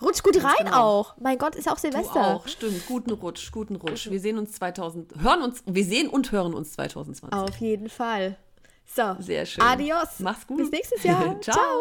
Rutsch 0.03 0.23
gut 0.23 0.43
rein 0.43 0.55
genau. 0.59 0.77
auch. 1.01 1.17
Mein 1.21 1.39
Gott, 1.39 1.55
ist 1.55 1.69
auch 1.69 1.75
Du 1.77 1.81
Silvester. 1.83 2.35
auch, 2.37 2.49
stimmt. 2.49 2.87
Guten 2.87 3.13
Rutsch, 3.13 3.53
guten 3.53 3.77
Rutsch. 3.77 4.11
Wir 4.11 4.21
sehen 4.21 4.39
uns 4.39 4.53
2000, 4.53 5.15
hören 5.23 5.43
uns, 5.43 5.63
wir 5.67 5.85
sehen 5.85 6.09
und 6.09 6.33
hören 6.33 6.55
uns 6.55 6.73
2020. 6.73 7.33
Auf 7.39 7.57
jeden 7.59 7.89
Fall. 7.89 8.37
So, 8.87 9.17
Sehr 9.19 9.47
schön. 9.47 9.63
adios. 9.65 10.19
Mach's 10.19 10.47
gut. 10.47 10.59
Bis 10.59 10.71
nächstes 10.71 11.03
Jahr. 11.05 11.41
Ciao. 11.41 11.55
Ciao. 11.55 11.81